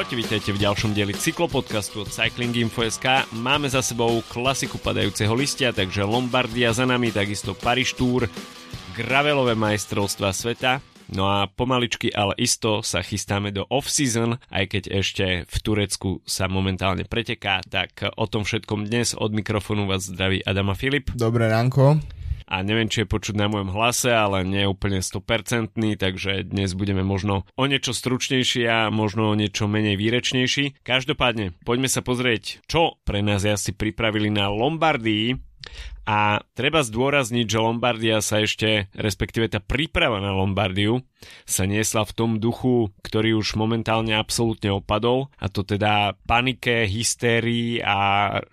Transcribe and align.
Čaute, 0.00 0.16
vítajte 0.16 0.56
v 0.56 0.64
ďalšom 0.64 0.96
dieli 0.96 1.12
cyklopodcastu 1.12 2.00
od 2.00 2.08
Cycling 2.08 2.56
Info.sk. 2.56 3.28
Máme 3.36 3.68
za 3.68 3.84
sebou 3.84 4.24
klasiku 4.32 4.80
padajúceho 4.80 5.36
listia, 5.36 5.76
takže 5.76 6.08
Lombardia 6.08 6.72
za 6.72 6.88
nami, 6.88 7.12
takisto 7.12 7.52
Paríž 7.52 8.00
Tour, 8.00 8.24
gravelové 8.96 9.52
majstrovstva 9.52 10.32
sveta. 10.32 10.80
No 11.12 11.28
a 11.28 11.52
pomaličky, 11.52 12.08
ale 12.16 12.32
isto 12.40 12.80
sa 12.80 13.04
chystáme 13.04 13.52
do 13.52 13.68
off-season, 13.68 14.40
aj 14.48 14.72
keď 14.72 14.82
ešte 15.04 15.26
v 15.44 15.56
Turecku 15.60 16.24
sa 16.24 16.48
momentálne 16.48 17.04
preteká, 17.04 17.60
tak 17.68 18.00
o 18.16 18.24
tom 18.24 18.48
všetkom 18.48 18.88
dnes 18.88 19.12
od 19.12 19.36
mikrofónu 19.36 19.84
vás 19.84 20.08
zdraví 20.08 20.40
Adama 20.48 20.72
Filip. 20.72 21.12
Dobré 21.12 21.52
ránko 21.52 22.00
a 22.50 22.66
neviem, 22.66 22.90
či 22.90 23.06
je 23.06 23.12
počuť 23.14 23.38
na 23.38 23.46
môjom 23.46 23.70
hlase, 23.70 24.10
ale 24.10 24.42
nie 24.42 24.66
je 24.66 24.72
úplne 24.74 24.98
100%, 24.98 25.78
takže 25.94 26.50
dnes 26.50 26.74
budeme 26.74 27.06
možno 27.06 27.46
o 27.54 27.64
niečo 27.70 27.94
stručnejší 27.94 28.66
a 28.66 28.90
možno 28.90 29.30
o 29.30 29.38
niečo 29.38 29.70
menej 29.70 29.94
výrečnejší. 29.94 30.82
Každopádne, 30.82 31.54
poďme 31.62 31.86
sa 31.86 32.02
pozrieť, 32.02 32.66
čo 32.66 32.98
pre 33.06 33.22
nás 33.22 33.46
asi 33.46 33.70
pripravili 33.70 34.34
na 34.34 34.50
Lombardii 34.50 35.38
a 36.10 36.42
treba 36.58 36.82
zdôrazniť, 36.82 37.46
že 37.46 37.62
Lombardia 37.62 38.18
sa 38.18 38.42
ešte, 38.42 38.90
respektíve 38.98 39.46
tá 39.46 39.62
príprava 39.62 40.18
na 40.18 40.34
Lombardiu, 40.34 41.06
sa 41.44 41.64
niesla 41.68 42.06
v 42.06 42.12
tom 42.16 42.30
duchu, 42.40 42.90
ktorý 43.04 43.36
už 43.38 43.58
momentálne 43.58 44.16
absolútne 44.16 44.72
opadol, 44.72 45.28
a 45.36 45.46
to 45.52 45.62
teda 45.66 46.16
panike, 46.24 46.88
hystérii 46.88 47.82
a 47.84 47.98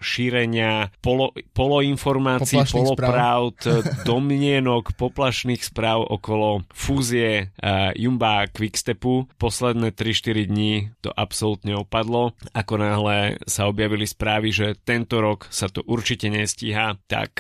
šírenia 0.02 0.92
polo, 1.00 1.32
poloinformácií, 1.56 2.68
polopravd, 2.68 3.60
domnienok, 4.10 4.96
poplašných 4.96 5.64
správ 5.64 6.04
okolo 6.08 6.68
fúzie 6.72 7.54
uh, 7.60 7.92
Jumba 7.96 8.46
a 8.46 8.50
Quickstepu. 8.50 9.30
Posledné 9.40 9.96
3-4 9.96 10.50
dní 10.50 10.92
to 11.02 11.10
absolútne 11.14 11.78
opadlo. 11.80 12.36
Ako 12.54 12.80
náhle 12.80 13.40
sa 13.48 13.70
objavili 13.70 14.06
správy, 14.06 14.52
že 14.52 14.68
tento 14.78 15.20
rok 15.24 15.48
sa 15.50 15.72
to 15.72 15.84
určite 15.88 16.28
nestíha, 16.28 17.00
tak 17.08 17.40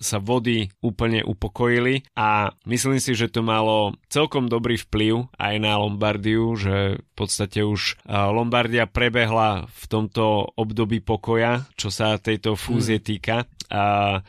sa 0.00 0.18
vody 0.18 0.72
úplne 0.80 1.20
upokojili 1.20 2.08
a 2.16 2.56
myslím 2.64 2.98
si, 2.98 3.12
že 3.12 3.28
to 3.28 3.44
malo 3.44 3.94
celkom 4.08 4.48
dobrý 4.48 4.80
vplyv 4.80 5.28
aj 5.36 5.54
na 5.60 5.76
Lombardiu, 5.76 6.56
že 6.56 6.98
v 6.98 7.12
podstate 7.14 7.60
už 7.62 8.00
Lombardia 8.08 8.88
prebehla 8.88 9.68
v 9.68 9.84
tomto 9.86 10.56
období 10.56 11.04
pokoja, 11.04 11.68
čo 11.76 11.92
sa 11.92 12.16
tejto 12.16 12.56
fúzie 12.56 12.98
hmm. 12.98 13.06
týka 13.06 13.36
a 13.70 13.82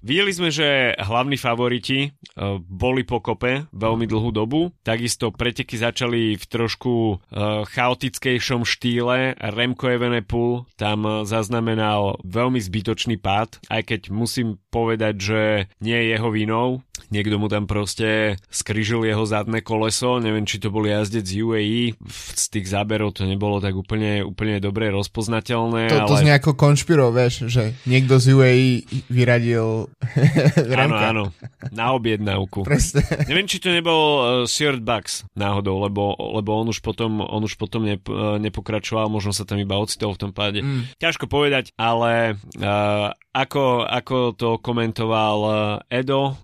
videli 0.05 0.29
sme, 0.29 0.53
že 0.53 0.93
hlavní 1.01 1.33
favoriti 1.35 2.05
e, 2.05 2.09
boli 2.61 3.01
pokope 3.01 3.65
veľmi 3.73 4.05
dlhú 4.05 4.29
dobu. 4.29 4.69
Takisto 4.85 5.33
preteky 5.33 5.81
začali 5.81 6.37
v 6.37 6.45
trošku 6.45 6.93
e, 6.93 7.15
chaotickejšom 7.65 8.61
štýle. 8.61 9.33
Remco 9.41 9.89
Evenepoel 9.89 10.69
tam 10.77 11.25
zaznamenal 11.25 12.21
veľmi 12.21 12.61
zbytočný 12.61 13.17
pád, 13.17 13.57
aj 13.73 13.81
keď 13.89 14.01
musím 14.13 14.61
povedať, 14.69 15.15
že 15.17 15.41
nie 15.81 15.95
je 15.95 16.05
jeho 16.15 16.31
vinou. 16.31 16.81
Niekto 17.09 17.41
mu 17.41 17.49
tam 17.49 17.65
proste 17.65 18.37
skrižil 18.53 19.07
jeho 19.07 19.25
zadné 19.25 19.65
koleso, 19.65 20.21
neviem, 20.21 20.45
či 20.45 20.61
to 20.61 20.69
bol 20.69 20.85
jazdec 20.85 21.25
z 21.25 21.41
UAE, 21.41 21.83
z 22.37 22.45
tých 22.51 22.67
záberov 22.69 23.15
to 23.17 23.25
nebolo 23.25 23.57
tak 23.57 23.73
úplne, 23.73 24.21
úplne 24.21 24.61
dobre 24.61 24.93
rozpoznateľné. 24.93 25.89
To, 25.89 26.05
to 26.05 26.17
ale... 26.21 26.27
nejako 26.29 26.53
konšpiro, 26.53 27.09
vieš, 27.09 27.49
že 27.49 27.73
niekto 27.89 28.21
z 28.21 28.25
UAE 28.35 28.69
vyradil 29.09 29.87
Áno, 30.81 30.95
áno, 30.97 31.23
na 31.69 31.93
objednávku. 31.95 32.65
Presne. 32.65 33.05
Neviem, 33.29 33.47
či 33.47 33.61
to 33.61 33.69
nebol 33.71 34.01
uh, 34.01 34.23
Stuart 34.49 34.81
Bucks 34.81 35.23
náhodou, 35.37 35.79
lebo, 35.81 36.13
lebo 36.17 36.57
on 36.57 36.69
už 36.69 36.81
potom, 36.83 37.21
on 37.21 37.41
už 37.45 37.55
potom 37.55 37.85
nep, 37.85 38.03
uh, 38.09 38.41
nepokračoval, 38.41 39.07
možno 39.07 39.31
sa 39.31 39.45
tam 39.47 39.61
iba 39.61 39.77
ocitol 39.77 40.17
v 40.17 40.21
tom 40.27 40.31
páde. 40.33 40.65
Mm. 40.65 40.89
Ťažko 40.97 41.29
povedať, 41.29 41.71
ale 41.77 42.35
uh, 42.59 43.13
ako, 43.31 43.87
ako 43.87 44.35
to 44.35 44.59
komentoval 44.59 45.39
Edo, 45.87 46.35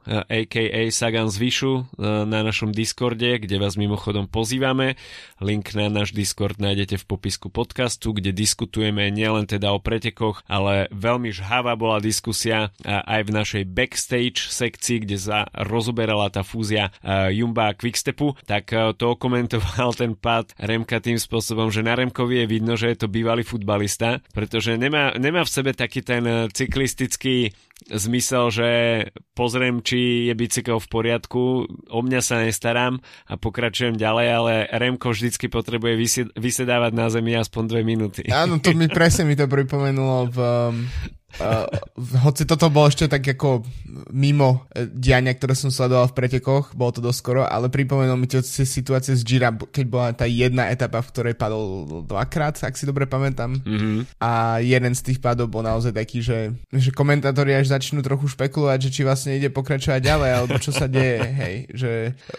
aka 0.48 0.88
Sagan 0.88 1.28
z 1.28 1.36
Vyšu 1.44 1.74
eh, 1.76 2.24
na 2.24 2.40
našom 2.48 2.72
Discorde, 2.72 3.44
kde 3.44 3.60
vás 3.60 3.76
mimochodom 3.76 4.32
pozývame. 4.32 4.96
Link 5.44 5.76
na 5.76 5.92
náš 5.92 6.16
Discord 6.16 6.64
nájdete 6.64 7.04
v 7.04 7.06
popisku 7.06 7.52
podcastu, 7.52 8.16
kde 8.16 8.32
diskutujeme 8.32 9.12
nielen 9.12 9.44
teda 9.44 9.76
o 9.76 9.84
pretekoch, 9.84 10.40
ale 10.48 10.88
veľmi 10.96 11.36
žhavá 11.36 11.76
bola 11.76 12.00
diskusia 12.00 12.72
aj 12.88 13.28
v 13.28 13.32
našej 13.36 13.64
backstage 13.68 14.48
sekcii, 14.48 15.04
kde 15.04 15.18
sa 15.20 15.46
rozoberala 15.54 16.32
tá 16.32 16.42
fúzia 16.42 16.90
Jumba 17.06 17.70
a 17.70 17.78
Quickstepu, 17.78 18.34
tak 18.50 18.74
to 18.98 19.14
komentoval 19.20 19.94
ten 19.94 20.18
pád 20.18 20.58
Remka 20.58 20.98
tým 20.98 21.22
spôsobom, 21.22 21.70
že 21.70 21.86
na 21.86 21.94
Remkovi 21.94 22.42
je 22.42 22.48
vidno, 22.50 22.74
že 22.74 22.90
je 22.94 22.98
to 22.98 23.12
bývalý 23.12 23.46
futbalista, 23.46 24.26
pretože 24.34 24.74
nemá, 24.74 25.14
nemá 25.22 25.46
v 25.46 25.54
sebe 25.54 25.72
taký 25.78 26.02
ten 26.02 26.50
cykl 26.50 26.78
cyklistický 26.78 27.50
zmysel, 27.86 28.50
že 28.50 28.70
pozriem, 29.38 29.86
či 29.86 30.28
je 30.28 30.34
bicykel 30.34 30.82
v 30.82 30.88
poriadku, 30.90 31.42
o 31.70 32.00
mňa 32.02 32.20
sa 32.26 32.42
nestarám 32.42 32.98
a 33.30 33.34
pokračujem 33.38 33.96
ďalej, 33.96 34.28
ale 34.34 34.54
Remko 34.74 35.14
vždycky 35.14 35.48
potrebuje 35.48 35.94
vysedávať 36.36 36.92
na 36.98 37.08
zemi 37.14 37.38
aspoň 37.38 37.64
dve 37.70 37.82
minúty. 37.86 38.26
Áno, 38.34 38.58
to 38.58 38.74
mi 38.74 38.90
presne 38.98 39.30
mi 39.30 39.38
to 39.38 39.46
pripomenulo 39.46 40.28
v, 40.28 40.38
Uh, 41.38 41.70
hoci 42.26 42.50
toto 42.50 42.74
bolo 42.74 42.90
ešte 42.90 43.06
tak 43.06 43.22
ako 43.22 43.62
mimo 44.10 44.66
eh, 44.74 44.90
diania, 44.90 45.38
ktoré 45.38 45.54
som 45.54 45.70
sledoval 45.70 46.10
v 46.10 46.18
pretekoch, 46.18 46.74
bolo 46.74 46.92
to 46.98 47.02
dosť 47.02 47.20
skoro, 47.20 47.42
ale 47.46 47.70
pripomenul 47.70 48.18
mi 48.18 48.26
to 48.26 48.42
situácie 48.42 49.14
z 49.14 49.22
Gira, 49.22 49.54
keď 49.54 49.86
bola 49.86 50.10
tá 50.18 50.26
jedna 50.26 50.70
etapa, 50.74 51.02
v 51.02 51.10
ktorej 51.14 51.36
padol 51.38 51.86
dvakrát, 52.10 52.58
ak 52.62 52.74
si 52.74 52.90
dobre 52.90 53.06
pamätám. 53.06 53.58
Mm-hmm. 53.62 54.18
A 54.22 54.62
jeden 54.66 54.94
z 54.98 55.02
tých 55.14 55.20
padov 55.22 55.54
bol 55.54 55.62
naozaj 55.62 55.94
taký, 55.94 56.26
že, 56.26 56.58
že 56.74 56.90
komentátori 56.90 57.54
až 57.54 57.70
začnú 57.70 58.02
trochu 58.02 58.34
špekulovať, 58.34 58.90
že 58.90 58.94
či 58.94 59.02
vlastne 59.06 59.38
ide 59.38 59.54
pokračovať 59.54 60.02
ďalej, 60.02 60.32
alebo 60.34 60.56
čo 60.58 60.74
sa 60.74 60.90
deje, 60.90 61.22
hej, 61.42 61.56
že 61.74 61.92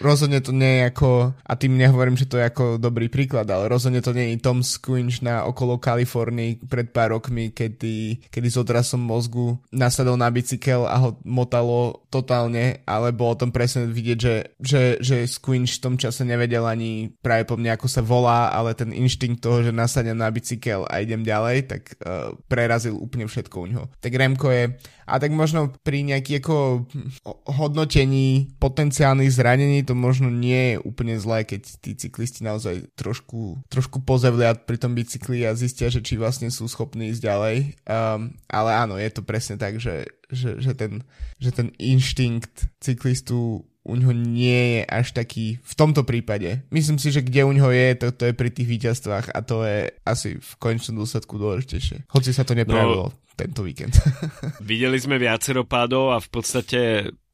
rozhodne 0.03 0.43
to 0.43 0.51
nie 0.51 0.83
je 0.83 0.91
ako, 0.91 1.31
a 1.39 1.53
tým 1.55 1.79
nehovorím, 1.79 2.19
že 2.19 2.27
to 2.27 2.35
je 2.35 2.47
ako 2.47 2.75
dobrý 2.75 3.07
príklad, 3.07 3.47
ale 3.47 3.71
rozhodne 3.71 4.03
to 4.03 4.11
nie 4.11 4.35
je 4.35 4.43
Tom 4.43 4.59
Squinch 4.59 5.23
na 5.23 5.47
okolo 5.47 5.79
Kalifornii 5.79 6.67
pred 6.67 6.91
pár 6.91 7.15
rokmi, 7.15 7.51
kedy, 7.55 8.27
kedy 8.27 8.47
zodra 8.51 8.81
som 8.89 8.97
mozgu 8.97 9.61
nasadol 9.69 10.17
na 10.17 10.33
bicykel 10.33 10.89
a 10.89 10.97
ho 10.97 11.09
motalo 11.21 12.09
totálne, 12.09 12.81
ale 12.89 13.13
bolo 13.13 13.37
tom 13.37 13.53
presne 13.53 13.85
vidieť, 13.85 14.17
že, 14.17 14.35
že, 14.57 14.81
že 14.97 15.29
Squinch 15.29 15.77
v 15.77 15.83
tom 15.85 15.95
čase 16.01 16.25
nevedel 16.25 16.65
ani 16.65 17.13
práve 17.21 17.45
po 17.45 17.53
mne, 17.53 17.77
ako 17.77 17.85
sa 17.85 18.01
volá, 18.01 18.49
ale 18.49 18.73
ten 18.73 18.89
inštinkt 18.89 19.45
toho, 19.45 19.61
že 19.61 19.69
nasadem 19.69 20.17
na 20.17 20.33
bicykel 20.33 20.89
a 20.89 21.05
idem 21.05 21.21
ďalej, 21.21 21.69
tak 21.69 21.81
uh, 22.01 22.33
prerazil 22.49 22.97
úplne 22.97 23.29
všetko 23.29 23.55
u 23.61 23.67
ňoho. 23.69 23.85
Tak 24.01 24.11
Remko 24.17 24.49
je 24.49 24.63
a 25.09 25.17
tak 25.17 25.33
možno 25.33 25.73
pri 25.81 26.05
nejakých 26.05 26.45
ako 26.45 26.85
hodnotení 27.49 28.53
potenciálnych 28.61 29.33
zranení 29.33 29.81
to 29.81 29.97
možno 29.97 30.29
nie 30.29 30.77
je 30.77 30.85
úplne 30.85 31.17
zlé, 31.17 31.49
keď 31.49 31.81
tí 31.81 31.97
cyklisti 31.97 32.45
naozaj 32.45 32.93
trošku, 32.93 33.65
trošku 33.73 34.05
pozevlia 34.05 34.53
pri 34.53 34.77
tom 34.77 34.93
bicykli 34.93 35.41
a 35.49 35.57
zistia, 35.57 35.89
že 35.89 36.05
či 36.05 36.13
vlastne 36.13 36.53
sú 36.53 36.69
schopní 36.69 37.09
ísť 37.09 37.21
ďalej. 37.25 37.57
Um, 37.89 38.37
ale 38.45 38.68
áno, 38.69 38.95
je 38.95 39.09
to 39.09 39.21
presne 39.25 39.57
tak, 39.57 39.81
že, 39.81 40.05
že, 40.29 40.61
že, 40.61 40.73
ten, 40.77 41.01
že 41.41 41.49
ten 41.51 41.73
inštinkt 41.81 42.69
cyklistu 42.79 43.65
u 43.89 43.93
ňoho 43.97 44.13
nie 44.13 44.79
je 44.79 44.81
až 44.85 45.17
taký 45.17 45.57
v 45.59 45.73
tomto 45.73 46.05
prípade. 46.05 46.61
Myslím 46.69 47.01
si, 47.01 47.09
že 47.09 47.25
kde 47.25 47.47
u 47.47 47.51
ňoho 47.55 47.71
je, 47.73 47.87
to, 47.97 48.07
to 48.13 48.23
je 48.29 48.33
pri 48.37 48.49
tých 48.53 48.67
víťazstvách 48.69 49.33
a 49.33 49.39
to 49.41 49.65
je 49.65 49.89
asi 50.05 50.37
v 50.37 50.51
konečnom 50.61 51.01
dôsledku 51.01 51.41
dôležitejšie. 51.41 52.05
Hoci 52.11 52.29
sa 52.29 52.45
to 52.45 52.53
neprejavilo. 52.53 53.09
No, 53.09 53.15
tento 53.33 53.65
víkend. 53.65 53.97
Videli 54.61 54.99
sme 54.99 55.17
viacero 55.17 55.65
pádov 55.65 56.13
a 56.13 56.21
v 56.21 56.29
podstate 56.29 56.79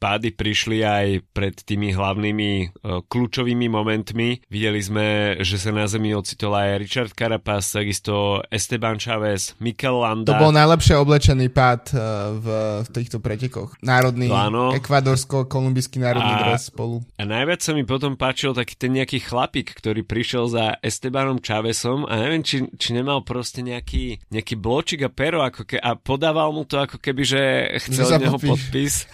pády 0.06 0.38
prišli 0.38 0.86
aj 0.86 1.08
pred 1.34 1.58
tými 1.58 1.90
hlavnými 1.90 2.78
uh, 2.86 3.02
kľúčovými 3.10 3.66
momentmi. 3.66 4.46
Videli 4.46 4.78
sme, 4.78 5.06
že 5.42 5.58
sa 5.58 5.74
na 5.74 5.90
zemi 5.90 6.14
ocitol 6.14 6.54
aj 6.54 6.78
Richard 6.78 7.12
Carapaz, 7.18 7.74
takisto 7.74 8.46
Esteban 8.54 9.02
Chavez, 9.02 9.58
Mikel 9.58 10.06
Landa. 10.06 10.38
To 10.38 10.46
bol 10.46 10.54
najlepšie 10.54 11.02
oblečený 11.02 11.50
pád 11.50 11.98
uh, 11.98 12.38
v, 12.38 12.48
v 12.86 12.90
týchto 12.94 13.18
pretekoch. 13.18 13.74
Národný, 13.82 14.30
no, 14.30 14.78
ekvadorsko-kolumbijský 14.78 15.98
národný 15.98 16.34
a, 16.38 16.42
dres 16.54 16.70
spolu. 16.70 17.02
A 17.18 17.26
najviac 17.26 17.66
sa 17.66 17.74
mi 17.74 17.82
potom 17.82 18.14
páčil 18.14 18.54
taký 18.54 18.78
ten 18.78 18.94
nejaký 18.94 19.26
chlapík, 19.26 19.74
ktorý 19.74 20.06
prišiel 20.06 20.46
za 20.46 20.78
Estebanom 20.86 21.42
Chavezom 21.42 22.06
a 22.06 22.22
neviem, 22.22 22.46
či, 22.46 22.62
či 22.78 22.94
nemal 22.94 23.26
proste 23.26 23.66
nejaký, 23.66 24.22
nejaký 24.30 24.54
bločik 24.54 25.02
a 25.02 25.10
pero 25.10 25.42
ako 25.42 25.66
ke, 25.66 25.82
a 25.82 25.98
podával 25.98 26.54
mu 26.54 26.62
to 26.62 26.78
ako 26.78 27.02
keby, 27.02 27.26
že 27.26 27.42
chcel 27.90 28.22
od 28.22 28.22
neho 28.22 28.38
podpis. 28.38 29.10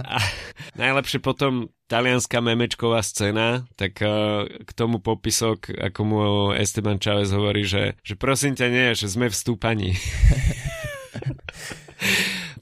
A 0.00 0.13
najlepšie 0.80 1.20
potom 1.20 1.68
talianská 1.86 2.40
memečková 2.40 3.04
scéna, 3.04 3.68
tak 3.76 4.00
uh, 4.00 4.48
k 4.48 4.70
tomu 4.72 4.98
popisok, 4.98 5.70
ako 5.70 6.00
mu 6.04 6.20
Esteban 6.56 6.98
Chávez 6.98 7.30
hovorí, 7.30 7.68
že, 7.68 7.94
že 8.00 8.16
prosím 8.16 8.56
ťa 8.56 8.66
nie, 8.72 8.96
že 8.96 9.10
sme 9.10 9.28
v 9.28 9.36
stúpaní. 9.36 9.90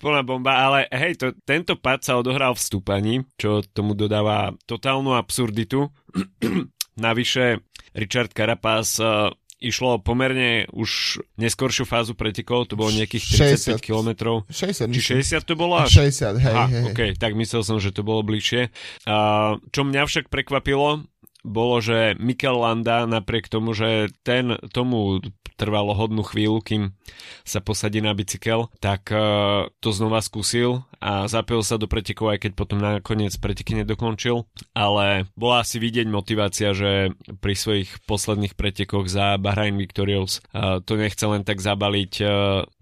Plná 0.02 0.26
bomba, 0.26 0.66
ale 0.66 0.90
hej, 0.90 1.14
to, 1.14 1.30
tento 1.46 1.78
pad 1.78 2.02
sa 2.02 2.18
odohral 2.18 2.58
v 2.58 2.64
stúpaní, 2.64 3.14
čo 3.38 3.62
tomu 3.70 3.94
dodáva 3.94 4.50
totálnu 4.66 5.14
absurditu. 5.14 5.94
Navyše 6.98 7.62
Richard 7.94 8.34
Carapaz 8.34 8.98
uh, 8.98 9.30
išlo 9.62 10.02
pomerne 10.02 10.66
už 10.74 11.22
neskoršiu 11.38 11.86
fázu 11.86 12.18
pretekov, 12.18 12.66
to 12.66 12.74
bolo 12.74 12.90
nejakých 12.90 13.54
35 13.54 13.78
km. 13.78 14.42
60. 14.50 14.90
Či 14.90 15.22
60 15.22 15.46
to 15.46 15.54
bolo 15.54 15.78
až? 15.78 16.02
60, 16.02 16.42
hej, 16.42 16.54
Aha, 16.54 16.66
hej. 16.66 16.84
OK, 16.90 17.00
tak 17.16 17.38
myslel 17.38 17.62
som, 17.62 17.78
že 17.78 17.94
to 17.94 18.02
bolo 18.02 18.26
bližšie. 18.26 18.74
Uh, 19.06 19.62
čo 19.70 19.86
mňa 19.86 20.02
však 20.10 20.26
prekvapilo, 20.26 21.06
bolo, 21.42 21.82
že 21.82 22.14
Mikel 22.22 22.58
Landa 22.58 23.04
napriek 23.06 23.50
tomu, 23.50 23.74
že 23.74 24.10
ten 24.22 24.56
tomu 24.70 25.18
trvalo 25.62 25.94
hodnú 25.94 26.26
chvíľu, 26.26 26.58
kým 26.64 26.82
sa 27.46 27.62
posadí 27.62 28.02
na 28.02 28.16
bicykel, 28.16 28.66
tak 28.82 29.10
uh, 29.14 29.68
to 29.78 29.94
znova 29.94 30.18
skúsil 30.18 30.82
a 31.02 31.26
zapil 31.26 31.62
sa 31.62 31.78
do 31.78 31.86
pretekov, 31.86 32.34
aj 32.34 32.46
keď 32.46 32.52
potom 32.54 32.78
nakoniec 32.78 33.34
preteky 33.38 33.78
nedokončil, 33.78 34.46
ale 34.74 35.30
bola 35.38 35.62
asi 35.62 35.78
vidieť 35.78 36.06
motivácia, 36.10 36.74
že 36.74 37.14
pri 37.38 37.54
svojich 37.54 38.06
posledných 38.06 38.54
pretekoch 38.54 39.06
za 39.10 39.38
Bahrain 39.38 39.78
Victorious 39.78 40.42
uh, 40.54 40.82
to 40.82 40.98
nechce 40.98 41.22
len 41.22 41.46
tak 41.46 41.62
zabaliť 41.62 42.12
uh, 42.22 42.30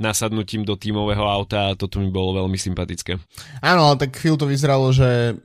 nasadnutím 0.00 0.64
do 0.64 0.76
tímového 0.76 1.24
auta 1.24 1.72
a 1.72 1.76
toto 1.76 2.00
mi 2.00 2.08
bolo 2.08 2.44
veľmi 2.44 2.56
sympatické. 2.56 3.20
Áno, 3.60 3.96
tak 4.00 4.16
chvíľu 4.16 4.44
to 4.44 4.46
vyzeralo, 4.48 4.88
že, 4.92 5.36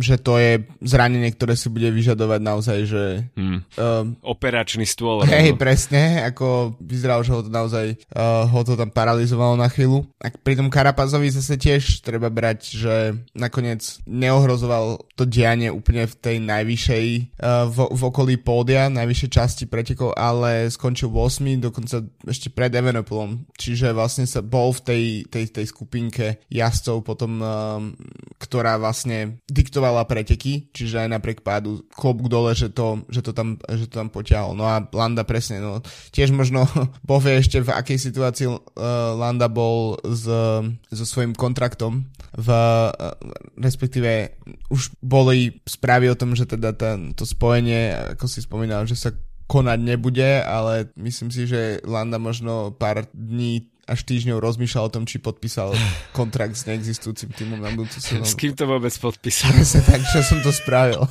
že 0.00 0.16
to 0.20 0.36
je 0.36 0.68
zranenie, 0.84 1.32
ktoré 1.32 1.56
si 1.56 1.72
bude 1.72 1.88
vyžadovať 1.92 2.37
naozaj, 2.40 2.78
že... 2.88 3.04
Hmm. 3.34 3.60
Um, 3.76 4.16
Operačný 4.22 4.86
stôl. 4.86 5.22
Hej, 5.28 5.58
presne, 5.60 6.22
ako 6.24 6.78
vyzeralo, 6.80 7.22
že 7.22 7.32
ho 7.34 7.40
to 7.44 7.50
naozaj 7.50 7.94
uh, 8.14 8.48
ho 8.48 8.60
to 8.64 8.74
tam 8.78 8.90
paralizovalo 8.90 9.58
na 9.58 9.68
chvíľu. 9.68 10.06
A 10.22 10.30
pri 10.32 10.58
tom 10.58 10.72
Karapazovi 10.72 11.28
zase 11.30 11.58
tiež 11.58 12.02
treba 12.02 12.30
brať, 12.30 12.58
že 12.74 12.94
nakoniec 13.34 13.82
neohrozoval 14.06 15.02
to 15.18 15.26
dianie 15.26 15.68
úplne 15.68 16.06
v 16.06 16.14
tej 16.14 16.36
najvyššej 16.42 17.06
uh, 17.42 17.66
v, 17.68 17.78
v 17.92 18.02
okolí 18.06 18.34
pódia, 18.40 18.86
najvyššej 18.88 19.30
časti 19.30 19.64
pretekov, 19.66 20.14
ale 20.14 20.70
skončil 20.70 21.10
8, 21.10 21.58
dokonca 21.58 22.06
ešte 22.24 22.54
pred 22.54 22.70
Evenopolom. 22.70 23.46
Čiže 23.58 23.90
vlastne 23.92 24.24
sa 24.24 24.40
bol 24.40 24.70
v 24.70 24.80
tej, 24.84 25.04
tej, 25.26 25.44
tej 25.50 25.66
skupinke 25.68 26.42
jazdcov 26.48 27.02
potom, 27.02 27.42
uh, 27.42 27.82
ktorá 28.38 28.78
vlastne 28.78 29.42
diktovala 29.50 30.06
preteky, 30.06 30.70
čiže 30.70 31.04
aj 31.04 31.08
napriek 31.18 31.40
pádu 31.42 31.82
klobúk 31.90 32.27
dole, 32.28 32.52
že 32.52 32.68
to, 32.68 33.02
že 33.08 33.24
to 33.24 33.32
tam, 33.32 33.56
že 33.66 33.88
to 33.88 34.04
tam 34.04 34.12
potiahol. 34.12 34.52
No 34.52 34.68
a 34.68 34.84
Landa 34.92 35.24
presne, 35.24 35.58
no 35.58 35.80
tiež 36.12 36.30
možno 36.30 36.68
povie 37.10 37.40
ešte, 37.40 37.64
v 37.64 37.72
akej 37.72 37.98
situácii 37.98 38.46
uh, 38.52 38.60
Landa 39.16 39.48
bol 39.48 39.96
s, 40.04 40.28
so 40.92 41.04
svojím 41.08 41.32
kontraktom, 41.32 42.04
v, 42.36 42.48
uh, 42.52 42.92
respektíve 43.56 44.36
už 44.68 44.92
boli 45.00 45.58
správy 45.64 46.12
o 46.12 46.18
tom, 46.18 46.36
že 46.36 46.44
teda 46.44 46.76
ten, 46.76 47.16
to 47.16 47.24
spojenie, 47.24 47.96
ako 48.14 48.28
si 48.28 48.44
spomínal, 48.44 48.84
že 48.84 48.94
sa 48.94 49.10
konať 49.48 49.78
nebude, 49.80 50.44
ale 50.44 50.92
myslím 51.00 51.32
si, 51.32 51.48
že 51.48 51.80
Landa 51.88 52.20
možno 52.20 52.76
pár 52.76 53.08
dní 53.16 53.72
až 53.88 54.04
týždňov 54.04 54.38
rozmýšľal 54.38 54.84
o 54.86 54.92
tom, 54.92 55.04
či 55.08 55.16
podpísal 55.18 55.72
kontrakt 56.12 56.60
s 56.60 56.68
neexistujúcim 56.68 57.32
týmom 57.32 57.56
na 57.56 57.72
budúcu 57.72 57.98
sezónu. 57.98 58.28
S 58.28 58.36
kým 58.36 58.52
to 58.52 58.68
vôbec 58.68 58.92
podpísal? 58.92 59.50
tak, 59.88 60.00
že 60.04 60.20
som 60.20 60.38
to 60.44 60.52
spravil. 60.52 61.08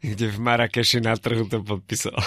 Kde 0.00 0.32
v 0.32 0.38
Marrakeši 0.40 1.04
na 1.04 1.14
trhu 1.20 1.44
to 1.44 1.60
podpísal. 1.60 2.16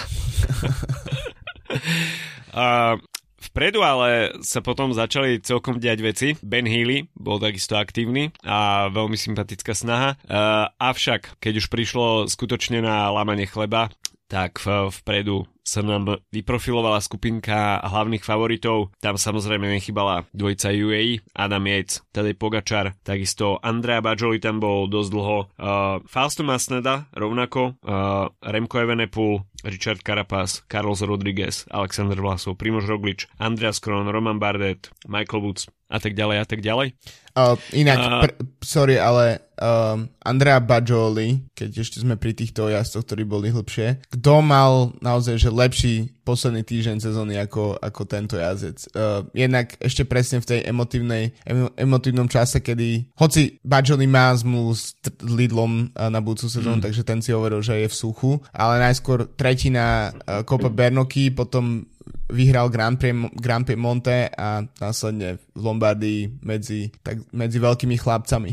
uh, 2.54 2.94
Vpredu 3.42 3.82
ale 3.82 4.38
sa 4.46 4.62
potom 4.62 4.94
začali 4.94 5.42
celkom 5.42 5.76
diať 5.76 5.98
veci. 6.00 6.28
Ben 6.40 6.64
Healy 6.64 7.10
bol 7.12 7.42
takisto 7.42 7.74
aktívny 7.74 8.30
a 8.46 8.86
veľmi 8.88 9.18
sympatická 9.18 9.74
snaha. 9.74 10.16
Uh, 10.24 10.70
avšak, 10.78 11.36
keď 11.42 11.60
už 11.60 11.66
prišlo 11.66 12.30
skutočne 12.30 12.80
na 12.80 13.10
lámanie 13.10 13.50
chleba, 13.50 13.90
tak 14.30 14.62
vpredu 14.64 15.44
sa 15.62 15.80
nám 15.80 16.18
vyprofilovala 16.34 16.98
skupinka 16.98 17.80
hlavných 17.82 18.26
favoritov. 18.26 18.90
Tam 18.98 19.14
samozrejme 19.14 19.70
nechybala 19.78 20.26
dvojica 20.34 20.74
UAE, 20.74 21.22
Adam 21.38 21.64
Yates, 21.64 22.02
Tadej 22.10 22.34
Pogačar, 22.34 22.98
takisto 23.06 23.62
Andrea 23.62 24.02
Bajoli 24.02 24.42
tam 24.42 24.58
bol 24.58 24.90
dosť 24.90 25.10
dlho, 25.14 25.38
uh, 25.46 26.02
Fausto 26.04 26.42
Masneda 26.42 27.06
rovnako, 27.14 27.78
uh, 27.86 28.28
Remco 28.42 28.76
Evenepoel, 28.82 29.46
Richard 29.62 30.02
Carapaz, 30.02 30.66
Carlos 30.66 31.02
Rodriguez, 31.06 31.64
Alexander 31.70 32.18
Vlasov, 32.18 32.58
Primož 32.58 32.90
Roglič, 32.90 33.30
Andreas 33.38 33.78
Kron, 33.78 34.10
Roman 34.10 34.42
Bardet, 34.42 34.90
Michael 35.06 35.42
Woods 35.46 35.70
a 35.92 36.00
tak 36.00 36.16
ďalej 36.16 36.36
a 36.40 36.46
tak 36.48 36.60
ďalej. 36.64 36.96
Uh, 37.36 37.56
inak, 37.76 37.98
uh, 38.00 38.22
pr- 38.24 38.36
sorry, 38.64 38.96
ale 38.96 39.44
um, 39.60 40.08
Andrea 40.24 40.56
Bajoli, 40.56 41.44
keď 41.52 41.84
ešte 41.84 42.00
sme 42.00 42.16
pri 42.16 42.32
týchto 42.32 42.72
jazdoch, 42.72 43.04
ktorí 43.04 43.28
boli 43.28 43.52
hlbšie, 43.52 44.08
kto 44.08 44.40
mal 44.40 44.96
naozaj 45.04 45.36
že 45.36 45.51
lepší 45.52 46.10
posledný 46.24 46.64
týždeň 46.64 46.96
sezóny 46.98 47.36
ako, 47.38 47.76
ako 47.78 48.02
tento 48.08 48.40
jazdec. 48.40 48.88
Uh, 48.96 49.26
jednak 49.36 49.76
ešte 49.78 50.08
presne 50.08 50.40
v 50.40 50.48
tej 50.48 50.60
emotívnej, 50.64 51.36
em, 51.44 51.68
emotívnom 51.76 52.26
čase, 52.26 52.64
kedy 52.64 53.12
hoci 53.14 53.60
Bajoli 53.60 54.08
má 54.08 54.32
zmluvu 54.32 54.72
s 54.72 54.96
Lidlom 55.20 55.92
uh, 55.92 56.08
na 56.08 56.24
budúcu 56.24 56.48
sezónu, 56.48 56.80
mm. 56.80 56.84
takže 56.88 57.02
ten 57.04 57.20
si 57.20 57.30
hovoril, 57.30 57.60
že 57.60 57.78
je 57.84 57.88
v 57.90 57.98
suchu, 57.98 58.32
ale 58.50 58.80
najskôr 58.80 59.28
tretina 59.36 60.10
uh, 60.10 60.42
Copa 60.42 60.72
Bernoky, 60.72 61.30
potom 61.30 61.84
vyhral 62.32 62.72
Grand 62.72 62.96
Prix, 62.96 63.14
Grand 63.38 63.62
Prix 63.62 63.78
Monte 63.78 64.32
a 64.32 64.64
následne 64.80 65.38
v 65.52 65.60
Lombardii 65.60 66.42
medzi, 66.42 66.90
tak, 67.04 67.22
medzi 67.30 67.60
veľkými 67.60 67.94
chlapcami. 68.00 68.50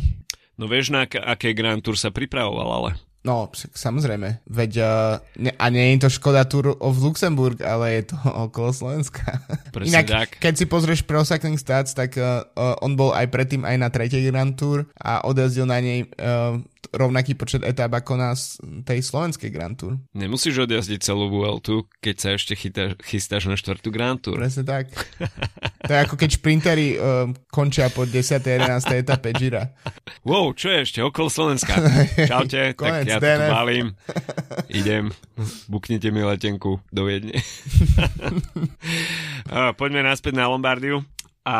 No 0.59 0.67
vieš, 0.67 0.91
na 0.91 1.07
aké 1.07 1.55
Grand 1.55 1.79
Tour 1.79 1.95
sa 1.95 2.11
pripravoval, 2.11 2.67
ale... 2.67 2.91
No, 3.19 3.51
samozrejme. 3.75 4.47
Veď, 4.47 4.71
uh, 4.79 5.19
ne, 5.35 5.51
a 5.51 5.65
nie 5.67 5.91
je 5.95 6.07
to 6.07 6.09
Škoda 6.09 6.47
Tour 6.47 6.79
of 6.79 7.03
Luxemburg, 7.03 7.59
ale 7.59 7.99
je 7.99 8.15
to 8.15 8.17
okolo 8.47 8.71
Slovenska. 8.71 9.43
Presne 9.75 9.91
Inak, 9.91 10.07
tak. 10.07 10.29
keď 10.39 10.53
si 10.55 10.65
pozrieš 10.65 11.03
Pro 11.03 11.27
Cycling 11.27 11.59
Stats, 11.59 11.91
tak 11.91 12.15
uh, 12.15 12.47
on 12.79 12.95
bol 12.95 13.11
aj 13.11 13.27
predtým 13.27 13.67
aj 13.67 13.75
na 13.75 13.91
tretej 13.91 14.23
Grand 14.31 14.55
Tour 14.55 14.87
a 14.95 15.27
odezdil 15.27 15.67
na 15.67 15.83
nej 15.83 16.07
uh, 16.15 16.63
rovnaký 16.89 17.35
počet 17.35 17.61
etáp 17.61 17.91
ako 17.91 18.17
na 18.17 18.31
tej 18.87 18.99
slovenskej 19.03 19.51
Grand 19.51 19.75
Tour. 19.75 19.99
Nemusíš 20.15 20.65
odjazdiť 20.65 20.99
celú 21.03 21.29
Vueltu, 21.29 21.85
keď 21.99 22.15
sa 22.17 22.29
ešte 22.33 22.55
chytáš, 22.55 22.97
chystáš 23.03 23.51
na 23.51 23.59
štvrtú 23.59 23.91
Grand 23.91 24.17
Tour. 24.17 24.39
Presne 24.39 24.63
tak. 24.65 24.89
to 25.87 25.91
je 25.91 25.99
ako 25.99 26.15
keď 26.15 26.29
šprintery 26.39 26.87
uh, 26.95 27.29
končia 27.51 27.91
po 27.91 28.07
10. 28.07 28.41
11. 28.41 29.03
etape 29.05 29.29
Gira. 29.35 29.75
Wow, 30.25 30.55
čo 30.57 30.73
je 30.73 30.87
ešte? 30.87 30.99
Okolo 31.03 31.27
Slovenska. 31.29 31.77
Čaute, 32.29 32.73
tak 32.73 33.05
ja 33.05 33.21
tu 33.21 33.27
balím. 33.27 33.93
Idem. 34.79 35.13
Buknite 35.69 36.09
mi 36.09 36.25
letenku 36.25 36.81
do 36.89 37.01
Viedne. 37.05 37.37
Poďme 39.79 40.01
naspäť 40.03 40.33
na 40.35 40.49
Lombardiu. 40.49 41.05
A 41.47 41.57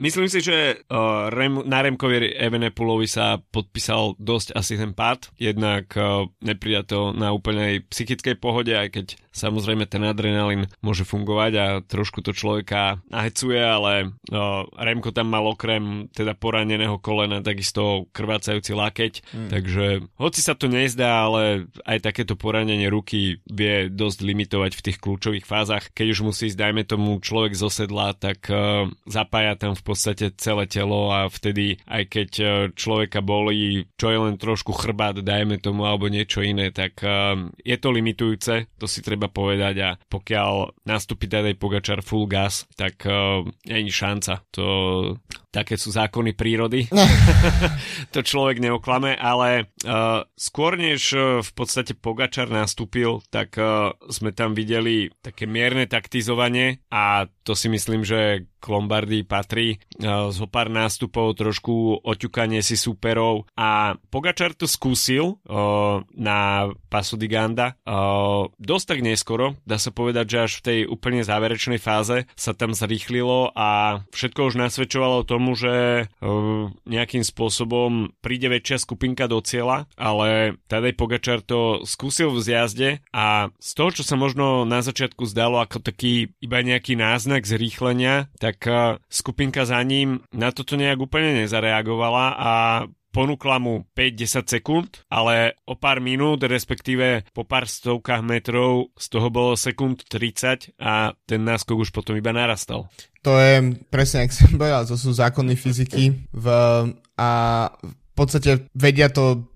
Myslím 0.00 0.32
si, 0.32 0.40
že 0.40 0.80
uh, 0.88 1.28
Rem, 1.28 1.60
na 1.68 1.84
Remkovi 1.84 2.32
Evenepulovi 2.32 3.04
sa 3.04 3.36
podpísal 3.36 4.16
dosť 4.16 4.56
asi 4.56 4.80
ten 4.80 4.96
pád, 4.96 5.28
jednak 5.36 5.92
uh, 5.92 6.24
to 6.88 7.12
na 7.12 7.36
úplnej 7.36 7.84
psychickej 7.84 8.40
pohode, 8.40 8.72
aj 8.72 8.88
keď 8.96 9.06
samozrejme 9.30 9.84
ten 9.84 10.00
adrenalín 10.02 10.72
môže 10.80 11.04
fungovať 11.04 11.52
a 11.60 11.66
trošku 11.84 12.24
to 12.24 12.32
človeka 12.32 13.04
nahecuje, 13.12 13.60
ale 13.60 13.92
uh, 14.32 14.64
Remko 14.72 15.12
tam 15.12 15.36
mal 15.36 15.44
okrem 15.44 16.08
teda 16.16 16.32
poraneného 16.32 16.96
kolena 16.98 17.44
takisto 17.44 18.08
krvácajúci 18.16 18.72
lakeť, 18.72 19.12
mm. 19.36 19.48
takže 19.52 19.84
hoci 20.16 20.40
sa 20.40 20.56
to 20.56 20.66
nezdá, 20.66 21.28
ale 21.28 21.68
aj 21.84 22.08
takéto 22.08 22.40
poranenie 22.40 22.88
ruky 22.88 23.44
vie 23.44 23.92
dosť 23.92 24.18
limitovať 24.24 24.72
v 24.80 24.84
tých 24.88 24.98
kľúčových 24.98 25.44
fázach. 25.44 25.92
Keď 25.92 26.06
už 26.16 26.20
musí 26.24 26.48
ísť, 26.48 26.56
dajme 26.56 26.82
tomu, 26.88 27.20
človek 27.20 27.52
zosedla, 27.52 28.16
tak 28.16 28.48
uh, 28.48 28.88
zapája 29.04 29.60
tam 29.60 29.76
v 29.76 29.89
podstate 29.90 30.32
celé 30.38 30.70
telo 30.70 31.10
a 31.10 31.26
vtedy 31.26 31.78
aj 31.90 32.02
keď 32.06 32.30
e, 32.38 32.46
človeka 32.74 33.20
bolí, 33.20 33.90
čo 33.98 34.14
je 34.14 34.18
len 34.22 34.38
trošku 34.38 34.70
chrbát, 34.70 35.18
dajme 35.18 35.58
tomu, 35.58 35.84
alebo 35.84 36.06
niečo 36.06 36.40
iné, 36.40 36.70
tak 36.70 37.02
um, 37.02 37.50
je 37.60 37.76
to 37.76 37.90
limitujúce, 37.90 38.70
to 38.78 38.86
si 38.86 39.02
treba 39.02 39.26
povedať 39.26 39.74
a 39.82 39.90
pokiaľ 39.98 40.82
nastúpi 40.86 41.26
Tadej 41.26 41.58
Pogačar 41.58 42.00
full 42.06 42.30
gas, 42.30 42.70
tak 42.78 43.02
uh, 43.04 43.42
není 43.66 43.90
šanca. 43.90 44.46
To 44.54 44.64
také 45.50 45.74
sú 45.76 45.90
zákony 45.90 46.34
prírody. 46.34 46.86
to 48.14 48.20
človek 48.22 48.62
neoklame, 48.62 49.14
ale 49.14 49.70
uh, 49.84 50.22
skôr 50.34 50.78
než 50.78 51.14
uh, 51.14 51.42
v 51.42 51.50
podstate 51.52 51.92
Pogačar 51.98 52.48
nastúpil, 52.48 53.22
tak 53.28 53.58
uh, 53.58 53.94
sme 54.08 54.30
tam 54.30 54.54
videli 54.54 55.10
také 55.20 55.44
mierne 55.44 55.86
taktizovanie 55.86 56.82
a 56.90 57.26
to 57.44 57.52
si 57.58 57.66
myslím, 57.68 58.06
že 58.06 58.46
k 58.60 58.64
Lombardii 58.68 59.24
patrí. 59.24 59.80
Uh, 59.96 60.28
zo 60.28 60.44
pár 60.44 60.68
nástupov, 60.68 61.32
trošku 61.40 62.04
oťukanie 62.04 62.60
si 62.60 62.76
súperov 62.76 63.48
a 63.56 63.96
Pogačar 64.12 64.52
to 64.52 64.68
skúsil 64.68 65.40
uh, 65.48 66.04
na 66.12 66.68
Pasu 66.92 67.16
di 67.16 67.26
Ganda. 67.26 67.74
Uh, 67.88 68.52
dosť 68.60 68.84
tak 68.96 69.00
neskoro, 69.00 69.56
dá 69.64 69.80
sa 69.80 69.88
povedať, 69.90 70.26
že 70.28 70.38
až 70.44 70.52
v 70.60 70.64
tej 70.64 70.78
úplne 70.92 71.24
záverečnej 71.24 71.80
fáze 71.80 72.28
sa 72.36 72.52
tam 72.52 72.76
zrýchlilo 72.76 73.56
a 73.56 74.00
všetko 74.12 74.52
už 74.52 74.60
nasvedčovalo 74.60 75.24
o 75.24 75.28
tom, 75.28 75.39
tomu, 75.40 75.56
že 75.56 76.04
uh, 76.20 76.68
nejakým 76.84 77.24
spôsobom 77.24 78.12
príde 78.20 78.52
väčšia 78.52 78.84
skupinka 78.84 79.24
do 79.24 79.40
cieľa, 79.40 79.88
ale 79.96 80.60
Tadej 80.68 80.92
Pogačar 81.00 81.40
to 81.40 81.80
skúsil 81.88 82.28
v 82.36 82.44
zjazde 82.44 82.90
a 83.16 83.48
z 83.56 83.70
toho, 83.72 83.88
čo 83.96 84.04
sa 84.04 84.20
možno 84.20 84.68
na 84.68 84.84
začiatku 84.84 85.24
zdalo 85.24 85.64
ako 85.64 85.80
taký 85.80 86.36
iba 86.44 86.60
nejaký 86.60 87.00
náznak 87.00 87.48
zrýchlenia, 87.48 88.28
tak 88.36 88.60
uh, 88.68 89.00
skupinka 89.08 89.64
za 89.64 89.80
ním 89.80 90.20
na 90.28 90.52
toto 90.52 90.76
nejak 90.76 91.00
úplne 91.00 91.40
nezareagovala 91.40 92.36
a 92.36 92.52
ponúkla 93.10 93.58
mu 93.58 93.86
5-10 93.94 94.46
sekúnd, 94.46 94.90
ale 95.10 95.58
o 95.66 95.74
pár 95.74 95.98
minút, 95.98 96.42
respektíve 96.46 97.26
po 97.34 97.42
pár 97.44 97.66
stovkách 97.66 98.22
metrov, 98.22 98.94
z 98.94 99.06
toho 99.10 99.28
bolo 99.28 99.58
sekúnd 99.58 100.06
30 100.06 100.78
a 100.78 101.14
ten 101.26 101.42
náskok 101.42 101.76
už 101.82 101.90
potom 101.90 102.14
iba 102.14 102.30
narastal. 102.30 102.86
To 103.26 103.36
je 103.36 103.76
presne, 103.92 104.24
ak 104.24 104.32
som 104.32 104.56
povedal, 104.56 104.88
to 104.88 104.96
sú 104.96 105.12
zákony 105.12 105.52
fyziky 105.52 106.16
v, 106.32 106.46
a 107.20 107.30
v 107.76 108.12
podstate 108.16 108.70
vedia 108.72 109.12
to 109.12 109.52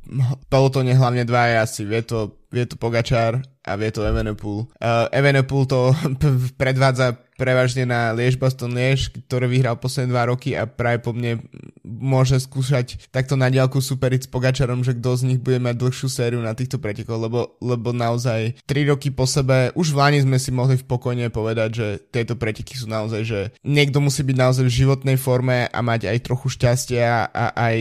pelotone 0.52 0.92
hlavne 0.92 1.24
dva 1.24 1.64
asi. 1.64 1.88
Vie 1.88 2.04
to, 2.04 2.44
vie 2.52 2.68
to 2.68 2.76
Pogačár 2.76 3.40
a 3.64 3.72
vie 3.80 3.88
to 3.88 4.04
Evenepoel. 4.04 4.68
Uh, 4.76 5.08
Evenepoel 5.08 5.64
to 5.64 5.96
predvádza 6.60 7.23
prevažne 7.34 7.84
na 7.86 8.14
Liež 8.14 8.38
Baston 8.38 8.74
Liež, 8.74 9.10
ktorý 9.26 9.50
vyhral 9.50 9.78
posledné 9.78 10.10
dva 10.14 10.30
roky 10.30 10.54
a 10.54 10.66
práve 10.66 11.02
po 11.02 11.10
mne 11.10 11.42
môže 11.84 12.38
skúšať 12.38 13.10
takto 13.10 13.34
na 13.34 13.50
diálku 13.50 13.78
superiť 13.82 14.26
s 14.26 14.30
Pogačarom, 14.30 14.86
že 14.86 14.96
kto 14.96 15.10
z 15.18 15.22
nich 15.34 15.40
bude 15.42 15.58
mať 15.58 15.74
dlhšiu 15.78 16.08
sériu 16.08 16.40
na 16.40 16.54
týchto 16.54 16.78
pretekoch, 16.78 17.18
lebo, 17.18 17.58
lebo 17.58 17.90
naozaj 17.90 18.62
3 18.66 18.90
roky 18.94 19.10
po 19.10 19.26
sebe, 19.26 19.74
už 19.74 19.92
v 19.92 19.98
Lani 19.98 20.18
sme 20.22 20.38
si 20.38 20.54
mohli 20.54 20.78
v 20.78 20.86
pokojne 20.86 21.28
povedať, 21.28 21.70
že 21.74 21.86
tieto 22.10 22.38
preteky 22.38 22.78
sú 22.78 22.86
naozaj, 22.86 23.22
že 23.26 23.40
niekto 23.66 23.98
musí 23.98 24.22
byť 24.22 24.36
naozaj 24.38 24.64
v 24.66 24.76
životnej 24.84 25.16
forme 25.18 25.66
a 25.66 25.78
mať 25.82 26.10
aj 26.10 26.18
trochu 26.24 26.54
šťastia 26.54 27.28
a 27.30 27.44
aj 27.54 27.76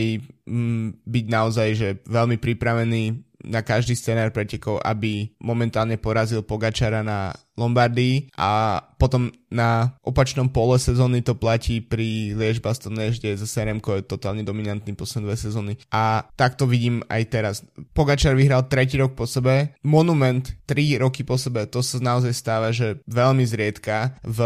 mm, 0.46 1.06
byť 1.06 1.24
naozaj, 1.30 1.68
že 1.74 1.88
veľmi 2.04 2.36
pripravený 2.38 3.33
na 3.44 3.60
každý 3.60 3.94
scenár 3.94 4.32
pretekov, 4.32 4.80
aby 4.80 5.32
momentálne 5.38 6.00
porazil 6.00 6.42
Pogačara 6.42 7.04
na 7.04 7.32
Lombardii 7.54 8.34
a 8.34 8.82
potom 8.98 9.30
na 9.46 9.94
opačnom 10.02 10.50
pole 10.50 10.74
sezóny 10.74 11.22
to 11.22 11.38
platí 11.38 11.78
pri 11.78 12.34
Liež 12.34 12.58
Baston 12.58 12.98
kde 12.98 13.38
zase 13.38 13.62
Remko 13.62 14.02
je 14.02 14.10
totálne 14.10 14.42
dominantný 14.42 14.98
posledné 14.98 15.30
dve 15.30 15.36
sezóny. 15.38 15.72
A 15.94 16.26
tak 16.34 16.58
to 16.58 16.66
vidím 16.66 17.06
aj 17.06 17.22
teraz. 17.30 17.56
Pogačar 17.94 18.34
vyhral 18.34 18.66
tretí 18.66 18.98
rok 18.98 19.14
po 19.14 19.30
sebe, 19.30 19.78
Monument 19.86 20.42
3 20.66 20.98
roky 20.98 21.22
po 21.22 21.38
sebe, 21.38 21.70
to 21.70 21.78
sa 21.78 22.02
naozaj 22.02 22.34
stáva, 22.34 22.74
že 22.74 22.98
veľmi 23.06 23.46
zriedka. 23.46 24.18
V 24.26 24.38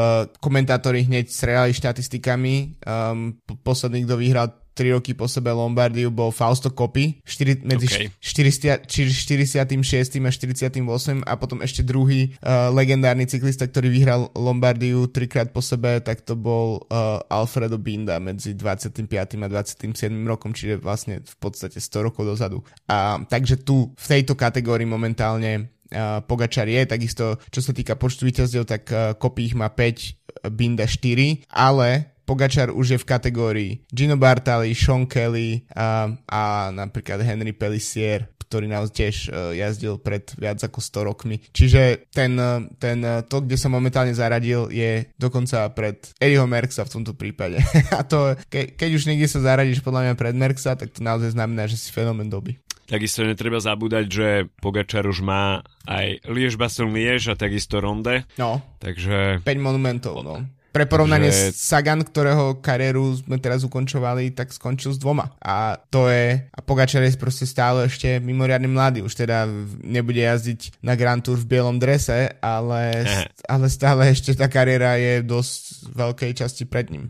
komentátori 0.45 1.09
hneď 1.09 1.33
strelali 1.33 1.73
štatistikami, 1.73 2.77
um, 2.85 3.41
posledný, 3.65 4.05
kto 4.05 4.15
vyhral 4.21 4.53
3 4.79 4.95
roky 4.95 5.19
po 5.19 5.27
sebe 5.27 5.51
Lombardiu 5.51 6.15
bol 6.15 6.31
Fausto 6.31 6.71
4, 6.71 7.67
medzi 7.67 7.91
okay. 7.91 8.07
40, 8.23 8.87
46. 8.87 9.59
a 9.59 10.31
48. 10.31 11.27
a 11.27 11.33
potom 11.35 11.59
ešte 11.67 11.83
druhý 11.83 12.31
uh, 12.39 12.71
legendárny 12.71 13.27
cyklista, 13.27 13.67
ktorý 13.67 13.91
vyhral 13.91 14.31
Lombardiu 14.39 15.11
trikrát 15.11 15.51
po 15.51 15.59
sebe, 15.59 15.99
tak 15.99 16.23
to 16.23 16.39
bol 16.39 16.87
uh, 16.87 17.19
Alfredo 17.27 17.75
Binda 17.83 18.23
medzi 18.23 18.55
25. 18.55 19.03
a 19.19 19.49
27. 19.51 20.15
rokom, 20.23 20.55
čiže 20.55 20.79
vlastne 20.79 21.27
v 21.27 21.37
podstate 21.43 21.83
100 21.83 22.07
rokov 22.07 22.23
dozadu. 22.23 22.63
A 22.87 23.19
takže 23.27 23.59
tu 23.59 23.91
v 23.99 24.07
tejto 24.07 24.39
kategórii 24.39 24.87
momentálne 24.87 25.75
uh, 25.91 26.23
Pogačar 26.23 26.71
je, 26.71 26.87
takisto 26.87 27.43
čo 27.51 27.59
sa 27.59 27.75
týka 27.75 27.99
počtu 27.99 28.31
víťazstiev, 28.31 28.63
tak 28.63 28.83
uh, 28.95 29.19
Kopy 29.19 29.51
ich 29.51 29.59
má 29.59 29.67
5, 29.67 30.55
Binda 30.55 30.87
4, 30.87 31.51
ale 31.51 32.18
Pogačar 32.29 32.69
už 32.69 32.87
je 32.93 32.99
v 33.01 33.09
kategórii 33.09 33.71
Gino 33.89 34.21
Bartali, 34.21 34.77
Sean 34.77 35.09
Kelly 35.09 35.65
a, 35.73 36.13
a 36.29 36.69
napríklad 36.69 37.25
Henry 37.25 37.57
Pellissier, 37.57 38.29
ktorý 38.45 38.69
nás 38.69 38.93
tiež 38.93 39.33
uh, 39.33 39.57
jazdil 39.57 39.97
pred 39.97 40.29
viac 40.37 40.61
ako 40.61 40.81
100 40.81 41.09
rokmi. 41.09 41.37
Čiže 41.57 42.13
ten, 42.13 42.37
uh, 42.37 42.65
ten 42.77 43.01
uh, 43.01 43.25
to, 43.25 43.41
kde 43.45 43.57
sa 43.57 43.73
momentálne 43.73 44.13
zaradil, 44.13 44.69
je 44.69 45.09
dokonca 45.17 45.73
pred 45.73 46.13
Eddieho 46.21 46.45
Merksa 46.45 46.85
v 46.85 47.01
tomto 47.01 47.17
prípade. 47.17 47.65
a 47.97 48.05
to, 48.05 48.37
ke, 48.53 48.77
keď 48.77 48.91
už 48.93 49.09
niekde 49.09 49.29
sa 49.29 49.41
zaradíš 49.41 49.81
podľa 49.81 50.13
mňa 50.13 50.15
pred 50.17 50.37
Merksa, 50.37 50.77
tak 50.77 50.93
to 50.93 51.01
naozaj 51.01 51.33
znamená, 51.33 51.65
že 51.65 51.81
si 51.81 51.89
fenomén 51.89 52.29
doby. 52.29 52.61
Takisto 52.89 53.21
netreba 53.21 53.61
zabúdať, 53.61 54.05
že 54.09 54.29
Pogačar 54.65 55.05
už 55.05 55.21
má 55.21 55.61
aj 55.85 56.25
Liež 56.25 56.57
Baston 56.57 56.89
Liež 56.97 57.29
a 57.29 57.37
takisto 57.37 57.85
Ronde. 57.85 58.25
No. 58.41 58.65
Takže... 58.81 59.45
5 59.45 59.45
monumentov, 59.61 60.25
no. 60.25 60.41
Pre 60.69 60.85
porovnanie 60.85 61.33
že... 61.33 61.57
Sagan, 61.57 62.05
ktorého 62.05 62.61
kariéru 62.61 63.17
sme 63.17 63.41
teraz 63.41 63.65
ukončovali, 63.65 64.37
tak 64.37 64.53
skončil 64.53 64.93
s 64.93 65.01
dvoma. 65.01 65.33
A 65.41 65.81
to 65.89 66.13
je, 66.13 66.45
a 66.45 66.59
Pogačar 66.61 67.01
je 67.05 67.17
proste 67.17 67.49
stále 67.49 67.89
ešte 67.89 68.21
mimoriadne 68.21 68.69
mladý. 68.69 69.01
Už 69.01 69.17
teda 69.17 69.49
nebude 69.81 70.21
jazdiť 70.21 70.85
na 70.85 70.93
Grand 70.95 71.25
Tour 71.25 71.41
v 71.41 71.49
bielom 71.49 71.81
drese, 71.81 72.37
ale, 72.45 73.09
ale 73.53 73.67
stále 73.73 74.13
ešte 74.13 74.37
tá 74.37 74.47
kariéra 74.53 75.01
je 75.01 75.25
dosť 75.25 75.89
veľkej 75.97 76.33
časti 76.37 76.69
pred 76.69 76.93
ním. 76.93 77.09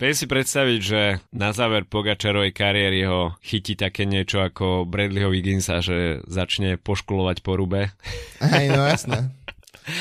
Viem 0.00 0.16
si 0.16 0.24
predstaviť, 0.24 0.80
že 0.80 1.20
na 1.36 1.52
záver 1.52 1.84
Pogačarovej 1.84 2.56
kariéry 2.56 3.04
ho 3.04 3.36
chytí 3.44 3.76
také 3.76 4.08
niečo 4.08 4.40
ako 4.40 4.88
Bradleyho 4.88 5.28
Wigginsa, 5.28 5.84
že 5.84 6.24
začne 6.24 6.80
poškulovať 6.80 7.44
po 7.44 7.60
rube. 7.60 7.92
Aj, 8.40 8.64
no 8.72 8.88
jasné. 8.88 9.28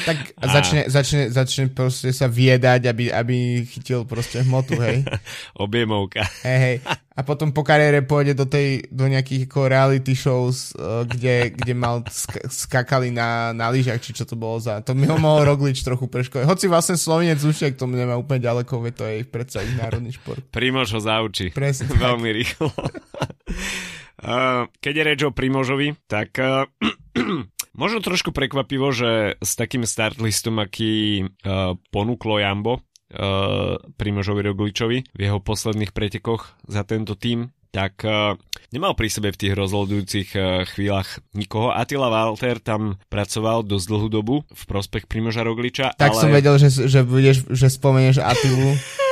Tak 0.05 0.17
a... 0.39 0.47
začne, 0.49 0.81
začne, 0.87 1.21
začne 1.33 1.65
proste 1.71 2.13
sa 2.13 2.29
viedať, 2.29 2.89
aby, 2.89 3.11
aby 3.11 3.35
chytil 3.65 4.05
proste 4.05 4.41
hmotu, 4.45 4.79
hej. 4.79 5.03
Objemovka. 5.65 6.23
Hej, 6.45 6.59
hej. 6.59 6.77
A 7.19 7.25
potom 7.27 7.51
po 7.51 7.67
kariére 7.67 7.99
pôjde 7.99 8.31
do, 8.31 8.47
tej, 8.47 8.87
do 8.95 9.03
nejakých 9.03 9.51
ako 9.51 9.67
reality 9.67 10.15
shows, 10.15 10.71
uh, 10.79 11.03
kde, 11.03 11.51
kde 11.51 11.73
mal 11.75 11.99
sk- 12.07 12.47
skakali 12.47 13.11
na, 13.11 13.51
na 13.51 13.67
lyžach, 13.67 13.99
či 13.99 14.15
čo 14.15 14.23
to 14.23 14.39
bolo 14.39 14.55
za... 14.63 14.79
To 14.87 14.95
mi 14.95 15.03
ho 15.03 15.19
mohol 15.19 15.43
Roglič 15.43 15.83
trochu 15.83 16.07
preškoliť. 16.07 16.47
Hoci 16.47 16.71
vlastne 16.71 16.95
Slovinec 16.95 17.43
Ušiek 17.43 17.75
to 17.75 17.91
nemá 17.91 18.15
úplne 18.15 18.39
ďaleko, 18.39 18.71
veď 18.79 18.93
to 18.95 19.03
je 19.03 19.13
ich 19.19 19.27
predsa 19.27 19.67
ich 19.67 19.75
národný 19.75 20.15
šport. 20.15 20.47
Primož 20.47 20.95
ho 20.95 21.01
zaučí. 21.03 21.51
Presne. 21.51 21.91
Veľmi 22.07 22.29
rýchlo. 22.31 22.71
uh, 22.71 24.63
keď 24.83 24.93
je 24.95 25.03
reč 25.03 25.19
o 25.27 25.35
Primožovi, 25.35 25.99
tak 26.07 26.39
uh, 26.39 26.63
Možno 27.79 28.03
trošku 28.03 28.35
prekvapivo, 28.35 28.91
že 28.91 29.39
s 29.39 29.55
takým 29.55 29.87
startlistom, 29.87 30.59
aký 30.59 31.23
uh, 31.23 31.79
ponúklo 31.95 32.35
Jambo 32.35 32.83
uh, 32.83 33.79
Primožovi 33.95 34.43
Rogličovi 34.43 34.97
v 35.15 35.19
jeho 35.23 35.39
posledných 35.39 35.95
pretekoch 35.95 36.59
za 36.67 36.83
tento 36.83 37.15
tým, 37.15 37.55
tak 37.71 38.03
uh, 38.03 38.35
nemal 38.75 38.99
pri 38.99 39.07
sebe 39.07 39.31
v 39.31 39.39
tých 39.39 39.53
rozhodujúcich 39.55 40.29
uh, 40.35 40.67
chvíľach 40.67 41.23
nikoho. 41.31 41.71
Attila 41.71 42.11
Walter 42.11 42.59
tam 42.59 42.99
pracoval 43.07 43.63
dosť 43.63 43.85
dlhú 43.87 44.07
dobu 44.11 44.35
v 44.43 44.63
prospech 44.67 45.07
Primoža 45.07 45.47
Rogliča. 45.47 45.95
Tak 45.95 46.19
ale... 46.19 46.19
som 46.19 46.29
vedel, 46.35 46.59
že, 46.59 46.75
že, 46.83 47.07
budeš, 47.07 47.47
že 47.47 47.71
spomenieš 47.71 48.19
Attilu. 48.19 48.75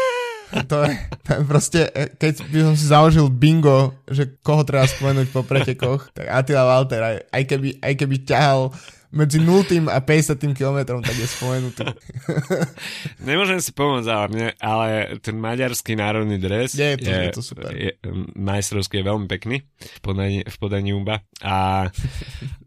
To 0.47 0.87
je, 0.87 0.95
proste, 1.43 1.91
e, 1.91 2.15
keď 2.15 2.33
by 2.47 2.59
som 2.71 2.75
si 2.79 2.85
založil 2.87 3.27
bingo, 3.27 3.91
že 4.07 4.39
koho 4.39 4.63
treba 4.63 4.87
spomenúť 4.87 5.27
po 5.31 5.43
pretekoch, 5.43 6.07
tak 6.15 6.31
Attila 6.31 6.63
Walter, 6.63 7.03
aj, 7.03 7.17
aj, 7.35 7.43
keby, 7.43 7.69
aj 7.83 7.93
keby 7.99 8.15
ťahal 8.23 8.71
medzi 9.11 9.39
0 9.39 9.87
a 9.87 9.99
50 10.03 10.57
kilometrom, 10.57 10.99
tak 10.99 11.15
je 11.15 11.27
spomenutý. 11.27 11.85
Nemôžem 13.27 13.63
si 13.63 13.71
pomôcť, 13.71 14.07
ale, 14.07 14.27
ale 14.59 14.87
ten 15.23 15.39
maďarský 15.39 15.95
národný 15.95 16.35
dres 16.37 16.75
je, 16.75 16.99
to, 16.99 17.07
je, 17.07 17.19
je 17.23 17.31
to 17.31 17.43
super. 17.43 17.71
Je, 17.71 17.95
majstrovský 18.35 18.99
je 18.99 19.05
veľmi 19.07 19.27
pekný 19.31 19.63
v 19.79 19.99
podaní, 20.03 20.39
v 20.43 20.57
podaní 20.59 20.91
Umba. 20.91 21.23
A, 21.39 21.87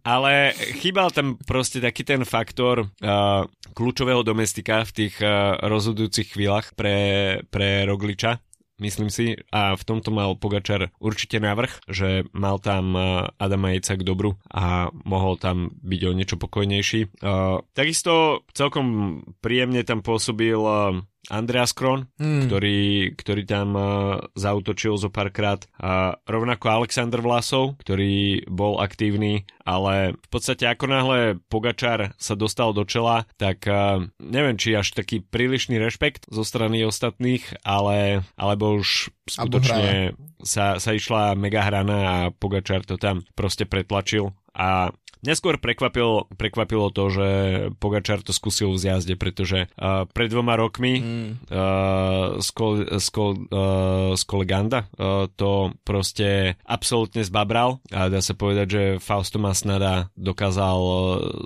ale 0.00 0.56
chýbal 0.80 1.12
tam 1.12 1.36
proste 1.44 1.78
taký 1.84 2.08
ten 2.08 2.24
faktor 2.24 2.88
uh, 2.88 3.44
kľúčového 3.76 4.24
domestika 4.24 4.82
v 4.88 4.92
tých 4.96 5.14
uh, 5.20 5.60
rozhodujúcich 5.60 6.34
chvíľach 6.36 6.72
pre, 6.72 7.40
pre 7.52 7.84
Rogliča 7.84 8.40
myslím 8.80 9.12
si. 9.12 9.36
A 9.52 9.76
v 9.76 9.82
tomto 9.86 10.10
mal 10.10 10.34
Pogačar 10.34 10.90
určite 10.98 11.38
navrh, 11.38 11.70
že 11.86 12.24
mal 12.32 12.58
tam 12.58 12.96
eh, 12.96 13.28
Adama 13.38 13.76
Jejca 13.76 14.00
k 14.00 14.06
dobru 14.06 14.40
a 14.50 14.88
mohol 15.04 15.36
tam 15.36 15.70
byť 15.80 16.00
o 16.08 16.12
niečo 16.16 16.36
pokojnejší. 16.40 17.20
Uh, 17.20 17.60
takisto 17.76 18.44
celkom 18.56 19.20
príjemne 19.44 19.84
tam 19.84 20.00
pôsobil 20.00 20.56
uh, 20.56 20.96
Andreas 21.28 21.76
Kron, 21.76 22.08
mm. 22.16 22.48
ktorý, 22.48 22.80
ktorý 23.12 23.42
tam 23.44 23.68
uh, 23.76 23.84
zautočil 24.32 24.96
zo 24.96 25.12
párkrát. 25.12 25.60
A 25.76 26.16
rovnako 26.24 26.80
Alexander 26.80 27.20
Vlasov, 27.20 27.76
ktorý 27.84 28.48
bol 28.48 28.80
aktívny, 28.80 29.44
ale 29.68 30.16
v 30.16 30.28
podstate 30.32 30.64
ako 30.64 30.84
náhle 30.88 31.18
Pogačar 31.52 32.16
sa 32.16 32.32
dostal 32.32 32.72
do 32.72 32.88
čela, 32.88 33.28
tak 33.36 33.68
uh, 33.68 34.00
neviem, 34.16 34.56
či 34.56 34.72
až 34.72 34.96
taký 34.96 35.20
prílišný 35.20 35.76
rešpekt 35.76 36.32
zo 36.32 36.40
strany 36.40 36.80
ostatných, 36.88 37.44
ale 37.68 38.24
alebo 38.40 38.80
už 38.80 39.12
skutočne 39.28 40.16
sa, 40.40 40.80
sa 40.80 40.90
išla 40.96 41.36
mega 41.36 41.60
hrana 41.60 41.98
a 42.00 42.16
Pogačar 42.32 42.88
to 42.88 42.96
tam 42.96 43.20
proste 43.36 43.68
pretlačil 43.68 44.32
a 44.50 44.90
neskôr 45.24 45.60
prekvapilo, 45.60 46.28
prekvapilo 46.34 46.90
to, 46.90 47.04
že 47.12 47.28
Pogačar 47.76 48.24
to 48.24 48.32
skúsil 48.34 48.74
v 48.74 48.80
zjazde, 48.80 49.14
pretože 49.16 49.68
uh, 49.76 50.04
pred 50.10 50.28
dvoma 50.32 50.56
rokmi 50.56 51.00
mm. 51.00 51.30
uh, 51.48 52.42
Skol, 52.42 52.86
Skol, 52.98 53.48
uh, 53.50 54.12
Skoleganda 54.16 54.88
uh, 54.96 55.28
to 55.32 55.74
proste 55.84 56.60
absolútne 56.64 57.24
zbabral 57.24 57.82
a 57.92 58.08
dá 58.08 58.20
sa 58.24 58.32
povedať, 58.36 58.66
že 58.68 58.82
Fausto 59.02 59.38
Masnada 59.40 60.08
dokázal 60.16 60.78
uh, 60.80 60.98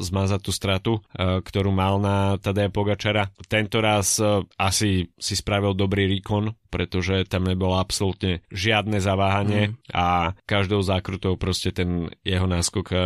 zmazať 0.03 0.41
tú 0.43 0.53
stratu, 0.55 0.93
uh, 0.99 1.41
ktorú 1.43 1.71
mal 1.75 1.99
na 1.99 2.39
Tadeja 2.39 2.71
Pogačara. 2.71 3.31
Tento 3.47 3.79
raz 3.83 4.19
uh, 4.19 4.43
asi 4.59 5.11
si 5.19 5.35
spravil 5.35 5.75
dobrý 5.75 6.07
výkon, 6.09 6.53
pretože 6.75 7.23
tam 7.31 7.47
nebolo 7.47 7.79
absolútne 7.79 8.43
žiadne 8.51 8.99
zaváhanie 8.99 9.71
mm. 9.71 9.95
a 9.95 10.35
každou 10.43 10.83
zákrutou 10.83 11.39
proste 11.39 11.71
ten 11.71 12.11
jeho 12.27 12.51
náskok 12.51 12.87
eh, 12.91 13.01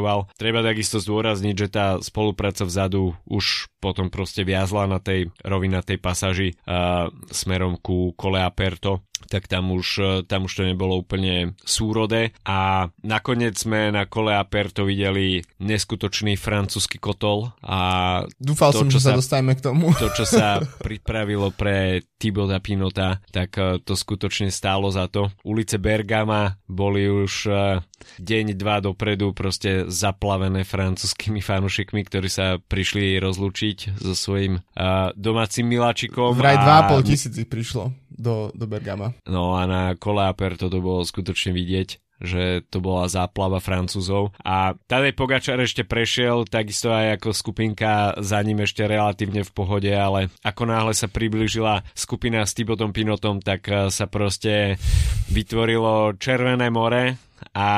navyšoval. 0.00 0.32
Treba 0.40 0.64
takisto 0.64 0.96
zdôrazniť, 0.98 1.54
že 1.54 1.68
tá 1.68 1.86
spolupráca 2.00 2.64
vzadu 2.64 3.12
už 3.28 3.68
potom 3.78 4.08
proste 4.08 4.42
viazla 4.44 4.88
na 4.88 4.98
tej 4.98 5.28
rovinatej 5.44 6.00
pasáži 6.00 6.56
uh, 6.64 7.12
smerom 7.28 7.76
ku 7.76 8.16
Kole 8.16 8.40
Aperto 8.40 9.04
tak 9.28 9.50
tam 9.50 9.74
už, 9.74 9.88
e, 10.00 10.10
tam 10.24 10.48
už 10.48 10.52
to 10.56 10.62
nebolo 10.64 10.96
úplne 10.96 11.58
súrodé 11.62 12.32
a 12.46 12.88
nakoniec 13.04 13.58
sme 13.58 13.92
na 13.92 14.06
kole 14.06 14.32
Aperto 14.32 14.86
videli 14.86 15.44
neskutočný 15.60 16.38
francúzsky 16.38 16.96
kotol 16.96 17.52
a 17.60 17.78
Dúfal 18.40 18.72
to, 18.72 18.86
som, 18.86 18.88
že 18.88 19.02
sa 19.02 19.12
dostaneme 19.12 19.58
k 19.58 19.64
tomu. 19.66 19.92
To, 19.98 20.08
čo 20.14 20.24
sa 20.24 20.62
pripravilo 20.86 21.52
pre 21.52 22.04
Thibaut 22.16 22.52
Pinota, 22.64 23.20
tak 23.28 23.56
e, 23.60 23.82
to 23.84 23.92
skutočne 23.98 24.48
stálo 24.48 24.88
za 24.88 25.08
to. 25.08 25.28
Ulice 25.44 25.76
Bergama 25.76 26.56
boli 26.68 27.08
už 27.08 27.32
e, 27.48 27.80
deň, 28.20 28.56
dva 28.56 28.80
dopredu 28.80 29.32
proste 29.36 29.88
zaplavené 29.88 30.64
francúzskými 30.64 31.40
fanúšikmi, 31.44 32.04
ktorí 32.04 32.28
sa 32.28 32.60
prišli 32.60 33.20
rozlúčiť 33.20 34.00
so 34.00 34.16
svojím 34.16 34.60
uh, 34.60 35.12
domácim 35.16 35.68
miláčikom. 35.68 36.36
Vraj 36.36 36.56
2,5 36.60 37.08
tisíc 37.08 37.34
prišlo 37.44 37.92
do, 38.10 38.50
do 38.52 38.66
Bergama. 38.66 39.14
No 39.24 39.54
a 39.54 39.64
na 39.64 39.82
kole 39.94 40.26
Aperto 40.26 40.66
to 40.68 40.78
bolo 40.82 41.06
skutočne 41.06 41.54
vidieť 41.54 41.98
že 42.20 42.60
to 42.68 42.84
bola 42.84 43.08
záplava 43.08 43.58
Francúzov. 43.58 44.36
A 44.44 44.76
Tadej 44.76 45.16
Pogačar 45.16 45.56
ešte 45.56 45.88
prešiel, 45.88 46.44
takisto 46.44 46.92
aj 46.92 47.16
ako 47.16 47.32
skupinka 47.32 48.20
za 48.20 48.38
ním 48.44 48.60
ešte 48.60 48.84
relatívne 48.84 49.40
v 49.40 49.50
pohode, 49.56 49.88
ale 49.88 50.28
ako 50.44 50.68
náhle 50.68 50.92
sa 50.92 51.08
priblížila 51.08 51.80
skupina 51.96 52.44
s 52.44 52.52
Tibotom 52.52 52.92
Pinotom, 52.92 53.40
tak 53.40 53.64
sa 53.88 54.04
proste 54.04 54.76
vytvorilo 55.32 56.20
Červené 56.20 56.68
more, 56.68 57.16
a, 57.50 57.70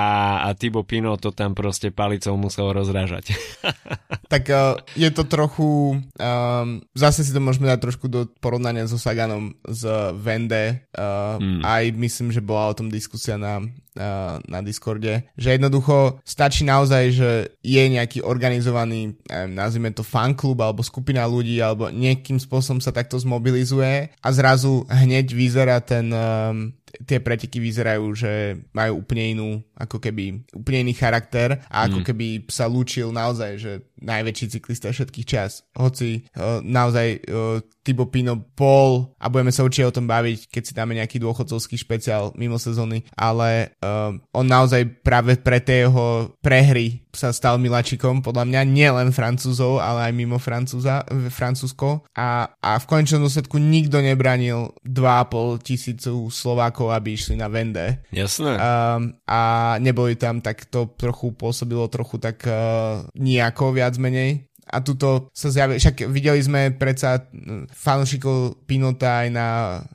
a 0.44 0.48
Tibo 0.52 0.84
Pino 0.84 1.16
to 1.16 1.32
tam 1.32 1.56
proste 1.56 1.88
palicou 1.88 2.36
musel 2.36 2.76
rozrážať. 2.76 3.32
tak 4.32 4.44
uh, 4.52 4.76
je 4.92 5.08
to 5.08 5.24
trochu, 5.24 5.96
um, 5.96 6.68
zase 6.92 7.24
si 7.24 7.32
to 7.32 7.40
môžeme 7.40 7.64
dať 7.68 7.80
trošku 7.80 8.06
do 8.12 8.28
porovnania 8.40 8.84
so 8.84 9.00
Saganom 9.00 9.56
z 9.64 10.12
Vende, 10.20 10.84
uh, 10.92 11.40
hmm. 11.40 11.64
aj 11.64 11.84
myslím, 11.96 12.28
že 12.28 12.44
bola 12.44 12.68
o 12.68 12.76
tom 12.76 12.92
diskusia 12.92 13.40
na, 13.40 13.64
uh, 13.64 14.36
na 14.44 14.60
Discorde, 14.60 15.24
že 15.40 15.56
jednoducho 15.56 16.20
stačí 16.20 16.68
naozaj, 16.68 17.04
že 17.16 17.30
je 17.64 17.82
nejaký 17.88 18.20
organizovaný, 18.20 19.16
neviem, 19.24 19.52
nazvime 19.56 19.88
to 19.96 20.04
fanklub 20.04 20.60
alebo 20.60 20.84
skupina 20.84 21.24
ľudí, 21.24 21.56
alebo 21.64 21.88
nejakým 21.88 22.36
spôsobom 22.36 22.84
sa 22.84 22.92
takto 22.92 23.16
zmobilizuje 23.16 24.12
a 24.20 24.28
zrazu 24.36 24.84
hneď 24.92 25.32
vyzerá 25.32 25.80
ten, 25.80 26.12
um, 26.12 26.76
tie 27.08 27.18
preteky 27.24 27.56
vyzerajú, 27.56 28.06
že 28.12 28.32
majú 28.76 29.00
úplne 29.00 29.24
inú, 29.32 29.48
ako 29.72 29.96
keby, 29.96 30.44
úplne 30.52 30.88
iný 30.88 30.94
charakter 30.96 31.64
a 31.72 31.88
ako 31.88 32.04
mm. 32.04 32.06
keby 32.12 32.26
sa 32.52 32.68
lúčil 32.68 33.08
naozaj, 33.10 33.52
že 33.56 33.72
najväčší 34.02 34.58
cyklista 34.58 34.90
všetkých 34.90 35.26
čas. 35.26 35.64
Hoci 35.78 36.26
uh, 36.34 36.60
naozaj 36.60 37.08
uh, 37.24 37.62
Tibo 37.82 38.06
Pino 38.06 38.38
bol 38.38 39.14
a 39.18 39.26
budeme 39.26 39.50
sa 39.50 39.66
určite 39.66 39.90
o 39.90 39.94
tom 39.94 40.06
baviť, 40.06 40.50
keď 40.50 40.62
si 40.62 40.72
dáme 40.74 40.94
nejaký 40.94 41.18
dôchodcovský 41.18 41.74
špeciál 41.74 42.30
mimo 42.38 42.58
sezóny, 42.58 43.02
ale 43.18 43.74
uh, 43.82 44.14
on 44.34 44.46
naozaj 44.46 45.02
práve 45.02 45.34
pre 45.38 45.58
tie 45.58 45.86
jeho 45.86 46.30
prehry 46.38 47.02
sa 47.12 47.28
stal 47.28 47.60
miláčikom, 47.60 48.24
podľa 48.24 48.48
mňa 48.48 48.60
nielen 48.64 49.08
Francúzov, 49.12 49.84
ale 49.84 50.08
aj 50.08 50.12
mimo 50.16 50.40
Francúza, 50.40 51.04
Francúzsko 51.28 52.08
a, 52.16 52.48
a 52.56 52.70
v 52.80 52.88
konečnom 52.88 53.28
dôsledku 53.28 53.60
nikto 53.60 54.00
nebranil 54.00 54.72
2,5 54.80 55.60
tisícu 55.60 56.32
Slovákov, 56.32 56.88
aby 56.96 57.12
išli 57.12 57.36
na 57.36 57.52
Vende. 57.52 58.00
Jasné. 58.08 58.56
Um, 58.56 59.12
a 59.28 59.40
neboli 59.76 60.16
tam, 60.16 60.40
tak 60.40 60.64
to 60.72 60.88
trochu 60.96 61.36
pôsobilo 61.36 61.84
trochu 61.92 62.16
tak 62.16 62.48
uh, 62.48 63.04
nejako 63.12 63.76
viac 63.76 63.91
menej 64.00 64.52
a 64.72 64.78
tuto 64.80 65.28
sa 65.34 65.50
zjaví, 65.50 65.76
však 65.76 66.06
videli 66.06 66.38
sme 66.38 66.70
predsa 66.72 67.26
fanúšikov 67.74 68.62
Pinota 68.62 69.26
aj 69.26 69.28
na 69.28 69.46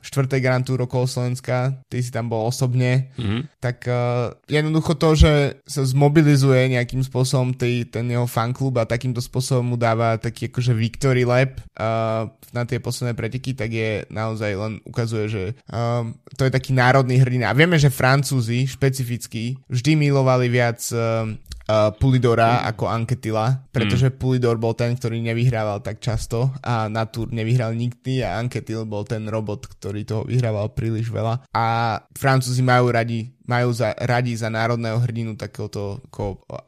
4. 0.04 0.28
Grand 0.44 0.60
Tour 0.60 0.84
okolo 0.84 1.08
Slovenska, 1.08 1.80
ty 1.88 2.04
si 2.04 2.12
tam 2.12 2.28
bol 2.28 2.44
osobne, 2.44 3.10
mm-hmm. 3.16 3.58
tak 3.58 3.88
uh, 3.88 4.36
jednoducho 4.44 5.00
to, 5.00 5.16
že 5.16 5.32
sa 5.64 5.82
zmobilizuje 5.88 6.76
nejakým 6.76 7.00
spôsobom 7.00 7.56
tý, 7.56 7.88
ten 7.88 8.12
jeho 8.12 8.28
fanklub 8.28 8.76
a 8.76 8.84
takýmto 8.84 9.24
spôsobom 9.24 9.74
mu 9.74 9.76
dáva 9.80 10.20
taký 10.20 10.52
akože 10.52 10.76
victory 10.76 11.24
lap 11.24 11.58
uh, 11.80 12.28
na 12.52 12.62
tie 12.68 12.78
posledné 12.78 13.16
preteky, 13.16 13.56
tak 13.56 13.72
je 13.72 14.04
naozaj 14.12 14.52
len 14.52 14.72
ukazuje, 14.84 15.24
že 15.26 15.44
um, 15.72 16.12
to 16.36 16.44
je 16.44 16.52
taký 16.52 16.76
národný 16.76 17.20
hrdina. 17.20 17.52
A 17.52 17.56
vieme, 17.56 17.80
že 17.80 17.92
Francúzi 17.92 18.68
špecificky 18.68 19.56
vždy 19.68 19.92
milovali 19.96 20.48
viac 20.52 20.80
um, 20.92 21.36
uh, 21.68 21.92
Pulidora 21.94 22.64
mm. 22.64 22.74
ako 22.74 22.84
Anketila, 22.88 23.46
pretože 23.68 24.08
mm. 24.08 24.16
Pulidor 24.16 24.56
bol 24.56 24.72
ten, 24.72 24.96
ktorý 24.96 25.20
nevyhrával 25.20 25.84
tak 25.84 26.00
často 26.00 26.50
a 26.64 26.88
na 26.88 27.04
Tour 27.04 27.30
nevyhral 27.30 27.76
nikdy 27.76 28.24
a 28.24 28.40
Anketil 28.40 28.88
bol 28.88 29.04
ten 29.04 29.28
robot, 29.28 29.68
ktorý 29.68 30.02
toho 30.08 30.22
vyhrával 30.24 30.72
príliš 30.72 31.12
veľa. 31.12 31.46
A 31.52 31.98
Francúzi 32.16 32.64
majú 32.64 32.90
radi 32.90 33.28
majú 33.48 33.72
za, 33.72 33.96
radi 33.96 34.36
za 34.36 34.52
národného 34.52 35.00
hrdinu 35.00 35.32
takéhoto 35.32 36.04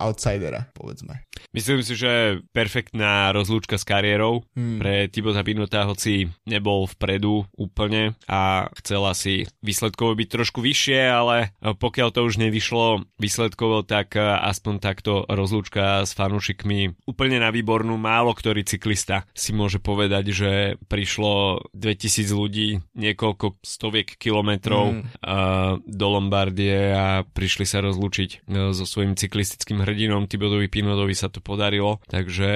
outsidera, 0.01 0.65
povedzme. 0.73 1.29
Myslím 1.55 1.81
si, 1.87 1.95
že 1.95 2.43
perfektná 2.51 3.31
rozlúčka 3.31 3.79
s 3.79 3.87
kariérou 3.87 4.43
hmm. 4.59 4.79
pre 4.83 4.95
Tibota 5.09 5.47
Pinota, 5.47 5.87
hoci 5.87 6.29
nebol 6.45 6.91
vpredu 6.91 7.47
úplne 7.55 8.19
a 8.27 8.69
chcela 8.83 9.15
si 9.15 9.47
výsledkovo 9.63 10.19
byť 10.19 10.29
trošku 10.29 10.59
vyššie, 10.61 11.01
ale 11.07 11.55
pokiaľ 11.63 12.09
to 12.11 12.21
už 12.27 12.43
nevyšlo 12.43 13.07
výsledkovo, 13.17 13.87
tak 13.87 14.19
aspoň 14.19 14.75
takto 14.83 15.25
rozlúčka 15.31 16.03
s 16.05 16.13
fanúšikmi 16.13 17.07
úplne 17.07 17.39
na 17.39 17.55
výbornú. 17.55 17.95
Málo 18.01 18.33
ktorý 18.37 18.65
cyklista 18.67 19.29
si 19.33 19.53
môže 19.55 19.79
povedať, 19.81 20.25
že 20.33 20.53
prišlo 20.91 21.67
2000 21.73 22.31
ľudí 22.33 22.69
niekoľko 22.97 23.63
stoviek 23.65 24.17
kilometrov 24.19 25.01
hmm. 25.01 25.85
do 25.87 26.07
Lombardie 26.11 26.93
a 26.93 27.23
prišli 27.25 27.65
sa 27.65 27.81
rozlúčiť 27.81 28.31
e, 28.45 28.73
so 28.75 28.85
svojím 28.85 29.15
cyklistickým 29.15 29.81
hrdinom 29.83 30.27
Tibodovi 30.27 30.67
Pinodovi 30.67 31.15
sa 31.15 31.30
to 31.31 31.41
podarilo, 31.41 32.03
takže 32.11 32.51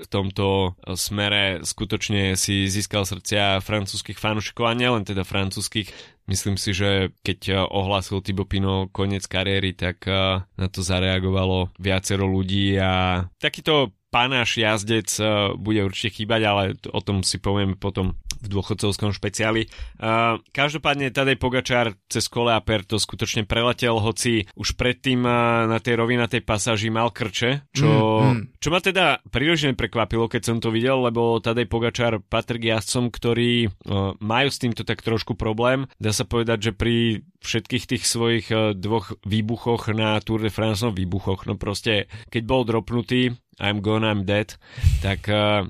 v 0.00 0.08
tomto 0.08 0.78
smere 0.94 1.60
skutočne 1.66 2.38
si 2.38 2.70
získal 2.70 3.02
srdcia 3.02 3.60
francúzskych 3.60 4.16
fanúšikov 4.16 4.70
a 4.70 4.78
nielen 4.78 5.02
teda 5.04 5.26
francúzskych, 5.26 6.18
Myslím 6.30 6.54
si, 6.54 6.70
že 6.70 7.10
keď 7.26 7.66
ohlásil 7.74 8.22
Tibo 8.22 8.46
Pino 8.46 8.86
koniec 8.94 9.26
kariéry, 9.26 9.74
tak 9.74 10.06
e, 10.06 10.46
na 10.46 10.66
to 10.70 10.78
zareagovalo 10.78 11.74
viacero 11.74 12.22
ľudí 12.22 12.78
a 12.78 13.26
takýto 13.42 13.90
panáš 14.10 14.58
jazdec 14.58 15.06
uh, 15.22 15.54
bude 15.54 15.86
určite 15.86 16.20
chýbať, 16.20 16.40
ale 16.42 16.62
o 16.90 17.00
tom 17.00 17.22
si 17.22 17.38
povieme 17.38 17.78
potom 17.78 18.18
v 18.40 18.46
dôchodcovskom 18.48 19.12
špeciáli. 19.12 19.68
Uh, 20.00 20.40
každopádne 20.50 21.12
Tadej 21.12 21.36
Pogačár 21.36 21.94
cez 22.08 22.26
kole 22.26 22.52
a 22.56 22.60
Perto 22.64 22.96
skutočne 22.96 23.44
preletel, 23.44 23.96
hoci 24.00 24.48
už 24.56 24.74
predtým 24.74 25.22
uh, 25.22 25.68
na 25.68 25.78
tej 25.78 26.00
rovinatej 26.00 26.42
pasáži 26.42 26.88
mal 26.88 27.12
krče, 27.12 27.70
čo, 27.70 27.90
mm, 28.24 28.32
mm. 28.32 28.42
čo 28.58 28.68
ma 28.72 28.80
teda 28.80 29.20
príliš 29.28 29.68
neprekvapilo, 29.70 30.26
keď 30.26 30.42
som 30.42 30.56
to 30.58 30.72
videl, 30.72 31.04
lebo 31.04 31.38
Tadej 31.38 31.68
Pogačár 31.68 32.18
patrí 32.24 32.58
k 32.60 32.76
jazdcom, 32.76 33.12
ktorí 33.12 33.68
uh, 33.68 34.16
majú 34.18 34.48
s 34.48 34.58
týmto 34.58 34.82
tak 34.82 35.04
trošku 35.04 35.36
problém. 35.36 35.86
Dá 36.00 36.10
sa 36.16 36.24
povedať, 36.24 36.70
že 36.70 36.72
pri 36.72 37.24
všetkých 37.40 37.84
tých 37.96 38.04
svojich 38.04 38.46
uh, 38.52 38.72
dvoch 38.76 39.16
výbuchoch 39.24 39.92
na 39.96 40.20
Tour 40.20 40.44
de 40.44 40.52
France, 40.52 40.84
no 40.84 40.92
výbuchoch, 40.92 41.44
no 41.48 41.56
proste 41.56 42.06
keď 42.28 42.42
bol 42.44 42.62
dropnutý, 42.64 43.34
I'm 43.60 43.84
gone, 43.84 44.08
I'm 44.08 44.24
dead, 44.24 44.56
tak 45.04 45.28
uh, 45.28 45.68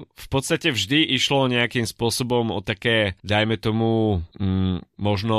v 0.00 0.26
podstate 0.32 0.72
vždy 0.72 1.04
išlo 1.20 1.52
nejakým 1.52 1.84
spôsobom 1.84 2.48
o 2.48 2.64
také, 2.64 3.20
dajme 3.20 3.60
tomu, 3.60 4.24
um, 4.40 4.80
možno 4.96 5.38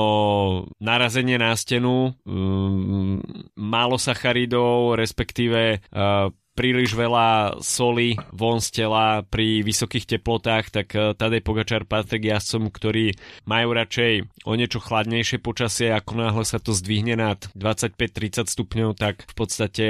narazenie 0.78 1.42
na 1.42 1.58
stenu, 1.58 2.14
um, 2.22 3.18
málo 3.58 3.98
sacharidov, 3.98 4.94
respektíve 4.94 5.82
uh, 5.90 6.30
príliš 6.58 6.98
veľa 6.98 7.62
soli 7.62 8.18
von 8.34 8.58
z 8.58 8.82
tela 8.82 9.22
pri 9.22 9.62
vysokých 9.62 10.18
teplotách, 10.18 10.74
tak 10.74 10.88
Tadej 10.92 11.46
Pogačar 11.46 11.86
patrí 11.86 12.18
k 12.18 12.34
jazdcom, 12.34 12.74
ktorí 12.74 13.14
majú 13.46 13.78
radšej 13.78 14.14
o 14.50 14.58
niečo 14.58 14.82
chladnejšie 14.82 15.38
počasie, 15.38 15.94
ako 15.94 16.18
náhle 16.18 16.42
sa 16.50 16.58
to 16.58 16.74
zdvihne 16.74 17.14
nad 17.22 17.46
25-30 17.54 18.50
stupňov, 18.50 18.98
tak 18.98 19.30
v 19.30 19.34
podstate 19.38 19.88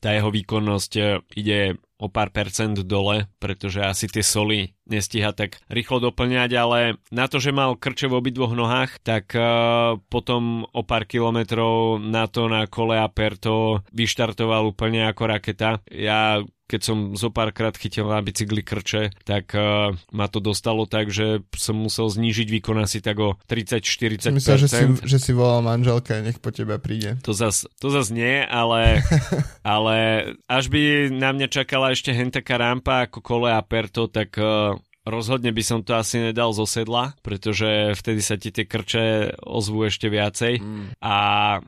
tá 0.00 0.08
jeho 0.16 0.32
výkonnosť 0.32 0.92
ide 1.36 1.76
o 1.98 2.06
pár 2.06 2.30
percent 2.30 2.78
dole, 2.86 3.26
pretože 3.42 3.82
asi 3.82 4.06
tie 4.06 4.22
soli 4.22 4.78
nestíha 4.86 5.34
tak 5.34 5.58
rýchlo 5.66 5.98
doplňať, 5.98 6.50
ale 6.54 6.78
na 7.10 7.26
to, 7.26 7.42
že 7.42 7.50
mal 7.50 7.74
krče 7.74 8.06
v 8.06 8.18
obidvoch 8.22 8.54
nohách, 8.54 9.02
tak 9.02 9.34
uh, 9.34 9.98
potom 10.08 10.64
o 10.70 10.82
pár 10.86 11.04
kilometrov 11.10 11.98
na 11.98 12.30
to 12.30 12.46
na 12.46 12.70
kole 12.70 12.96
a 12.96 13.10
Perto 13.10 13.82
vyštartoval 13.90 14.70
úplne 14.70 15.10
ako 15.10 15.22
raketa. 15.26 15.82
Ja 15.90 16.38
keď 16.68 16.80
som 16.84 17.16
zo 17.16 17.32
párkrát 17.32 17.72
chytil 17.72 18.04
na 18.06 18.20
bicykli 18.20 18.60
krče, 18.60 19.10
tak 19.24 19.56
uh, 19.56 19.96
ma 20.12 20.28
to 20.28 20.38
dostalo 20.38 20.84
tak, 20.84 21.08
že 21.08 21.40
som 21.56 21.80
musel 21.80 22.12
znížiť 22.12 22.48
výkon 22.60 22.76
asi 22.76 23.00
tak 23.00 23.16
o 23.18 23.40
30-40%. 23.48 24.36
Myslím, 24.36 24.58
že 24.60 24.68
si, 24.68 24.84
že 25.08 25.18
si 25.18 25.32
volal 25.32 25.64
manželka, 25.64 26.20
nech 26.20 26.36
po 26.38 26.52
teba 26.52 26.76
príde. 26.76 27.16
To 27.24 27.32
zas, 27.32 27.64
to 27.80 27.88
zas 27.88 28.12
nie, 28.12 28.44
ale, 28.44 29.00
ale 29.64 29.96
až 30.44 30.68
by 30.68 31.08
na 31.08 31.32
mňa 31.32 31.48
čakala 31.48 31.96
ešte 31.96 32.12
hentaká 32.12 32.60
rampa 32.60 33.08
ako 33.08 33.24
kole 33.24 33.48
a 33.48 33.64
perto, 33.64 34.04
tak 34.12 34.36
uh, 34.36 34.76
Rozhodne 35.08 35.50
by 35.50 35.62
som 35.64 35.80
to 35.80 35.96
asi 35.96 36.20
nedal 36.20 36.52
zo 36.52 36.68
sedla, 36.68 37.16
pretože 37.24 37.96
vtedy 37.96 38.20
sa 38.20 38.36
ti 38.36 38.52
tie 38.52 38.68
krče 38.68 39.40
ozvú 39.40 39.88
ešte 39.88 40.12
viacej. 40.12 40.60
Mm. 40.60 40.86
A 41.00 41.16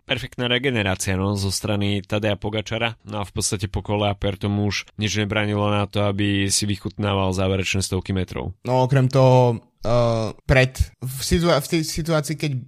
perfektná 0.04 0.46
regenerácia 0.46 1.16
no, 1.16 1.34
zo 1.40 1.48
strany 1.48 2.04
Tadeja 2.04 2.36
Pogačara. 2.36 3.00
No 3.08 3.24
a 3.24 3.24
v 3.24 3.32
podstate 3.32 3.66
po 3.72 3.80
kole 3.80 4.12
a 4.12 4.14
per 4.14 4.36
tomu 4.36 4.68
už 4.68 4.84
nič 5.00 5.16
nebranilo 5.16 5.72
na 5.72 5.88
to, 5.88 6.04
aby 6.04 6.52
si 6.52 6.68
vychutnával 6.68 7.32
záverečné 7.32 7.80
stovky 7.80 8.12
metrov. 8.12 8.52
No 8.68 8.84
okrem 8.84 9.08
toho 9.08 9.56
uh, 9.56 10.36
pred, 10.44 10.76
v, 11.00 11.18
situa- 11.24 11.60
v 11.64 11.70
tej 11.72 11.82
situácii, 11.88 12.36
keď 12.36 12.52
uh, 12.52 12.60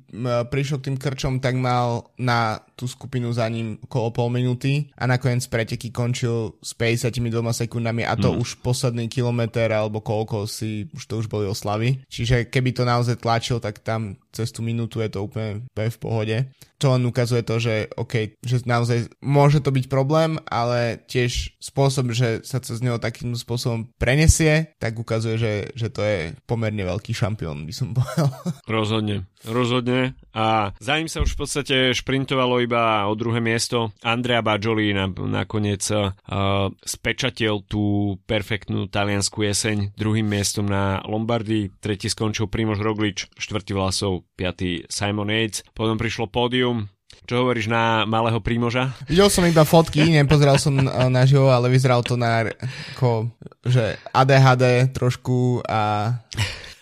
prišiel 0.49 0.81
k 0.81 0.87
tým 0.93 0.97
krčom, 0.97 1.35
tak 1.45 1.57
mal 1.61 2.09
na 2.17 2.65
tú 2.83 2.91
skupinu 2.91 3.31
za 3.31 3.47
ním 3.47 3.79
okolo 3.87 4.11
pol 4.11 4.29
minúty 4.35 4.91
a 4.99 5.07
nakoniec 5.07 5.47
preteky 5.47 5.95
končil 5.95 6.59
s 6.59 6.75
52 6.75 7.23
sekundami 7.55 8.03
a 8.03 8.19
to 8.19 8.35
mm. 8.35 8.43
už 8.43 8.59
posledný 8.59 9.07
kilometr 9.07 9.71
alebo 9.71 10.03
koľko 10.03 10.51
si, 10.51 10.91
už 10.91 11.07
to 11.07 11.15
už 11.23 11.31
boli 11.31 11.47
oslavy. 11.47 12.03
Čiže 12.11 12.51
keby 12.51 12.75
to 12.75 12.83
naozaj 12.83 13.23
tlačil, 13.23 13.63
tak 13.63 13.79
tam 13.87 14.19
cez 14.33 14.49
tú 14.51 14.65
minútu 14.65 15.05
je 15.05 15.13
to 15.13 15.21
úplne, 15.23 15.69
úplne 15.69 15.91
v 15.93 16.01
pohode. 16.01 16.37
To 16.81 16.99
len 16.99 17.07
ukazuje 17.07 17.47
to, 17.47 17.63
že 17.63 17.95
OK, 17.95 18.43
že 18.43 18.67
naozaj 18.67 19.13
môže 19.23 19.63
to 19.63 19.71
byť 19.71 19.87
problém, 19.87 20.41
ale 20.51 20.99
tiež 21.07 21.55
spôsob, 21.63 22.11
že 22.11 22.43
sa 22.43 22.59
cez 22.59 22.83
neho 22.83 22.99
takým 22.99 23.37
spôsobom 23.39 23.87
prenesie, 24.01 24.75
tak 24.83 24.99
ukazuje, 24.99 25.39
že, 25.39 25.53
že 25.79 25.89
to 25.95 26.03
je 26.03 26.35
pomerne 26.49 26.83
veľký 26.83 27.15
šampión, 27.15 27.69
by 27.69 27.75
som 27.77 27.93
povedal. 27.97 28.35
Rozhodne, 28.67 29.29
rozhodne. 29.47 30.17
A 30.33 30.75
za 30.81 30.97
ním 30.97 31.07
sa 31.07 31.23
už 31.23 31.37
v 31.37 31.41
podstate 31.45 31.77
šprintovalo 31.93 32.65
iba 32.65 32.72
o 32.73 33.13
druhé 33.15 33.39
miesto. 33.39 33.93
Andrea 34.03 34.41
Bajoli 34.41 34.97
na, 34.97 35.07
nakoniec 35.09 35.85
uh, 35.93 36.13
spečatil 36.83 37.65
tú 37.69 38.17
perfektnú 38.25 38.89
taliansku 38.89 39.45
jeseň 39.45 39.95
druhým 39.95 40.25
miestom 40.27 40.67
na 40.67 41.05
Lombardii. 41.05 41.73
Tretí 41.79 42.09
skončil 42.09 42.49
Primož 42.49 42.81
Roglič, 42.81 43.29
štvrtý 43.37 43.77
Vlasov, 43.77 44.25
5. 44.37 44.89
Simon 44.89 45.31
Yates, 45.31 45.63
potom 45.77 46.01
prišlo 46.01 46.29
pódium, 46.29 46.89
čo 47.23 47.45
hovoríš 47.45 47.71
na 47.71 48.03
malého 48.03 48.43
prímoža? 48.43 48.91
Videl 49.07 49.31
som 49.31 49.47
iba 49.47 49.63
fotky, 49.63 50.11
nepozeral 50.11 50.59
som 50.59 50.75
na 50.85 51.23
živo, 51.23 51.55
ale 51.55 51.71
vyzeral 51.71 52.03
to 52.03 52.19
na 52.19 52.51
ako, 52.97 53.31
že 53.63 53.95
ADHD 54.11 54.91
trošku 54.91 55.63
a 55.63 56.13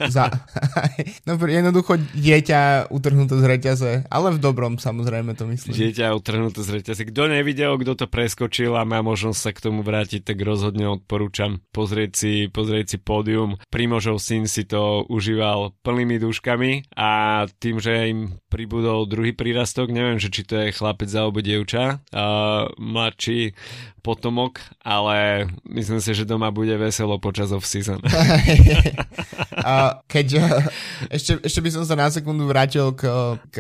za, 0.08 0.32
no 1.28 1.36
jednoducho 1.36 2.00
dieťa 2.16 2.88
utrhnuté 2.88 3.36
z 3.36 3.44
reťaze, 3.44 3.92
ale 4.08 4.28
v 4.32 4.38
dobrom 4.40 4.80
samozrejme 4.80 5.36
to 5.36 5.44
myslím. 5.50 5.76
Dieťa 5.76 6.16
utrhnuté 6.16 6.64
z 6.64 6.80
reťaze. 6.80 7.02
Kto 7.12 7.28
nevidel, 7.28 7.76
kto 7.76 7.92
to 7.98 8.06
preskočil 8.08 8.72
a 8.78 8.88
má 8.88 9.04
možnosť 9.04 9.40
sa 9.40 9.50
k 9.52 9.62
tomu 9.68 9.84
vrátiť, 9.84 10.24
tak 10.24 10.40
rozhodne 10.40 10.88
odporúčam 10.88 11.60
pozrieť 11.74 12.12
si, 12.16 12.32
pozrieť 12.48 12.96
si 12.96 12.98
pódium. 13.02 13.60
Primožov 13.68 14.22
syn 14.22 14.48
si 14.48 14.64
to 14.64 15.04
užíval 15.10 15.76
plnými 15.84 16.16
duškami 16.22 16.96
a 16.96 17.44
tým, 17.60 17.82
že 17.82 18.08
im 18.08 18.40
pribudol 18.48 19.04
druhý 19.10 19.36
prírastok, 19.36 19.92
neviem, 19.92 20.16
že 20.16 20.32
či 20.32 20.46
to 20.46 20.56
je 20.56 20.74
chlapec 20.74 21.10
alebo 21.12 21.42
dievča, 21.42 22.02
uh, 22.12 22.70
mladší 22.80 23.52
potomok, 24.00 24.60
ale 24.80 25.48
myslím 25.68 26.00
si, 26.00 26.16
že 26.16 26.28
doma 26.28 26.48
bude 26.50 26.74
veselo 26.76 27.20
počas 27.20 27.52
off-season. 27.52 28.00
a 29.68 30.00
keď 30.08 30.26
ešte, 31.12 31.40
ešte 31.44 31.60
by 31.60 31.70
som 31.70 31.84
sa 31.84 31.94
na 31.94 32.08
sekundu 32.08 32.48
vrátil 32.48 32.96
k, 32.96 33.06
k 33.52 33.56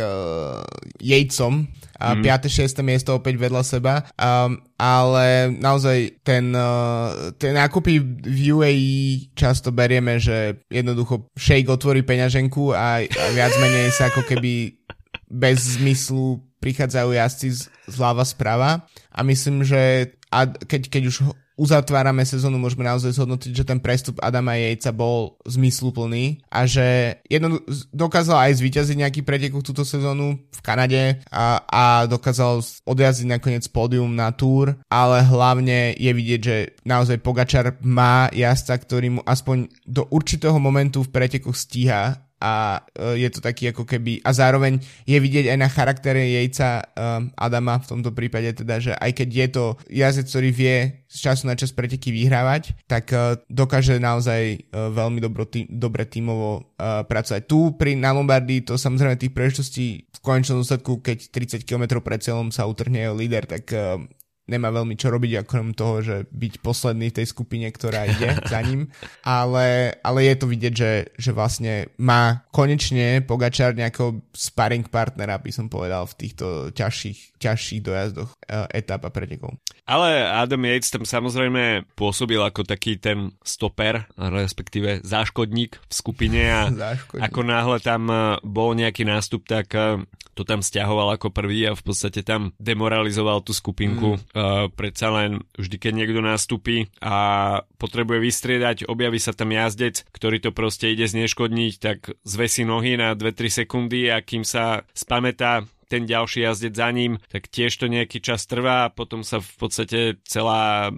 Jejcom, 1.00 1.68
a 2.00 2.16
mm. 2.16 2.24
5. 2.24 2.48
6. 2.48 2.80
miesto 2.80 3.12
opäť 3.12 3.36
vedľa 3.36 3.60
seba, 3.60 4.00
um, 4.16 4.56
ale 4.80 5.52
naozaj 5.52 6.24
ten, 6.24 6.48
uh, 6.56 7.28
ten 7.36 7.52
nákupy 7.52 8.00
v 8.24 8.40
UAE 8.56 9.36
často 9.36 9.68
berieme, 9.68 10.16
že 10.16 10.64
jednoducho 10.72 11.28
Shake 11.36 11.68
otvorí 11.68 12.00
peňaženku 12.00 12.72
a, 12.72 13.04
a 13.04 13.24
viac 13.36 13.52
menej 13.60 13.92
sa 13.92 14.08
ako 14.08 14.24
keby 14.24 14.80
bez 15.28 15.76
zmyslu 15.76 16.40
prichádzajú 16.60 17.08
jazdci 17.16 17.48
zľava 17.88 18.22
sprava. 18.22 18.84
A 19.10 19.20
myslím, 19.26 19.64
že 19.66 20.14
a 20.30 20.46
keď, 20.46 20.86
keď 20.86 21.02
už 21.10 21.16
uzatvárame 21.60 22.24
sezónu, 22.24 22.56
môžeme 22.56 22.88
naozaj 22.88 23.20
zhodnotiť, 23.20 23.52
že 23.52 23.68
ten 23.68 23.76
prestup 23.84 24.16
Adama 24.24 24.56
Jejca 24.56 24.96
bol 24.96 25.36
zmysluplný 25.44 26.40
a 26.48 26.64
že 26.64 27.20
jedno, 27.28 27.60
dokázal 27.92 28.48
aj 28.48 28.64
zvíťaziť 28.64 28.96
nejaký 28.96 29.20
pretek 29.20 29.52
túto 29.60 29.84
sezónu 29.84 30.40
v 30.40 30.60
Kanade 30.64 31.20
a, 31.28 31.60
a 31.68 31.84
dokázal 32.08 32.64
odjazdiť 32.88 33.28
nakoniec 33.28 33.68
pódium 33.68 34.08
na 34.16 34.32
túr, 34.32 34.72
ale 34.88 35.20
hlavne 35.20 35.92
je 36.00 36.12
vidieť, 36.16 36.40
že 36.40 36.56
naozaj 36.88 37.20
Pogačar 37.20 37.76
má 37.84 38.32
jazdca, 38.32 38.80
ktorý 38.80 39.20
mu 39.20 39.22
aspoň 39.28 39.68
do 39.84 40.08
určitého 40.08 40.56
momentu 40.56 41.04
v 41.04 41.12
pretekoch 41.12 41.60
stíha 41.60 42.29
a 42.40 42.80
e, 42.96 43.20
je 43.20 43.28
to 43.28 43.44
taký 43.44 43.70
ako 43.70 43.84
keby 43.84 44.24
a 44.24 44.32
zároveň 44.32 44.80
je 45.04 45.20
vidieť 45.20 45.52
aj 45.52 45.58
na 45.60 45.68
charaktere 45.68 46.24
jejca 46.40 46.88
um, 46.96 47.28
Adama 47.36 47.76
v 47.78 47.88
tomto 47.92 48.10
prípade 48.16 48.56
teda, 48.56 48.80
že 48.80 48.92
aj 48.96 49.12
keď 49.12 49.28
je 49.28 49.46
to 49.52 49.64
jazdec, 49.92 50.26
ktorý 50.32 50.50
vie 50.50 50.76
z 51.04 51.16
času 51.20 51.44
na 51.50 51.54
čas 51.58 51.76
preteky 51.76 52.08
vyhrávať, 52.10 52.74
tak 52.88 53.12
uh, 53.12 53.36
dokáže 53.52 54.00
naozaj 54.00 54.72
uh, 54.72 54.88
veľmi 54.88 55.20
dobro 55.20 55.44
tý, 55.44 55.68
dobre 55.68 56.08
tímovo 56.08 56.64
uh, 56.80 57.04
pracovať. 57.04 57.44
Tu 57.44 57.58
pri 57.76 57.92
na 57.94 58.16
Lombardii 58.16 58.64
to 58.64 58.80
samozrejme 58.80 59.20
tých 59.20 59.36
príležitostí 59.36 59.86
v 60.08 60.18
konečnom 60.24 60.64
dôsledku, 60.64 61.04
keď 61.04 61.28
30 61.28 61.68
km 61.68 62.00
pred 62.00 62.24
cieľom 62.24 62.48
sa 62.48 62.64
utrhne 62.64 63.12
líder, 63.12 63.44
tak 63.44 63.68
uh, 63.76 64.00
nemá 64.48 64.74
veľmi 64.74 64.98
čo 64.98 65.14
robiť, 65.14 65.46
okrem 65.46 65.70
toho, 65.76 66.02
že 66.02 66.16
byť 66.30 66.64
posledný 66.64 67.14
v 67.14 67.16
tej 67.22 67.26
skupine, 67.30 67.66
ktorá 67.70 68.10
ide 68.10 68.34
za 68.52 68.60
ním. 68.66 68.90
Ale, 69.22 69.94
ale 70.02 70.18
je 70.26 70.34
to 70.34 70.46
vidieť, 70.50 70.74
že, 70.74 70.92
že 71.14 71.30
vlastne 71.30 71.90
má 72.00 72.42
konečne 72.50 73.22
Pogačar 73.22 73.78
nejakého 73.78 74.18
sparring 74.34 74.90
partnera, 74.90 75.38
by 75.38 75.50
som 75.54 75.70
povedal, 75.70 76.06
v 76.10 76.18
týchto 76.18 76.74
ťažších, 76.74 77.29
ťažších 77.40 77.80
dojazdoch 77.80 78.30
uh, 78.46 78.68
etap 78.70 79.08
a 79.08 79.10
pretekov. 79.10 79.56
Ale 79.88 80.22
Adam 80.22 80.62
Yates 80.70 80.92
tam 80.92 81.02
samozrejme 81.02 81.88
pôsobil 81.98 82.38
ako 82.38 82.62
taký 82.62 83.00
ten 83.00 83.34
stoper, 83.42 84.06
respektíve 84.14 85.02
záškodník 85.02 85.80
v 85.80 85.92
skupine 85.92 86.42
a 86.46 86.70
ako 87.26 87.40
náhle 87.42 87.82
tam 87.82 88.06
eh, 88.06 88.38
bol 88.46 88.78
nejaký 88.78 89.02
nástup, 89.02 89.48
tak 89.50 89.72
eh, 89.74 90.04
to 90.38 90.46
tam 90.46 90.62
stiahoval 90.62 91.18
ako 91.18 91.34
prvý 91.34 91.66
a 91.68 91.76
v 91.76 91.82
podstate 91.82 92.22
tam 92.22 92.54
demoralizoval 92.56 93.42
tú 93.44 93.52
skupinku. 93.52 94.16
Mm. 94.16 94.22
Uh, 94.32 94.66
predsa 94.72 95.12
len 95.12 95.44
vždy, 95.58 95.76
keď 95.76 95.92
niekto 95.92 96.22
nastúpi 96.24 96.88
a 97.02 97.60
potrebuje 97.76 98.24
vystriedať, 98.24 98.76
objaví 98.88 99.20
sa 99.20 99.36
tam 99.36 99.52
jazdec, 99.52 100.06
ktorý 100.08 100.40
to 100.40 100.54
proste 100.54 100.88
ide 100.88 101.04
zneškodniť, 101.04 101.72
tak 101.76 102.16
zvesí 102.24 102.64
nohy 102.64 102.96
na 102.96 103.12
2-3 103.12 103.66
sekundy 103.66 104.08
a 104.08 104.24
kým 104.24 104.46
sa 104.46 104.86
spamätá 104.96 105.68
ten 105.90 106.06
ďalší 106.06 106.46
jazdec 106.46 106.78
za 106.78 106.86
ním, 106.94 107.18
tak 107.26 107.50
tiež 107.50 107.74
to 107.74 107.90
nejaký 107.90 108.22
čas 108.22 108.46
trvá 108.46 108.86
a 108.86 108.94
potom 108.94 109.26
sa 109.26 109.42
v 109.42 109.50
podstate 109.58 109.98
celá, 110.22 110.94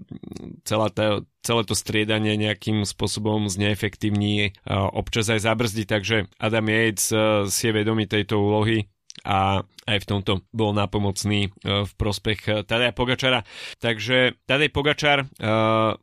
celá 0.69 0.93
tá, 0.93 1.25
celé 1.41 1.63
to 1.65 1.73
striedanie 1.73 2.37
nejakým 2.37 2.85
spôsobom 2.85 3.49
zneefektívni, 3.49 4.53
občas 4.69 5.33
aj 5.33 5.49
zabrzdí, 5.49 5.89
takže 5.89 6.29
Adam 6.37 6.69
Yates 6.69 7.09
si 7.49 7.63
je 7.65 7.73
vedomý 7.73 8.05
tejto 8.05 8.37
úlohy 8.37 8.93
a 9.25 9.63
aj 9.87 9.99
v 10.03 10.09
tomto 10.09 10.33
bol 10.51 10.75
napomocný 10.75 11.51
uh, 11.51 11.85
v 11.87 11.93
prospech 11.95 12.67
Tadeja 12.67 12.91
Pogačara. 12.91 13.47
Takže 13.79 14.35
Tadej 14.47 14.71
Pogačar, 14.71 15.27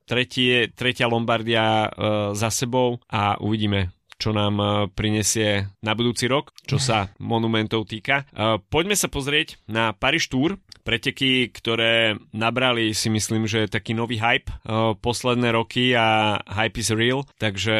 tretie, 0.07 0.71
tretia 0.71 1.07
Lombardia 1.07 1.89
za 2.31 2.49
sebou 2.51 2.99
a 3.11 3.35
uvidíme, 3.39 3.91
čo 4.19 4.35
nám 4.35 4.91
prinesie 4.93 5.71
na 5.79 5.95
budúci 5.95 6.27
rok, 6.27 6.51
čo 6.67 6.75
sa 6.75 7.15
monumentov 7.23 7.87
týka. 7.87 8.27
Poďme 8.67 8.99
sa 8.99 9.07
pozrieť 9.07 9.57
na 9.71 9.95
Paríž 9.95 10.27
Tour, 10.27 10.59
preteky, 10.83 11.53
ktoré 11.53 12.17
nabrali 12.33 12.97
si 12.97 13.13
myslím, 13.13 13.45
že 13.45 13.69
taký 13.69 13.93
nový 13.93 14.17
hype 14.17 14.49
uh, 14.49 14.97
posledné 14.97 15.53
roky 15.53 15.93
a 15.93 16.39
hype 16.49 16.81
is 16.81 16.89
real, 16.89 17.29
takže 17.37 17.77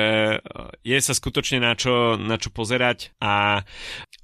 je 0.85 0.97
sa 1.01 1.13
skutočne 1.17 1.63
na 1.63 1.73
čo, 1.73 2.21
na 2.21 2.37
čo 2.37 2.53
pozerať 2.53 3.17
a 3.17 3.65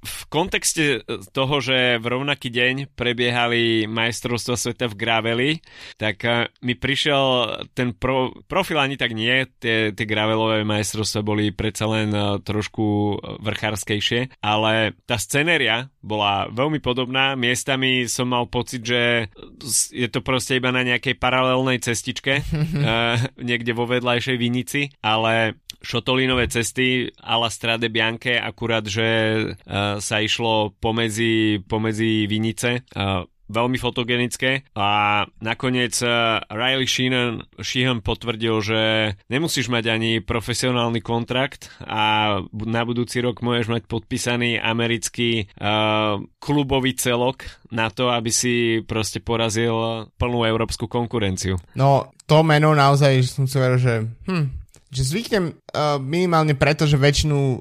v 0.06 0.18
kontexte 0.30 1.02
toho, 1.34 1.58
že 1.58 1.98
v 1.98 2.06
rovnaký 2.06 2.48
deň 2.48 2.94
prebiehali 2.94 3.90
majstrovstva 3.90 4.54
sveta 4.54 4.86
v 4.86 4.94
Graveli, 4.94 5.50
tak 5.98 6.22
mi 6.62 6.78
prišiel 6.78 7.24
ten 7.74 7.92
pro, 7.92 8.30
profil 8.46 8.78
ani 8.78 8.94
tak 8.94 9.12
nie, 9.12 9.44
tie, 9.58 9.90
tie 9.90 10.06
gravelové 10.06 10.62
majstrovstvá 10.62 11.20
boli 11.26 11.50
predsa 11.50 11.90
len 11.90 12.14
trošku 12.46 13.18
vrchárskejšie, 13.42 14.38
ale 14.40 14.94
tá 15.04 15.18
scenéria 15.18 15.90
bola 16.00 16.46
veľmi 16.48 16.78
podobná, 16.78 17.34
miestami 17.34 18.06
som 18.06 18.30
mal 18.30 18.46
pocit, 18.46 18.86
že 18.86 19.26
je 19.90 20.06
to 20.06 20.22
proste 20.22 20.62
iba 20.62 20.70
na 20.70 20.86
nejakej 20.86 21.18
paralelnej 21.18 21.82
cestičke, 21.82 22.46
niekde 23.48 23.72
vo 23.74 23.90
vedľajšej 23.90 24.36
vinici, 24.38 24.94
ale 25.02 25.58
šotolínové 25.82 26.48
cesty 26.48 27.10
a 27.22 27.36
la 27.40 27.50
Strade 27.50 27.88
Bianche, 27.88 28.36
akurát, 28.38 28.84
že 28.86 29.06
uh, 29.06 29.98
sa 30.02 30.16
išlo 30.20 30.74
pomedzi, 30.78 31.62
pomedzi 31.64 32.26
Vinice. 32.28 32.84
Uh, 32.92 33.24
veľmi 33.46 33.78
fotogenické 33.78 34.66
a 34.74 35.22
nakoniec 35.38 35.94
Riley 36.50 36.86
Sheehan, 36.86 37.46
Sheehan 37.62 38.02
potvrdil, 38.02 38.54
že 38.62 38.80
nemusíš 39.30 39.70
mať 39.70 39.84
ani 39.90 40.10
profesionálny 40.18 41.00
kontrakt 41.00 41.70
a 41.82 42.36
na 42.52 42.82
budúci 42.82 43.22
rok 43.22 43.40
môžeš 43.42 43.70
mať 43.70 43.82
podpísaný 43.86 44.58
americký 44.58 45.46
uh, 45.58 46.18
klubový 46.42 46.98
celok 46.98 47.46
na 47.70 47.90
to, 47.90 48.10
aby 48.10 48.30
si 48.34 48.82
proste 48.82 49.22
porazil 49.22 50.10
plnú 50.18 50.42
európsku 50.42 50.90
konkurenciu. 50.90 51.58
No, 51.78 52.10
to 52.26 52.42
meno 52.42 52.74
naozaj 52.74 53.22
som 53.26 53.46
si 53.46 53.56
veril, 53.58 53.78
že 53.78 53.94
hm, 54.26 54.65
že 54.90 55.02
zvyknem 55.02 55.50
uh, 55.50 55.98
minimálne 55.98 56.54
preto, 56.54 56.86
že 56.86 57.00
väčšinu 57.00 57.38
uh, 57.38 57.58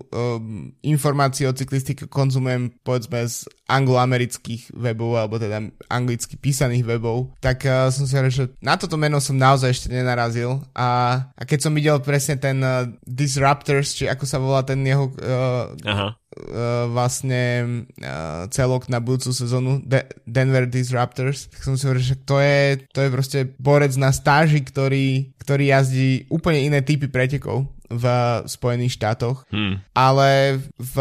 informácií 0.85 1.49
o 1.49 1.57
cyklistike 1.57 2.05
konzumujem 2.05 2.69
povedzme 2.85 3.25
z 3.25 3.49
angloamerických 3.65 4.77
webov 4.77 5.17
alebo 5.17 5.41
teda 5.41 5.61
anglicky 5.89 6.37
písaných 6.37 6.85
webov, 6.85 7.33
tak 7.41 7.65
uh, 7.65 7.89
som 7.89 8.05
si 8.05 8.13
hovoril, 8.13 8.33
že 8.33 8.45
na 8.61 8.77
toto 8.77 8.95
meno 8.95 9.17
som 9.17 9.37
naozaj 9.37 9.69
ešte 9.73 9.87
nenarazil. 9.89 10.61
A, 10.77 11.21
a 11.33 11.41
keď 11.43 11.59
som 11.65 11.73
videl 11.73 11.97
presne 12.05 12.37
ten 12.37 12.61
uh, 12.61 12.85
Disruptors, 13.05 13.97
či 13.97 14.05
ako 14.05 14.25
sa 14.29 14.37
volá 14.37 14.61
ten 14.61 14.85
jeho 14.85 15.09
uh, 15.09 15.73
Aha. 15.81 16.13
uh, 16.13 16.85
vlastne 16.93 17.41
uh, 18.05 18.45
celok 18.53 18.85
na 18.87 19.01
budúcu 19.01 19.33
sezónu 19.33 19.81
De- 19.81 20.05
Denver 20.29 20.69
Disruptors, 20.69 21.49
tak 21.49 21.65
som 21.65 21.73
si 21.73 21.89
hovoril, 21.89 22.05
že 22.05 22.21
to 22.21 22.37
je, 22.37 22.85
to 22.93 22.99
je 23.01 23.09
proste 23.09 23.39
borec 23.57 23.97
na 23.97 24.13
stáži, 24.13 24.61
ktorý, 24.61 25.33
ktorý 25.41 25.73
jazdí 25.73 26.29
úplne 26.29 26.61
iné 26.61 26.85
typy 26.85 27.09
pretekov 27.09 27.74
v 27.89 28.05
Spojených 28.45 28.97
štátoch. 28.97 29.45
Hmm. 29.49 29.81
Ale 29.93 30.59
v 30.77 30.95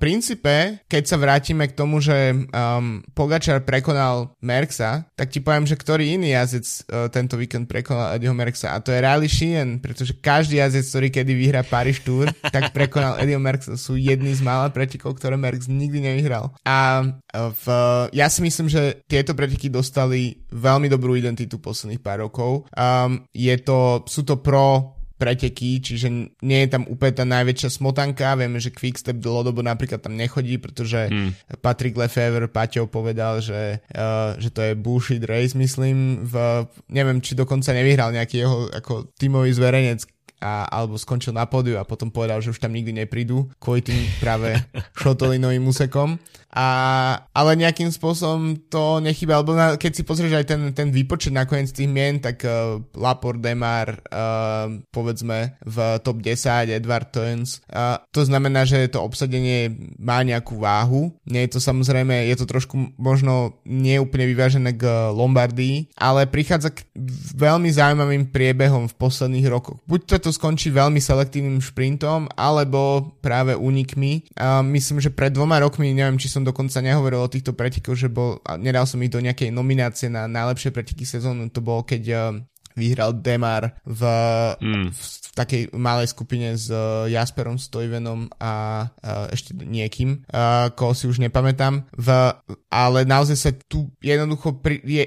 princípe, 0.00 0.80
keď 0.88 1.02
sa 1.04 1.16
vrátime 1.20 1.68
k 1.68 1.76
tomu, 1.76 2.00
že 2.00 2.32
um, 2.32 3.04
Pogačar 3.12 3.62
prekonal 3.64 4.32
Merksa, 4.40 5.04
tak 5.14 5.30
ti 5.30 5.44
poviem, 5.44 5.68
že 5.68 5.76
ktorý 5.76 6.16
iný 6.16 6.32
jazdec 6.34 6.66
uh, 6.66 7.08
tento 7.12 7.36
víkend 7.36 7.68
prekonal 7.68 8.16
Eddieho 8.16 8.36
Merksa 8.36 8.76
a 8.76 8.82
to 8.82 8.90
je 8.92 9.02
Riley 9.02 9.30
Sheehan, 9.30 9.78
pretože 9.78 10.16
každý 10.18 10.58
jazdec, 10.60 10.86
ktorý 10.88 11.08
kedy 11.12 11.32
vyhrá 11.36 11.60
Paris 11.64 12.00
Tour, 12.00 12.32
tak 12.54 12.72
prekonal 12.72 13.20
Eddieho 13.20 13.42
Merksa. 13.42 13.76
Sú 13.76 13.96
jedný 14.00 14.32
z 14.32 14.42
mála 14.44 14.72
pretekov, 14.72 15.16
ktoré 15.20 15.36
Merks 15.36 15.68
nikdy 15.68 16.00
nevyhral. 16.00 16.52
A 16.64 17.04
uh, 17.04 17.52
v, 17.52 17.64
ja 18.16 18.26
si 18.32 18.40
myslím, 18.40 18.72
že 18.72 19.04
tieto 19.06 19.36
preteky 19.36 19.68
dostali 19.68 20.40
veľmi 20.50 20.90
dobrú 20.90 21.14
identitu 21.14 21.62
posledných 21.62 22.02
pár 22.02 22.26
rokov. 22.26 22.66
Um, 22.74 23.24
je 23.30 23.54
to, 23.62 24.04
sú 24.06 24.26
to 24.26 24.42
pro 24.42 24.99
preteky, 25.20 25.84
čiže 25.84 26.08
nie 26.40 26.60
je 26.64 26.68
tam 26.72 26.88
úplne 26.88 27.12
tá 27.12 27.24
najväčšia 27.28 27.76
smotanka. 27.76 28.40
Vieme, 28.40 28.56
že 28.56 28.72
Quickstep 28.72 29.20
dlhodobo 29.20 29.60
napríklad 29.60 30.00
tam 30.00 30.16
nechodí, 30.16 30.56
pretože 30.56 31.12
hmm. 31.12 31.60
Patrick 31.60 31.92
Lefevre 31.92 32.48
Paťov 32.48 32.88
povedal, 32.88 33.44
že, 33.44 33.84
uh, 33.92 34.40
že 34.40 34.48
to 34.48 34.64
je 34.64 34.72
bullshit 34.72 35.20
race, 35.28 35.52
myslím. 35.52 36.24
V, 36.24 36.64
neviem, 36.88 37.20
či 37.20 37.36
dokonca 37.36 37.76
nevyhral 37.76 38.16
nejaký 38.16 38.40
jeho 38.40 38.72
ako 38.72 39.12
tímový 39.20 39.52
zverejnec, 39.52 40.08
a, 40.40 40.66
alebo 40.66 40.96
skončil 40.96 41.36
na 41.36 41.44
pódiu 41.44 41.76
a 41.76 41.86
potom 41.86 42.08
povedal, 42.08 42.40
že 42.40 42.50
už 42.50 42.58
tam 42.58 42.72
nikdy 42.72 43.04
neprídu 43.04 43.46
kvôli 43.60 43.84
tým 43.84 44.00
práve 44.18 44.56
šotolinovým 45.04 45.62
úsekom. 45.68 46.16
A, 46.50 46.66
ale 47.30 47.54
nejakým 47.54 47.94
spôsobom 47.94 48.58
to 48.66 48.98
nechýba, 48.98 49.38
alebo 49.38 49.54
na, 49.54 49.78
keď 49.78 49.92
si 49.94 50.02
pozrieš 50.02 50.42
aj 50.42 50.46
ten, 50.50 50.60
ten 50.74 50.90
výpočet 50.90 51.30
nakoniec 51.30 51.70
tých 51.70 51.86
mien, 51.86 52.18
tak 52.18 52.42
uh, 52.42 52.82
Lapor 52.98 53.38
Demar, 53.38 54.02
uh, 54.10 54.66
povedzme 54.90 55.54
v 55.62 55.76
top 56.02 56.18
10, 56.18 56.74
Edward 56.74 57.14
Toens, 57.14 57.62
uh, 57.70 58.02
to 58.10 58.26
znamená, 58.26 58.66
že 58.66 58.90
to 58.90 58.98
obsadenie 58.98 59.70
má 60.02 60.26
nejakú 60.26 60.58
váhu. 60.58 61.14
Nie 61.22 61.46
je 61.46 61.54
to 61.54 61.60
samozrejme, 61.62 62.26
je 62.26 62.34
to 62.34 62.50
trošku 62.50 62.98
možno 62.98 63.62
neúplne 63.62 64.26
vyvážené 64.26 64.74
k 64.74 65.14
Lombardii, 65.14 65.94
ale 65.94 66.26
prichádza 66.26 66.74
k 66.74 66.82
veľmi 67.38 67.70
zaujímavým 67.70 68.26
priebehom 68.34 68.90
v 68.90 68.98
posledných 68.98 69.46
rokoch. 69.46 69.78
Buď 69.86 70.18
to 70.18 70.29
skončí 70.30 70.72
veľmi 70.72 70.98
selektívnym 70.98 71.60
šprintom, 71.62 72.30
alebo 72.34 73.12
práve 73.20 73.54
únikmi. 73.54 74.30
Uh, 74.34 74.64
myslím, 74.70 75.02
že 75.02 75.12
pred 75.12 75.34
dvoma 75.34 75.60
rokmi, 75.60 75.92
neviem, 75.92 76.18
či 76.18 76.30
som 76.30 76.46
dokonca 76.46 76.80
nehovoril 76.82 77.20
o 77.22 77.32
týchto 77.32 77.52
pretekoch, 77.52 77.98
že 77.98 78.08
bol, 78.08 78.40
nedal 78.58 78.86
som 78.88 79.02
ich 79.02 79.12
do 79.12 79.20
nejakej 79.20 79.52
nominácie 79.52 80.08
na 80.08 80.30
najlepšie 80.30 80.70
preteky 80.72 81.04
sezónu, 81.04 81.50
to 81.50 81.60
bolo 81.60 81.82
keď 81.84 82.34
vyhral 82.76 83.16
Demar 83.16 83.74
v, 83.82 84.02
mm. 84.60 84.86
v, 84.92 85.00
v 85.00 85.32
takej 85.34 85.62
malej 85.74 86.12
skupine 86.12 86.54
s 86.54 86.68
uh, 86.70 87.08
Jasperom 87.08 87.56
Stojvenom 87.56 88.30
a 88.38 88.52
uh, 88.86 89.26
ešte 89.32 89.56
niekým, 89.56 90.22
uh, 90.30 90.70
koho 90.74 90.92
si 90.94 91.08
už 91.08 91.22
nepamätám. 91.22 91.88
V, 91.94 92.08
ale 92.68 93.08
naozaj 93.08 93.36
sa 93.36 93.50
tu 93.66 93.90
jednoducho 94.04 94.60
pri, 94.60 94.78
je, 94.84 95.04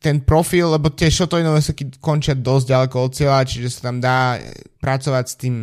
ten 0.00 0.24
profil, 0.24 0.72
lebo 0.72 0.90
tie 0.90 1.12
šotojnové 1.12 1.60
sa 1.60 1.76
končia 2.00 2.34
dosť 2.34 2.64
ďaleko 2.72 2.96
od 2.96 3.12
cieľa, 3.12 3.48
čiže 3.48 3.68
sa 3.70 3.80
tam 3.92 4.00
dá 4.00 4.40
pracovať 4.80 5.24
s 5.28 5.36
tým 5.36 5.54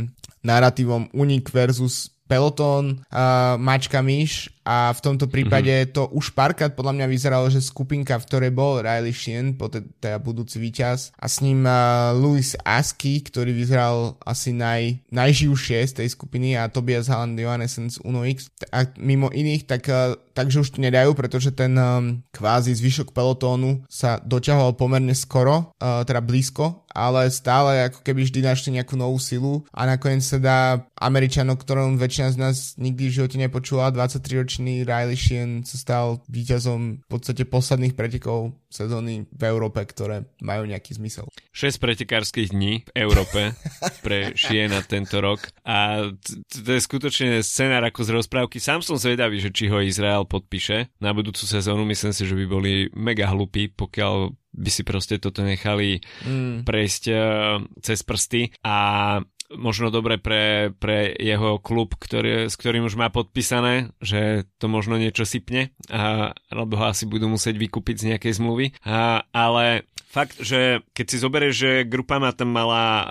narratívom 0.43 1.11
unik 1.15 1.49
versus 1.51 2.11
pelotón, 2.27 3.03
uh, 3.11 3.59
mačka 3.59 3.99
myš 3.99 4.52
a 4.63 4.95
v 4.95 4.99
tomto 5.03 5.27
prípade 5.27 5.71
mm-hmm. 5.71 5.93
to 5.93 6.07
už 6.15 6.31
párkrát 6.31 6.71
podľa 6.71 7.03
mňa 7.03 7.07
vyzeralo, 7.11 7.51
že 7.51 7.59
skupinka, 7.59 8.15
v 8.15 8.27
ktorej 8.27 8.51
bol 8.55 8.79
Riley 8.79 9.11
Sheehan, 9.11 9.59
teda 9.99 10.17
budúci 10.23 10.59
víťaz 10.59 11.11
a 11.19 11.27
s 11.27 11.43
ním 11.43 11.67
uh, 11.67 12.15
Louis 12.15 12.55
Asky, 12.63 13.19
ktorý 13.19 13.51
vyzeral 13.51 14.15
asi 14.23 14.55
naj, 14.55 15.03
najživšie 15.11 15.83
z 15.83 15.93
tej 16.03 16.07
skupiny 16.15 16.55
a 16.55 16.71
Tobias 16.71 17.11
Halland 17.11 17.35
Johannesson 17.35 17.91
z 17.91 17.99
Uno 18.07 18.23
X 18.23 18.47
a 18.71 18.87
mimo 18.95 19.27
iných, 19.27 19.67
tak, 19.67 19.83
uh, 19.91 20.15
takže 20.31 20.63
už 20.63 20.79
to 20.79 20.79
nedajú, 20.79 21.11
pretože 21.11 21.51
ten 21.51 21.75
um, 21.75 22.23
kvázi 22.31 22.71
zvyšok 22.71 23.11
pelotónu 23.11 23.83
sa 23.91 24.23
doťahol 24.23 24.79
pomerne 24.79 25.11
skoro, 25.11 25.75
uh, 25.83 26.07
teda 26.07 26.23
blízko, 26.23 26.87
ale 26.93 27.27
stále 27.33 27.89
ako 27.89 28.05
keby 28.05 28.21
vždy 28.23 28.39
našli 28.45 28.69
nejakú 28.77 28.93
novú 28.93 29.17
silu 29.17 29.65
a 29.73 29.89
nakoniec 29.89 30.21
sa 30.21 30.37
dá 30.37 30.59
Američanov, 30.93 31.59
ktorom 31.59 31.97
väčšina 31.97 32.29
z 32.31 32.37
nás 32.37 32.57
nikdy 32.77 33.09
v 33.09 33.15
živote 33.19 33.37
nepočula, 33.41 33.89
23 33.89 34.45
ročný 34.45 34.52
ročný 34.53 34.85
Riley 34.85 35.17
Sheehan 35.17 35.65
sa 35.65 35.81
stal 35.81 36.21
víťazom 36.29 37.01
v 37.01 37.07
podstate 37.09 37.41
posledných 37.49 37.97
pretekov 37.97 38.53
sezóny 38.69 39.25
v 39.33 39.43
Európe, 39.49 39.81
ktoré 39.81 40.29
majú 40.45 40.69
nejaký 40.69 41.01
zmysel. 41.01 41.25
6 41.57 41.81
pretekárskych 41.81 42.53
dní 42.53 42.85
v 42.85 42.89
Európe 42.93 43.57
pre 44.05 44.37
Sheehana 44.37 44.85
tento 44.85 45.17
rok 45.25 45.41
a 45.65 46.05
to 46.53 46.69
je 46.69 46.85
skutočne 46.85 47.41
scenár 47.41 47.81
ako 47.89 48.05
z 48.05 48.09
rozprávky. 48.13 48.61
Sám 48.61 48.85
som 48.85 49.01
zvedavý, 49.01 49.41
že 49.41 49.49
či 49.49 49.73
ho 49.73 49.81
Izrael 49.81 50.29
podpíše 50.29 50.93
na 51.01 51.17
budúcu 51.17 51.49
sezónu. 51.49 51.81
Myslím 51.89 52.13
si, 52.13 52.29
že 52.29 52.37
by 52.37 52.45
boli 52.45 52.93
mega 52.93 53.33
hlupí, 53.33 53.73
pokiaľ 53.73 54.37
by 54.53 54.69
si 54.69 54.85
proste 54.85 55.17
toto 55.17 55.41
nechali 55.41 55.97
mm. 56.29 56.61
prejsť 56.61 57.03
uh, 57.09 57.57
cez 57.81 58.05
prsty 58.05 58.53
a 58.61 59.17
možno 59.51 59.93
dobre 59.93 60.17
pre, 60.17 60.71
pre 60.77 61.11
jeho 61.15 61.59
klub, 61.59 61.95
ktorý, 61.95 62.47
s 62.49 62.55
ktorým 62.55 62.87
už 62.87 62.95
má 62.95 63.11
podpísané, 63.11 63.91
že 63.99 64.47
to 64.57 64.71
možno 64.71 64.95
niečo 64.95 65.27
sypne, 65.27 65.75
a, 65.91 66.33
alebo 66.49 66.79
ho 66.79 66.85
asi 66.89 67.03
budú 67.05 67.27
musieť 67.27 67.59
vykúpiť 67.59 67.95
z 67.99 68.07
nejakej 68.15 68.33
zmluvy. 68.39 68.65
A, 68.83 69.27
ale 69.31 69.87
fakt, 70.13 70.37
že 70.37 70.85
keď 70.93 71.05
si 71.09 71.17
zoberieš, 71.17 71.55
že 71.57 71.71
grupa 71.89 72.21
má 72.21 72.29
tam 72.29 72.53
mala 72.53 72.83
uh, 72.85 73.05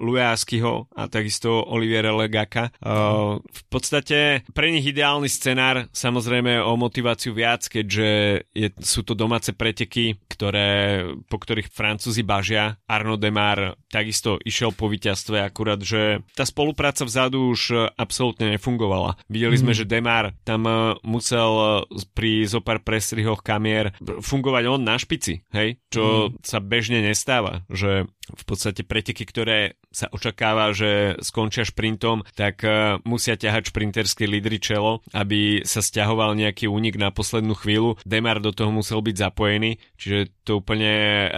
Lujáskyho 0.00 0.88
a 0.96 1.04
takisto 1.12 1.60
Oliviera 1.68 2.16
Legaka, 2.16 2.72
uh, 2.80 3.36
v 3.36 3.62
podstate 3.68 4.48
pre 4.56 4.72
nich 4.72 4.88
ideálny 4.88 5.28
scenár, 5.28 5.92
samozrejme 5.92 6.56
o 6.64 6.72
motiváciu 6.80 7.36
viac, 7.36 7.68
keďže 7.68 8.08
je, 8.48 8.68
sú 8.80 9.04
to 9.04 9.12
domáce 9.12 9.52
preteky, 9.52 10.16
ktoré, 10.24 11.04
po 11.28 11.36
ktorých 11.36 11.68
Francúzi 11.68 12.24
bažia. 12.24 12.80
Arno 12.88 13.20
Demar 13.20 13.76
takisto 13.92 14.40
išiel 14.40 14.72
po 14.72 14.88
víťazstve, 14.88 15.44
akurát, 15.44 15.84
že 15.84 16.24
tá 16.32 16.48
spolupráca 16.48 17.04
vzadu 17.04 17.52
už 17.52 17.92
absolútne 17.98 18.56
nefungovala. 18.56 19.20
Videli 19.28 19.58
mm. 19.58 19.60
sme, 19.60 19.72
že 19.76 19.84
Demar 19.84 20.32
tam 20.46 20.64
musel 21.04 21.84
pri 22.16 22.48
zopár 22.48 22.80
prestrihoch 22.80 23.44
kamier 23.44 23.92
fungovať 24.00 24.64
on 24.70 24.80
na 24.80 24.96
špici, 24.96 25.44
hej? 25.52 25.76
Čo 25.92 26.32
mm. 26.32 26.37
Sa 26.42 26.62
bežne 26.62 27.02
nestáva, 27.02 27.66
že 27.70 28.06
v 28.28 28.44
podstate 28.44 28.84
preteky, 28.84 29.24
ktoré 29.24 29.80
sa 29.88 30.12
očakáva, 30.12 30.76
že 30.76 31.16
skončia 31.24 31.64
šprintom, 31.64 32.22
tak 32.36 32.60
uh, 32.60 33.00
musia 33.08 33.40
ťahať 33.40 33.72
šprinterský 33.72 34.28
lídry 34.28 34.60
čelo, 34.60 35.00
aby 35.16 35.64
sa 35.64 35.80
stiahoval 35.80 36.36
nejaký 36.36 36.68
únik 36.68 37.00
na 37.00 37.08
poslednú 37.08 37.56
chvíľu. 37.56 37.96
Demar 38.04 38.38
do 38.44 38.52
toho 38.52 38.68
musel 38.68 39.00
byť 39.00 39.16
zapojený, 39.16 39.80
čiže 39.96 40.28
to 40.44 40.60
úplne 40.60 40.88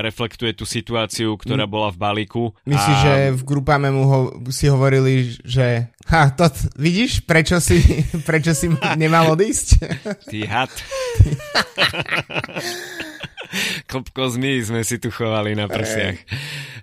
reflektuje 0.02 0.54
tú 0.54 0.66
situáciu, 0.66 1.38
ktorá 1.38 1.70
bola 1.70 1.94
v 1.94 2.00
balíku. 2.02 2.54
Myslíš, 2.66 2.98
a... 2.98 3.02
že 3.06 3.14
v 3.38 3.42
grupáme 3.46 3.94
mu 3.94 4.04
ho, 4.06 4.18
si 4.50 4.66
hovorili, 4.66 5.30
že 5.46 5.94
ha, 6.10 6.30
to 6.34 6.50
vidíš, 6.74 7.22
prečo 7.22 7.62
si, 7.62 7.78
prečo 8.28 8.50
si 8.50 8.66
nemal 9.02 9.30
odísť? 9.38 9.68
Ty 10.26 10.38
had. 10.50 10.72
Klopko 13.90 14.30
zmy 14.30 14.62
sme 14.62 14.80
si 14.86 14.96
tu 15.02 15.10
chovali 15.10 15.58
na 15.58 15.66
prsiach. 15.66 16.18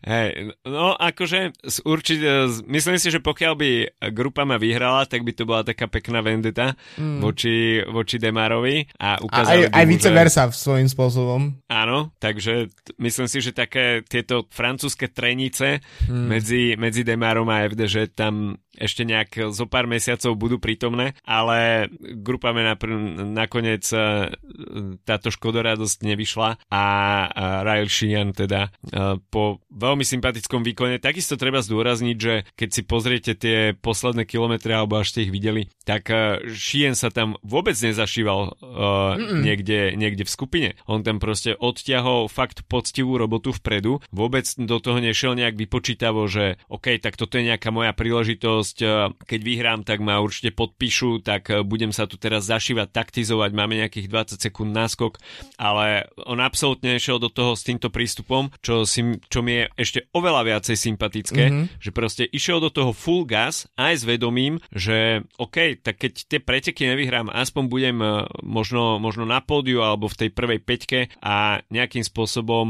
Hey, 0.07 0.53
no 0.63 0.93
akože 0.93 1.57
určite, 1.83 2.47
myslím 2.69 2.97
si, 3.01 3.09
že 3.09 3.19
pokiaľ 3.19 3.53
by 3.57 3.71
grupa 4.13 4.45
ma 4.45 4.55
vyhrala, 4.61 5.09
tak 5.09 5.25
by 5.25 5.31
to 5.33 5.43
bola 5.43 5.65
taká 5.65 5.89
pekná 5.89 6.21
vendeta 6.21 6.77
mm. 6.95 7.19
voči, 7.19 7.81
voči 7.83 8.21
Demarovi. 8.21 8.87
A, 9.01 9.19
ukázali 9.19 9.67
a 9.67 9.73
aj, 9.73 9.75
aj 9.75 9.85
vice 9.89 10.09
versa 10.13 10.43
že... 10.47 10.59
svojím 10.59 10.87
spôsobom. 10.87 11.41
Áno, 11.67 12.13
takže 12.21 12.71
myslím 13.01 13.27
si, 13.27 13.41
že 13.41 13.51
také 13.51 14.05
tieto 14.05 14.45
francúzske 14.53 15.09
trenice 15.11 15.81
mm. 16.07 16.25
medzi, 16.29 16.63
medzi 16.77 17.01
Demarom 17.01 17.49
a 17.49 17.65
FD, 17.67 17.81
že 17.89 18.03
tam 18.13 18.55
ešte 18.77 19.03
nejak 19.03 19.51
zo 19.53 19.65
pár 19.65 19.89
mesiacov 19.89 20.37
budú 20.37 20.57
prítomné, 20.57 21.17
ale 21.25 21.89
grupa 22.21 22.53
mena 22.53 22.77
nakoniec 23.27 23.83
e, 23.91 24.31
táto 25.03 25.33
škodoradosť 25.33 25.97
nevyšla 26.05 26.49
a 26.71 26.83
Rail 27.65 27.89
Sheehan 27.89 28.31
teda 28.31 28.69
e, 28.69 29.19
po 29.29 29.61
veľmi 29.73 30.05
sympatickom 30.05 30.61
výkone 30.61 31.01
takisto 31.01 31.35
treba 31.35 31.61
zdôrazniť, 31.61 32.17
že 32.17 32.33
keď 32.53 32.69
si 32.69 32.81
pozriete 32.85 33.31
tie 33.33 33.73
posledné 33.77 34.25
kilometre 34.29 34.71
alebo 34.73 35.01
až 35.01 35.13
ste 35.13 35.29
ich 35.29 35.33
videli, 35.33 35.69
tak 35.83 36.09
e, 36.09 36.47
Sheehan 36.53 36.97
sa 36.97 37.09
tam 37.09 37.37
vôbec 37.41 37.73
nezašíval 37.77 38.39
uh, 38.59 39.15
niekde, 39.17 39.95
niekde 39.95 40.23
v 40.27 40.31
skupine. 40.31 40.69
On 40.85 41.01
tam 41.01 41.17
proste 41.17 41.55
odtiahol 41.55 42.27
fakt 42.27 42.67
poctivú 42.67 43.15
robotu 43.15 43.55
vpredu, 43.55 44.03
vôbec 44.11 44.43
do 44.57 44.77
toho 44.81 44.99
nešiel 44.99 45.33
nejak 45.37 45.55
vypočítavo, 45.55 46.27
že 46.27 46.59
OK, 46.67 46.99
tak 46.99 47.15
toto 47.15 47.39
je 47.39 47.47
nejaká 47.49 47.71
moja 47.71 47.95
príležitosť 47.95 48.66
možnosť, 48.67 48.77
eh, 48.83 49.15
keď 49.23 49.39
vyhrám, 49.43 49.79
tak 49.87 50.03
ma 50.03 50.19
určite 50.19 50.51
podpíšu, 50.51 51.23
tak 51.23 51.47
eh, 51.49 51.63
budem 51.63 51.95
sa 51.95 52.03
tu 52.09 52.19
teraz 52.19 52.51
zašívať, 52.51 52.91
taktizovať, 52.91 53.51
máme 53.55 53.79
nejakých 53.79 54.11
20 54.11 54.43
sekúnd 54.43 54.75
náskok, 54.75 55.15
ale 55.55 56.11
on 56.27 56.43
absolútne 56.43 56.99
šiel 56.99 57.23
do 57.23 57.31
toho 57.31 57.55
s 57.55 57.63
týmto 57.63 57.87
prístupom, 57.87 58.51
čo, 58.59 58.83
si, 58.83 59.23
čo 59.31 59.39
mi 59.39 59.63
je 59.63 59.63
ešte 59.79 59.99
oveľa 60.11 60.43
viacej 60.43 60.75
sympatické, 60.75 61.43
mm-hmm. 61.47 61.79
že 61.79 61.89
proste 61.95 62.23
išiel 62.27 62.59
do 62.59 62.67
toho 62.67 62.91
full 62.91 63.23
gas 63.23 63.69
aj 63.79 63.93
s 63.95 64.03
vedomím, 64.03 64.59
že 64.75 65.23
OK, 65.39 65.79
tak 65.79 66.03
keď 66.03 66.27
tie 66.27 66.39
preteky 66.43 66.91
nevyhrám, 66.91 67.31
aspoň 67.31 67.63
budem 67.71 67.97
eh, 68.03 68.27
možno, 68.43 68.99
možno 68.99 69.23
na 69.23 69.39
pódiu 69.39 69.79
alebo 69.79 70.11
v 70.11 70.27
tej 70.27 70.29
prvej 70.35 70.59
peťke 70.59 70.99
a 71.23 71.63
nejakým 71.71 72.03
spôsobom 72.03 72.69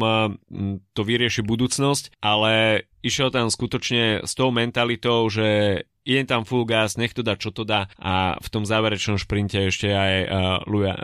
to 0.94 1.02
vyrieši 1.02 1.42
budúcnosť, 1.42 2.20
ale 2.22 2.86
išiel 3.06 3.30
tam 3.30 3.48
skutočne 3.52 4.26
s 4.26 4.34
tou 4.34 4.50
mentalitou, 4.54 5.28
že 5.30 5.82
idem 6.08 6.24
tam 6.24 6.48
full 6.48 6.64
gas, 6.64 6.96
nech 6.96 7.12
to 7.12 7.20
dá, 7.20 7.36
čo 7.36 7.52
to 7.52 7.68
dá. 7.68 7.92
A 8.00 8.40
v 8.40 8.48
tom 8.48 8.64
záverečnom 8.64 9.20
šprinte 9.20 9.60
ešte 9.60 9.92
aj 9.92 10.14
uh, 10.24 10.30
Luja, 10.64 10.96
uh, 10.96 11.02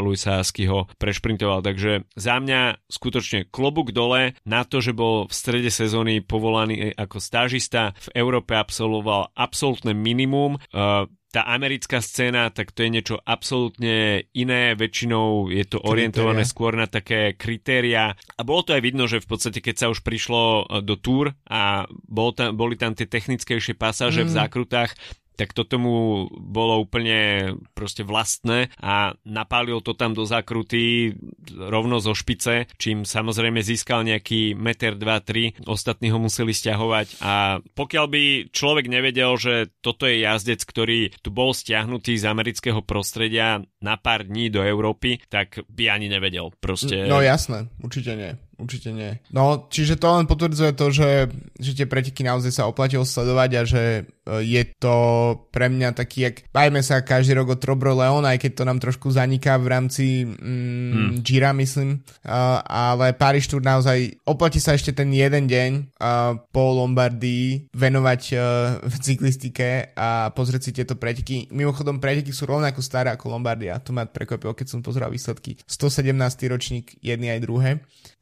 Luisa 0.00 0.40
Askyho 0.40 0.88
prešprintoval, 0.96 1.60
takže 1.60 2.08
za 2.16 2.40
mňa 2.40 2.88
skutočne 2.88 3.52
klobúk 3.52 3.92
dole 3.92 4.32
na 4.48 4.64
to, 4.64 4.80
že 4.80 4.96
bol 4.96 5.28
v 5.28 5.34
strede 5.36 5.68
sezóny 5.68 6.24
povolaný 6.24 6.96
ako 6.96 7.20
stážista, 7.20 7.92
v 8.08 8.16
Európe 8.16 8.56
absolvoval 8.56 9.36
absolútne 9.36 9.92
minimum, 9.92 10.56
uh, 10.72 11.04
tá 11.36 11.44
americká 11.52 12.00
scéna, 12.00 12.48
tak 12.48 12.72
to 12.72 12.80
je 12.80 12.96
niečo 12.96 13.20
absolútne 13.20 14.24
iné, 14.32 14.72
väčšinou 14.72 15.52
je 15.52 15.68
to 15.68 15.84
orientované 15.84 16.48
skôr 16.48 16.72
na 16.72 16.88
také 16.88 17.36
kritéria. 17.36 18.16
A 18.16 18.40
bolo 18.40 18.64
to 18.64 18.72
aj 18.72 18.80
vidno, 18.80 19.04
že 19.04 19.20
v 19.20 19.28
podstate 19.28 19.60
keď 19.60 19.76
sa 19.76 19.86
už 19.92 20.00
prišlo 20.00 20.40
e, 20.40 20.80
do 20.80 20.96
túr 20.96 21.36
a 21.44 21.84
bol 22.08 22.32
tam, 22.32 22.56
boli 22.56 22.80
tam 22.80 22.96
tie 22.96 23.04
technickejšie 23.04 23.76
pasáže 23.76 24.24
mm. 24.24 24.28
v 24.32 24.32
zákrutách, 24.32 24.90
tak 25.36 25.52
to 25.52 25.68
tomu 25.68 26.26
bolo 26.32 26.80
úplne 26.82 27.52
proste 27.76 28.02
vlastné 28.02 28.72
a 28.80 29.12
napálil 29.28 29.84
to 29.84 29.92
tam 29.92 30.16
do 30.16 30.24
zakruty 30.24 31.12
rovno 31.52 32.00
zo 32.00 32.16
špice, 32.16 32.66
čím 32.80 33.04
samozrejme 33.04 33.60
získal 33.60 34.02
nejaký 34.02 34.56
meter, 34.56 34.96
dva, 34.96 35.20
tri, 35.20 35.52
ostatní 35.68 36.08
ho 36.08 36.18
museli 36.18 36.56
stiahovať 36.56 37.20
a 37.20 37.60
pokiaľ 37.60 38.06
by 38.08 38.22
človek 38.50 38.88
nevedel, 38.88 39.36
že 39.36 39.68
toto 39.84 40.08
je 40.08 40.24
jazdec, 40.24 40.64
ktorý 40.64 41.12
tu 41.20 41.28
bol 41.28 41.52
stiahnutý 41.52 42.16
z 42.16 42.24
amerického 42.24 42.80
prostredia 42.80 43.60
na 43.84 43.94
pár 44.00 44.24
dní 44.24 44.48
do 44.48 44.64
Európy, 44.64 45.20
tak 45.28 45.60
by 45.68 45.92
ani 45.92 46.08
nevedel. 46.08 46.50
Proste... 46.58 47.04
No 47.04 47.20
jasné, 47.20 47.68
určite 47.84 48.16
nie. 48.16 48.32
Určite 48.56 48.88
nie. 48.88 49.20
No, 49.36 49.68
čiže 49.68 50.00
to 50.00 50.08
len 50.16 50.24
potvrdzuje 50.24 50.72
to, 50.72 50.88
že, 50.88 51.28
že 51.60 51.76
tie 51.76 51.84
preteky 51.84 52.24
naozaj 52.24 52.56
sa 52.56 52.64
oplatilo 52.64 53.04
sledovať 53.04 53.50
a 53.52 53.62
že 53.68 53.82
e, 54.00 54.02
je 54.48 54.62
to 54.80 54.96
pre 55.52 55.68
mňa 55.68 55.92
taký, 55.92 56.24
jak 56.24 56.36
bajme 56.56 56.80
sa 56.80 57.04
každý 57.04 57.36
rok 57.36 57.52
o 57.52 57.60
Trobro 57.60 57.92
Leon, 57.92 58.24
aj 58.24 58.40
keď 58.40 58.52
to 58.56 58.64
nám 58.64 58.80
trošku 58.80 59.12
zaniká 59.12 59.60
v 59.60 59.68
rámci 59.68 60.24
mm, 60.24 60.40
hmm. 60.40 61.08
Gira, 61.20 61.52
myslím. 61.52 62.00
Uh, 62.24 62.64
ale 62.64 63.12
Paris 63.12 63.44
Tour 63.44 63.60
naozaj 63.60 64.24
oplatí 64.24 64.56
sa 64.56 64.72
ešte 64.72 64.96
ten 64.96 65.12
jeden 65.12 65.44
deň 65.44 65.70
uh, 66.00 66.40
po 66.48 66.80
Lombardii 66.80 67.68
venovať 67.76 68.22
uh, 68.32 68.40
v 68.88 68.94
cyklistike 69.04 69.92
a 69.92 70.32
pozrieť 70.32 70.62
si 70.64 70.70
tieto 70.72 70.96
preteky. 70.96 71.52
Mimochodom, 71.52 72.00
preteky 72.00 72.32
sú 72.32 72.48
rovnako 72.48 72.80
staré 72.80 73.12
ako 73.12 73.36
Lombardia. 73.36 73.76
To 73.84 73.92
ma 73.92 74.08
prekvapilo, 74.08 74.56
keď 74.56 74.66
som 74.72 74.80
pozeral 74.80 75.12
výsledky. 75.12 75.60
117. 75.68 76.08
ročník 76.48 76.96
jedny 77.04 77.36
aj 77.36 77.40
druhé. 77.44 77.70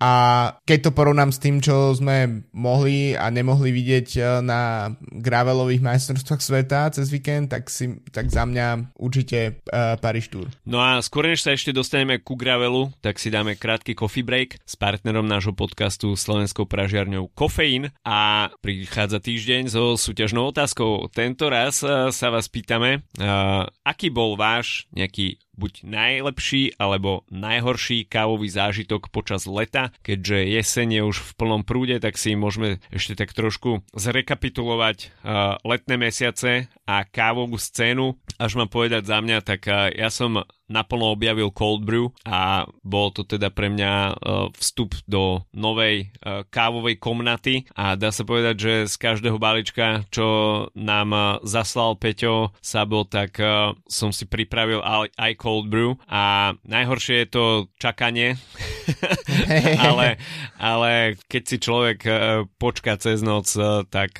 A 0.02 0.23
keď 0.64 0.78
to 0.88 0.90
porovnám 0.96 1.30
s 1.32 1.42
tým, 1.42 1.58
čo 1.58 1.92
sme 1.96 2.46
mohli 2.54 3.14
a 3.14 3.28
nemohli 3.30 3.70
vidieť 3.70 4.08
e, 4.14 4.20
na 4.44 4.92
gravelových 5.00 5.82
majstrovstvách 5.82 6.42
sveta 6.42 6.90
cez 6.92 7.08
víkend, 7.08 7.50
tak, 7.50 7.70
si, 7.70 8.00
tak 8.10 8.28
za 8.28 8.44
mňa 8.44 8.96
určite 8.98 9.62
uh, 9.70 9.96
Paris 10.00 10.28
Tour. 10.28 10.50
No 10.66 10.82
a 10.82 10.98
skôr 11.00 11.28
než 11.28 11.44
sa 11.44 11.54
ešte 11.54 11.70
dostaneme 11.70 12.20
ku 12.20 12.34
gravelu, 12.34 12.90
tak 13.00 13.20
si 13.22 13.30
dáme 13.30 13.54
krátky 13.54 13.94
coffee 13.94 14.26
break 14.26 14.58
s 14.64 14.74
partnerom 14.74 15.24
nášho 15.24 15.54
podcastu 15.54 16.16
slovenskou 16.18 16.66
pražiarňou 16.66 17.30
Kofeín 17.32 17.94
a 18.02 18.50
prichádza 18.60 19.22
týždeň 19.22 19.70
so 19.70 19.94
súťažnou 19.94 20.50
otázkou. 20.50 21.06
Tento 21.12 21.46
raz 21.48 21.80
uh, 21.84 22.10
sa 22.10 22.28
vás 22.34 22.50
pýtame, 22.50 23.06
uh, 23.20 23.68
aký 23.86 24.10
bol 24.10 24.34
váš 24.34 24.88
nejaký 24.92 25.38
buď 25.54 25.86
najlepší 25.86 26.76
alebo 26.76 27.22
najhorší 27.30 28.06
kávový 28.06 28.50
zážitok 28.50 29.10
počas 29.10 29.46
leta. 29.46 29.94
Keďže 30.02 30.38
jeseň 30.60 30.88
je 31.00 31.02
už 31.02 31.16
v 31.22 31.30
plnom 31.38 31.62
prúde, 31.62 31.96
tak 32.02 32.18
si 32.18 32.34
môžeme 32.34 32.82
ešte 32.90 33.18
tak 33.18 33.32
trošku 33.32 33.82
zrekapitulovať 33.94 35.10
uh, 35.22 35.56
letné 35.62 35.96
mesiace 35.96 36.68
a 36.84 37.06
kávovú 37.06 37.56
scénu. 37.56 38.18
Až 38.36 38.58
mám 38.58 38.70
povedať 38.70 39.06
za 39.06 39.18
mňa, 39.22 39.38
tak 39.46 39.66
uh, 39.70 39.90
ja 39.94 40.10
som 40.10 40.42
naplno 40.68 41.12
objavil 41.12 41.52
cold 41.52 41.84
brew 41.84 42.10
a 42.24 42.64
bol 42.80 43.12
to 43.12 43.24
teda 43.24 43.52
pre 43.52 43.68
mňa 43.68 43.92
uh, 43.92 44.48
vstup 44.56 44.96
do 45.04 45.44
novej 45.52 46.12
uh, 46.24 46.42
kávovej 46.48 46.96
komnaty. 46.96 47.68
A 47.76 47.96
dá 47.98 48.08
sa 48.08 48.24
povedať, 48.24 48.56
že 48.56 48.74
z 48.88 48.94
každého 48.96 49.36
balíčka, 49.36 50.08
čo 50.08 50.26
nám 50.72 51.08
uh, 51.12 51.24
zaslal 51.44 51.96
Peťo 52.00 52.56
Sabo, 52.64 53.04
tak 53.04 53.36
som 53.86 54.10
si 54.10 54.24
pripravil 54.24 54.80
aj, 54.80 55.12
aj 55.14 55.32
cold 55.38 55.68
brew. 55.68 55.96
A 56.08 56.54
najhoršie 56.64 57.24
je 57.24 57.28
to 57.28 57.44
čakanie, 57.76 58.36
ale, 59.86 60.16
ale 60.56 61.20
keď 61.28 61.42
si 61.44 61.56
človek 61.60 61.98
počká 62.56 62.96
cez 62.96 63.20
noc, 63.20 63.50
tak 63.90 64.18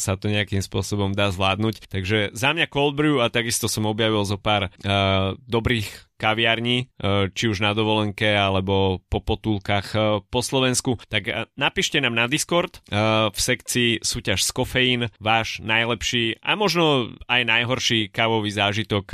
sa 0.00 0.16
to 0.16 0.32
nejakým 0.32 0.64
spôsobom 0.64 1.12
dá 1.12 1.28
zvládnuť. 1.28 1.92
Takže 1.92 2.32
za 2.32 2.50
mňa 2.56 2.66
cold 2.72 2.96
brew 2.96 3.20
a 3.20 3.28
takisto 3.28 3.68
som 3.68 3.84
objavil 3.84 4.24
zo 4.24 4.40
pár 4.40 4.72
uh, 4.72 5.36
добрый 5.60 5.84
kaviarni, 6.20 6.92
či 7.32 7.44
už 7.48 7.64
na 7.64 7.72
dovolenke 7.72 8.28
alebo 8.28 9.00
po 9.08 9.24
potulkách 9.24 10.20
po 10.28 10.40
Slovensku, 10.44 11.00
tak 11.08 11.32
napíšte 11.56 11.96
nám 11.96 12.12
na 12.12 12.28
Discord 12.28 12.84
v 13.32 13.38
sekcii 13.40 14.04
súťaž 14.04 14.44
z 14.44 14.50
kofeín 14.52 15.00
váš 15.16 15.64
najlepší 15.64 16.44
a 16.44 16.60
možno 16.60 17.16
aj 17.24 17.48
najhorší 17.48 18.12
kávový 18.12 18.52
zážitok 18.52 19.04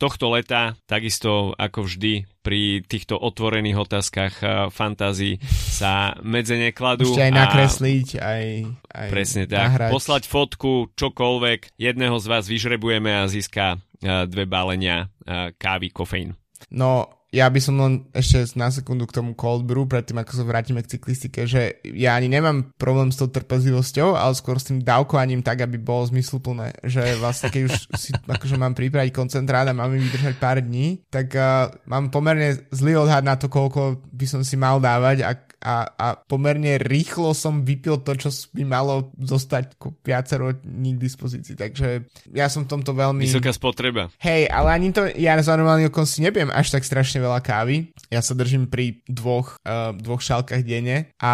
tohto 0.00 0.26
leta, 0.32 0.80
takisto 0.88 1.52
ako 1.60 1.84
vždy 1.84 2.24
pri 2.44 2.84
týchto 2.84 3.16
otvorených 3.16 3.88
otázkach 3.88 4.34
fantázii 4.68 5.40
sa 5.48 6.12
medze 6.20 6.60
nekladú. 6.60 7.08
Ešte 7.08 7.32
aj 7.32 7.32
nakresliť, 7.32 8.08
aj, 8.20 8.44
aj 8.92 9.08
Presne 9.08 9.44
tak. 9.48 9.72
Nahrať. 9.72 9.90
Poslať 9.90 10.22
fotku, 10.28 10.92
čokoľvek, 10.92 11.80
jedného 11.80 12.16
z 12.20 12.26
vás 12.28 12.44
vyžrebujeme 12.44 13.16
a 13.16 13.32
získa 13.32 13.80
dve 14.04 14.44
balenia 14.44 15.08
kávy, 15.56 15.88
kofeín. 16.14 16.38
No, 16.70 17.10
ja 17.34 17.50
by 17.50 17.58
som 17.58 17.74
len 17.82 18.06
ešte 18.14 18.54
na 18.54 18.70
sekundu 18.70 19.10
k 19.10 19.18
tomu 19.18 19.34
cold 19.34 19.66
brew, 19.66 19.90
predtým 19.90 20.22
ako 20.22 20.38
sa 20.38 20.44
vrátime 20.46 20.86
k 20.86 20.96
cyklistike, 20.96 21.50
že 21.50 21.82
ja 21.82 22.14
ani 22.14 22.30
nemám 22.30 22.70
problém 22.78 23.10
s 23.10 23.18
tou 23.18 23.26
trpezlivosťou, 23.26 24.14
ale 24.14 24.38
skôr 24.38 24.54
s 24.62 24.70
tým 24.70 24.78
dávkovaním 24.86 25.42
tak, 25.42 25.66
aby 25.66 25.74
bolo 25.74 26.06
zmysluplné, 26.06 26.78
že 26.86 27.02
vlastne 27.18 27.50
keď 27.50 27.62
už 27.66 27.74
si 27.98 28.14
akože 28.14 28.54
mám 28.54 28.78
pripraviť 28.78 29.10
koncentrát 29.10 29.66
a 29.66 29.74
mám 29.74 29.90
vydržať 29.90 30.38
pár 30.38 30.62
dní, 30.62 31.02
tak 31.10 31.34
uh, 31.34 31.74
mám 31.90 32.14
pomerne 32.14 32.70
zlý 32.70 33.02
odhad 33.02 33.26
na 33.26 33.34
to, 33.34 33.50
koľko 33.50 33.98
by 34.14 34.26
som 34.30 34.46
si 34.46 34.54
mal 34.54 34.78
dávať 34.78 35.26
a 35.26 35.34
a, 35.64 35.88
a 35.96 36.06
pomerne 36.20 36.76
rýchlo 36.76 37.32
som 37.32 37.64
vypil 37.64 38.04
to, 38.04 38.12
čo 38.20 38.28
by 38.52 38.68
malo 38.68 39.10
zostať 39.16 39.80
viacero 40.04 40.52
dní 40.52 41.00
k 41.00 41.02
dispozícii. 41.02 41.56
Takže 41.56 42.04
ja 42.36 42.52
som 42.52 42.68
v 42.68 42.76
tomto 42.76 42.92
veľmi... 42.92 43.24
Vysoká 43.24 43.56
spotreba. 43.56 44.12
Hej, 44.20 44.52
ale 44.52 44.68
ani 44.76 44.92
to, 44.92 45.08
ja 45.16 45.40
za 45.40 45.56
normálny 45.56 45.88
okolnosti 45.88 46.20
nebiem 46.20 46.52
až 46.52 46.76
tak 46.76 46.84
strašne 46.84 47.24
veľa 47.24 47.40
kávy. 47.40 47.96
Ja 48.12 48.20
sa 48.20 48.36
držím 48.36 48.68
pri 48.68 49.00
dvoch, 49.08 49.56
uh, 49.64 49.96
dvoch 49.96 50.20
šálkach 50.20 50.60
denne 50.60 51.08
a 51.16 51.32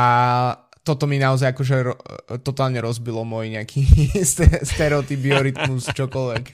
toto 0.81 1.05
mi 1.05 1.20
naozaj 1.20 1.53
akože 1.53 1.76
ro, 1.85 1.95
totálne 2.41 2.81
rozbilo 2.81 3.20
môj 3.22 3.53
nejaký 3.53 3.85
stereotyp, 4.70 5.20
biorytmus, 5.20 5.93
čokoľvek. 5.93 6.45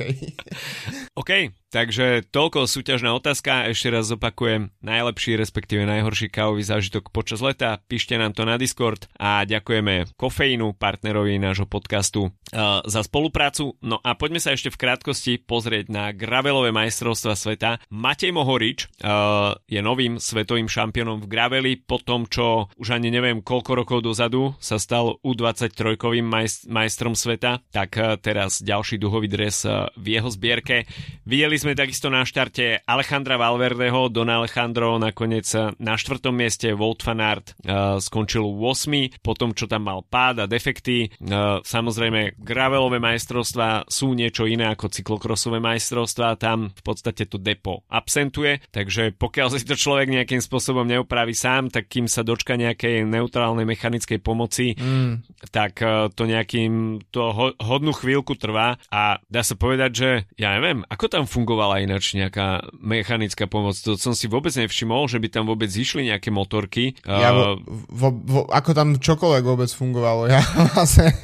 OK, 1.20 1.30
Takže 1.66 2.22
toľko 2.30 2.70
súťažná 2.70 3.10
otázka, 3.10 3.66
ešte 3.74 3.90
raz 3.90 4.06
zopakujem, 4.06 4.70
najlepší 4.86 5.34
respektíve 5.34 5.82
najhorší 5.82 6.30
kávový 6.30 6.62
zážitok 6.62 7.10
počas 7.10 7.42
leta, 7.42 7.82
píšte 7.90 8.14
nám 8.14 8.38
to 8.38 8.46
na 8.46 8.54
Discord 8.54 9.10
a 9.18 9.42
ďakujeme 9.42 10.14
Kofeínu, 10.14 10.78
partnerovi 10.78 11.42
nášho 11.42 11.66
podcastu, 11.66 12.30
uh, 12.30 12.82
za 12.86 13.02
spoluprácu. 13.02 13.74
No 13.82 13.98
a 13.98 14.14
poďme 14.14 14.38
sa 14.38 14.54
ešte 14.54 14.70
v 14.70 14.78
krátkosti 14.78 15.42
pozrieť 15.42 15.90
na 15.90 16.14
gravelové 16.14 16.70
majstrovstva 16.70 17.34
sveta. 17.34 17.82
Matej 17.90 18.30
Mohorič 18.30 18.86
uh, 19.02 19.58
je 19.66 19.82
novým 19.82 20.22
svetovým 20.22 20.70
šampiónom 20.70 21.18
v 21.18 21.30
graveli 21.30 21.72
po 21.82 21.98
tom, 21.98 22.30
čo 22.30 22.70
už 22.78 22.94
ani 22.94 23.10
neviem 23.10 23.42
koľko 23.42 23.82
rokov 23.82 23.98
dozadu 24.06 24.54
sa 24.62 24.78
stal 24.78 25.18
U23 25.26 25.98
majst- 26.22 26.70
majstrom 26.70 27.18
sveta, 27.18 27.58
tak 27.74 27.98
uh, 27.98 28.14
teraz 28.22 28.62
ďalší 28.62 29.02
duhový 29.02 29.26
dres 29.26 29.66
v 29.98 30.06
jeho 30.06 30.30
zbierke. 30.30 30.86
Videli 31.26 31.55
Videli 31.56 31.72
sme 31.72 31.84
takisto 31.88 32.12
na 32.12 32.20
štarte 32.20 32.84
Alejandra 32.84 33.40
Valverdeho, 33.40 34.12
Don 34.12 34.28
Alejandro 34.28 35.00
nakoniec 35.00 35.48
na 35.80 35.96
štvrtom 35.96 36.36
mieste, 36.36 36.68
Wout 36.76 37.00
van 37.00 37.16
Aert 37.16 37.56
uh, 37.64 37.96
skončil 37.96 38.44
8, 38.44 39.24
potom 39.24 39.56
čo 39.56 39.64
tam 39.64 39.88
mal 39.88 40.04
pád 40.04 40.44
a 40.44 40.46
defekty. 40.52 41.08
Uh, 41.16 41.64
samozrejme, 41.64 42.36
gravelové 42.36 43.00
majstrovstvá 43.00 43.88
sú 43.88 44.12
niečo 44.12 44.44
iné 44.44 44.68
ako 44.68 44.92
cyklokrosové 45.00 45.56
majstrovstvá, 45.64 46.36
tam 46.36 46.76
v 46.76 46.82
podstate 46.84 47.24
to 47.24 47.40
depo 47.40 47.88
absentuje, 47.88 48.60
takže 48.68 49.16
pokiaľ 49.16 49.56
si 49.56 49.64
to 49.64 49.80
človek 49.80 50.12
nejakým 50.12 50.44
spôsobom 50.44 50.84
neupraví 50.84 51.32
sám, 51.32 51.72
tak 51.72 51.88
kým 51.88 52.04
sa 52.04 52.20
dočka 52.20 52.60
nejakej 52.60 53.08
neutrálnej 53.08 53.64
mechanickej 53.64 54.20
pomoci, 54.20 54.76
mm. 54.76 55.40
tak 55.56 55.80
uh, 55.80 56.12
to 56.12 56.28
nejakým 56.28 57.00
to 57.08 57.32
ho, 57.32 57.56
hodnú 57.64 57.96
chvíľku 57.96 58.36
trvá. 58.36 58.76
A 58.92 59.24
dá 59.32 59.40
sa 59.40 59.56
povedať, 59.56 59.90
že 59.96 60.10
ja 60.36 60.52
neviem, 60.52 60.84
ako 60.92 61.08
tam 61.08 61.24
funguje 61.24 61.45
fungovala 61.46 61.78
ináč 61.78 62.18
nejaká 62.18 62.66
mechanická 62.82 63.46
pomoc. 63.46 63.78
To 63.86 63.94
som 63.94 64.18
si 64.18 64.26
vôbec 64.26 64.50
nevšimol, 64.50 65.06
že 65.06 65.22
by 65.22 65.30
tam 65.30 65.46
vôbec 65.46 65.70
išli 65.70 66.10
nejaké 66.10 66.34
motorky. 66.34 66.98
Ja 67.06 67.30
vo, 67.30 67.62
vo, 67.86 68.08
vo, 68.10 68.40
ako 68.50 68.74
tam 68.74 68.98
čokoľvek 68.98 69.44
vôbec 69.46 69.70
fungovalo. 69.70 70.26
Ja 70.26 70.42
vlastne... 70.74 71.14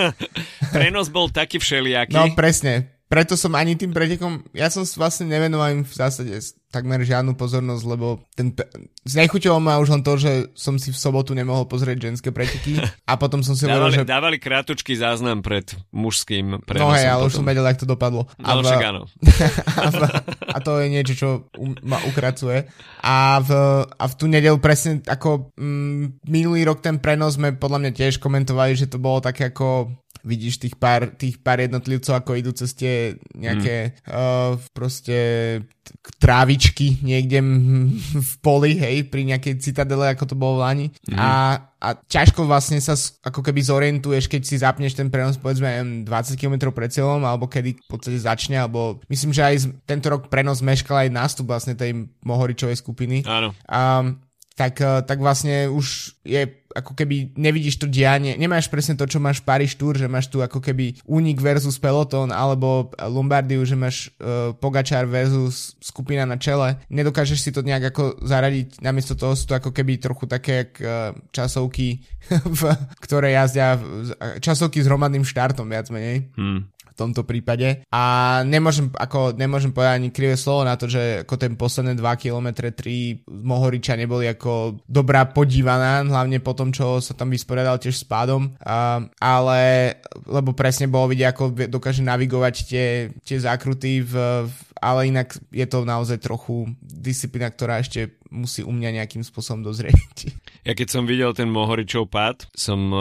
Prenos 0.76 1.08
bol 1.08 1.32
taký 1.32 1.56
všelijaký. 1.56 2.12
No 2.12 2.36
presne. 2.36 2.93
Preto 3.14 3.38
som 3.38 3.54
ani 3.54 3.78
tým 3.78 3.94
pretekom, 3.94 4.42
ja 4.50 4.66
som 4.66 4.82
vlastne 4.98 5.30
nevenoval 5.30 5.70
im 5.70 5.82
v 5.86 5.94
zásade 5.94 6.34
takmer 6.74 6.98
žiadnu 7.06 7.38
pozornosť, 7.38 7.84
lebo 7.86 8.18
ten, 8.34 8.50
znechutilo 9.06 9.62
ma 9.62 9.78
už 9.78 9.94
len 9.94 10.02
to, 10.02 10.18
že 10.18 10.50
som 10.58 10.74
si 10.82 10.90
v 10.90 10.98
sobotu 10.98 11.30
nemohol 11.30 11.70
pozrieť 11.70 12.10
ženské 12.10 12.34
preteky 12.34 12.82
a 13.10 13.14
potom 13.14 13.46
som 13.46 13.54
si 13.54 13.70
dávali, 13.70 13.94
hovoril, 13.94 14.02
že... 14.02 14.10
Dávali 14.10 14.36
krátučký 14.42 14.98
záznam 14.98 15.46
pred 15.46 15.70
mužským 15.94 16.66
prenosom. 16.66 16.90
No 16.90 16.98
hej, 16.98 17.06
ale 17.06 17.22
potom. 17.22 17.30
už 17.30 17.34
som 17.38 17.46
vedel, 17.46 17.64
jak 17.70 17.78
to 17.78 17.86
dopadlo. 17.86 18.26
No, 18.42 18.50
a, 18.50 18.52
v, 18.58 18.66
áno. 18.82 19.06
a, 19.78 19.86
v, 19.94 19.96
a 20.50 20.58
to 20.58 20.82
je 20.82 20.86
niečo, 20.90 21.14
čo 21.14 21.28
um, 21.54 21.78
ma 21.86 22.02
ukracuje. 22.10 22.66
A 23.06 23.38
v, 23.38 23.50
a 23.86 24.04
v 24.10 24.14
tú 24.18 24.26
nedelu 24.26 24.58
presne 24.58 24.98
ako 25.06 25.54
mm, 25.54 26.26
minulý 26.26 26.66
rok 26.66 26.82
ten 26.82 26.98
prenos 26.98 27.38
sme 27.38 27.54
podľa 27.54 27.86
mňa 27.86 27.92
tiež 27.94 28.18
komentovali, 28.18 28.74
že 28.74 28.90
to 28.90 28.98
bolo 28.98 29.22
také 29.22 29.54
ako 29.54 29.94
vidíš 30.24 30.56
tých 30.56 30.74
pár, 30.80 31.12
tých 31.14 31.36
pár 31.38 31.60
jednotlivcov, 31.60 32.16
ako 32.16 32.40
idú 32.40 32.50
cez 32.56 32.72
tie 32.72 33.20
nejaké 33.36 33.92
mm. 33.92 34.08
uh, 34.08 34.56
proste 34.72 35.16
trávičky 36.16 37.04
niekde 37.04 37.44
v 38.16 38.32
poli, 38.40 38.72
hej, 38.80 39.04
pri 39.12 39.28
nejakej 39.28 39.60
citadele, 39.60 40.08
ako 40.08 40.24
to 40.32 40.34
bolo 40.34 40.58
v 40.58 40.62
Lani. 40.64 40.86
Mm. 41.04 41.20
A, 41.20 41.30
a 41.76 41.88
ťažko 42.08 42.48
vlastne 42.48 42.80
sa 42.80 42.96
ako 43.20 43.44
keby 43.44 43.60
zorientuješ, 43.60 44.32
keď 44.32 44.42
si 44.48 44.56
zapneš 44.56 44.96
ten 44.96 45.12
prenos 45.12 45.36
povedzme 45.36 46.02
20 46.08 46.40
km 46.40 46.72
pred 46.72 46.88
cieľom, 46.88 47.20
alebo 47.28 47.44
kedy 47.44 47.76
v 47.76 47.88
podstate 47.88 48.16
začne, 48.16 48.56
alebo 48.64 49.04
myslím, 49.12 49.36
že 49.36 49.44
aj 49.44 49.56
tento 49.84 50.08
rok 50.08 50.32
prenos 50.32 50.64
meškal 50.64 51.04
aj 51.04 51.12
nástup 51.12 51.52
vlastne 51.52 51.76
tej 51.76 52.08
Mohoričovej 52.24 52.80
skupiny. 52.80 53.20
Áno. 53.28 53.52
Um, 53.68 54.24
tak, 54.54 54.80
eh, 54.80 55.02
tak 55.02 55.18
vlastne 55.18 55.68
už 55.68 56.16
je 56.22 56.46
ako 56.74 56.92
keby 56.98 57.32
nevidíš 57.38 57.78
to 57.78 57.86
dianie, 57.86 58.34
nemáš 58.34 58.66
presne 58.66 58.98
to, 58.98 59.06
čo 59.06 59.22
máš 59.22 59.38
v 59.40 59.70
Tour, 59.78 59.94
že 59.94 60.10
máš 60.10 60.26
tu 60.26 60.42
ako 60.42 60.58
keby 60.58 60.98
únik 61.06 61.38
versus 61.38 61.78
peloton, 61.78 62.34
alebo 62.34 62.90
Lombardiu, 62.98 63.62
že 63.62 63.78
máš 63.78 64.10
uh, 64.18 64.50
Pogačar 64.58 65.06
versus 65.06 65.78
skupina 65.78 66.26
na 66.26 66.34
čele. 66.34 66.82
Nedokážeš 66.90 67.38
si 67.38 67.50
to 67.54 67.62
nejak 67.62 67.94
ako 67.94 68.18
zaradiť, 68.26 68.82
namiesto 68.82 69.14
toho 69.14 69.38
sú 69.38 69.46
to 69.46 69.54
ako 69.54 69.70
keby 69.70 70.02
trochu 70.02 70.26
také 70.26 70.66
jak 70.66 70.72
uh, 70.82 70.90
časovky, 71.30 72.02
v, 72.58 72.62
ktoré 72.98 73.38
jazdia, 73.38 73.78
časovky 74.42 74.82
s 74.82 74.90
hromadným 74.90 75.22
štartom 75.22 75.70
viac 75.70 75.86
menej. 75.94 76.34
Hmm 76.34 76.73
v 76.94 76.98
tomto 77.02 77.26
prípade. 77.26 77.82
A 77.90 78.02
nemôžem, 78.46 78.86
ako, 78.94 79.34
nemôžem 79.34 79.74
povedať 79.74 79.98
ani 79.98 80.14
krivé 80.14 80.38
slovo 80.38 80.62
na 80.62 80.78
to, 80.78 80.86
že 80.86 81.26
ako 81.26 81.34
ten 81.34 81.58
posledné 81.58 81.98
2 81.98 82.22
km 82.22 82.70
3 82.70 83.26
Mohoriča 83.26 83.98
neboli 83.98 84.30
ako 84.30 84.78
dobrá 84.86 85.26
podívaná, 85.26 86.06
hlavne 86.06 86.38
po 86.38 86.54
tom, 86.54 86.70
čo 86.70 87.02
sa 87.02 87.18
tam 87.18 87.34
vysporiadal 87.34 87.82
tiež 87.82 87.98
s 87.98 88.06
pádom. 88.06 88.54
A, 88.62 89.02
ale, 89.18 89.60
lebo 90.30 90.54
presne 90.54 90.86
bolo 90.86 91.10
vidieť, 91.10 91.28
ako 91.34 91.44
dokáže 91.66 92.06
navigovať 92.06 92.54
tie, 92.70 92.86
tie 93.26 93.38
zákruty 93.42 94.06
v, 94.06 94.14
v 94.46 94.54
ale 94.84 95.08
inak 95.08 95.32
je 95.48 95.64
to 95.64 95.88
naozaj 95.88 96.20
trochu 96.20 96.68
disciplína, 96.84 97.48
ktorá 97.48 97.80
ešte 97.80 98.20
musí 98.28 98.60
u 98.60 98.68
mňa 98.68 99.00
nejakým 99.00 99.24
spôsobom 99.24 99.64
dozrieť. 99.64 100.28
Ja 100.64 100.76
keď 100.76 100.88
som 100.92 101.08
videl 101.08 101.32
ten 101.32 101.48
Mohoričov 101.48 102.08
pád, 102.12 102.48
som 102.52 102.92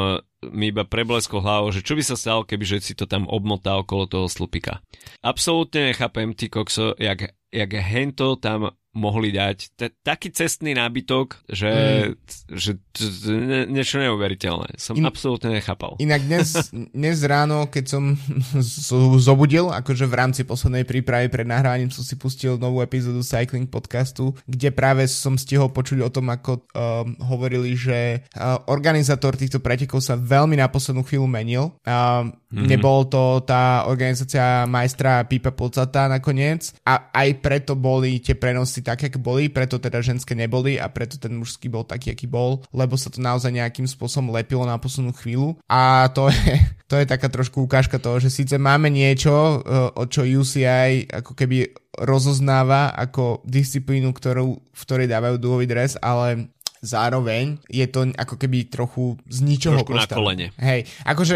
mi 0.51 0.73
iba 0.73 0.83
prebleskol 0.83 1.39
hlavou, 1.39 1.71
že 1.71 1.85
čo 1.85 1.95
by 1.95 2.03
sa 2.03 2.19
stalo, 2.19 2.43
keby 2.43 2.65
že 2.65 2.83
si 2.83 2.93
to 2.97 3.07
tam 3.07 3.29
obmotal 3.29 3.85
okolo 3.85 4.09
toho 4.09 4.27
slupika. 4.27 4.83
Absolútne 5.23 5.93
nechápem, 5.93 6.35
ty 6.35 6.51
kokso, 6.51 6.97
jak, 6.99 7.31
jak 7.53 7.71
hento 7.71 8.35
tam 8.35 8.75
mohli 8.93 9.33
dať. 9.33 9.57
T- 9.73 9.93
taký 10.05 10.29
cestný 10.29 10.77
nábytok, 10.77 11.49
že, 11.49 11.73
mm. 11.73 12.53
že 12.53 12.71
t- 12.93 13.09
ne, 13.33 13.65
niečo 13.65 13.97
neuveriteľné. 13.97 14.77
Som 14.77 15.01
In, 15.01 15.09
absolútne 15.09 15.49
nechápal. 15.49 15.97
Inak 15.97 16.21
dnes, 16.21 16.69
dnes 16.93 17.17
ráno, 17.25 17.65
keď 17.73 17.85
som 17.89 18.13
zobudil, 19.27 19.73
akože 19.73 20.05
v 20.05 20.15
rámci 20.15 20.41
poslednej 20.45 20.85
prípravy 20.85 21.25
pred 21.33 21.49
nahrávaním 21.49 21.89
som 21.89 22.05
si 22.05 22.13
pustil 22.13 22.61
novú 22.61 22.85
epizódu 22.85 23.25
Cycling 23.25 23.65
podcastu, 23.65 24.37
kde 24.45 24.69
práve 24.69 25.09
som 25.09 25.41
stihol 25.41 25.73
počuť 25.73 26.05
o 26.05 26.13
tom, 26.13 26.29
ako 26.29 26.61
uh, 26.61 27.01
hovorili, 27.25 27.73
že 27.73 28.21
uh, 28.37 28.61
organizátor 28.69 29.33
týchto 29.33 29.57
pretekov 29.57 30.05
sa 30.05 30.13
veľmi 30.13 30.53
na 30.53 30.69
poslednú 30.69 31.01
chvíľu 31.01 31.25
menil. 31.25 31.73
Uh, 31.81 32.29
mm-hmm. 32.53 32.69
Nebol 32.69 33.09
to 33.09 33.41
tá 33.41 33.89
organizácia 33.89 34.69
majstra 34.69 35.25
Pipa 35.25 35.49
Pocata 35.49 36.05
nakoniec 36.05 36.77
a 36.85 37.09
aj 37.09 37.41
preto 37.41 37.73
boli 37.73 38.21
tie 38.21 38.37
prenosy 38.37 38.82
také, 38.83 39.09
aké 39.09 39.19
boli, 39.19 39.49
preto 39.49 39.79
teda 39.79 40.03
ženské 40.03 40.35
neboli 40.35 40.77
a 40.77 40.91
preto 40.91 41.15
ten 41.17 41.33
mužský 41.39 41.71
bol 41.71 41.87
taký, 41.87 42.13
aký 42.13 42.27
bol, 42.27 42.61
lebo 42.75 42.99
sa 42.99 43.09
to 43.09 43.23
naozaj 43.23 43.49
nejakým 43.49 43.87
spôsobom 43.87 44.35
lepilo 44.35 44.67
na 44.67 44.75
poslednú 44.77 45.15
chvíľu 45.15 45.55
a 45.71 46.11
to 46.11 46.27
je, 46.29 46.59
to 46.91 46.95
je 46.99 47.05
taká 47.07 47.31
trošku 47.31 47.63
ukážka 47.63 47.97
toho, 47.97 48.19
že 48.19 48.29
síce 48.29 48.59
máme 48.59 48.91
niečo, 48.91 49.63
eh, 49.63 49.89
o 49.95 50.03
čo 50.05 50.27
UCI 50.27 51.07
ako 51.09 51.33
keby 51.33 51.71
rozoznáva 51.93 52.91
ako 52.93 53.45
disciplínu, 53.45 54.11
ktorú, 54.11 54.47
v 54.57 54.81
ktorej 54.83 55.07
dávajú 55.07 55.35
dúhový 55.37 55.65
dres, 55.69 55.93
ale 56.01 56.53
zároveň 56.83 57.63
je 57.71 57.87
to 57.87 58.11
ako 58.11 58.35
keby 58.35 58.67
trochu 58.67 59.15
z 59.31 59.39
ničoho 59.39 59.87
Trošku 59.87 59.95
na 59.95 60.05
kolene. 60.05 60.47
Hej, 60.59 60.83
akože 61.07 61.35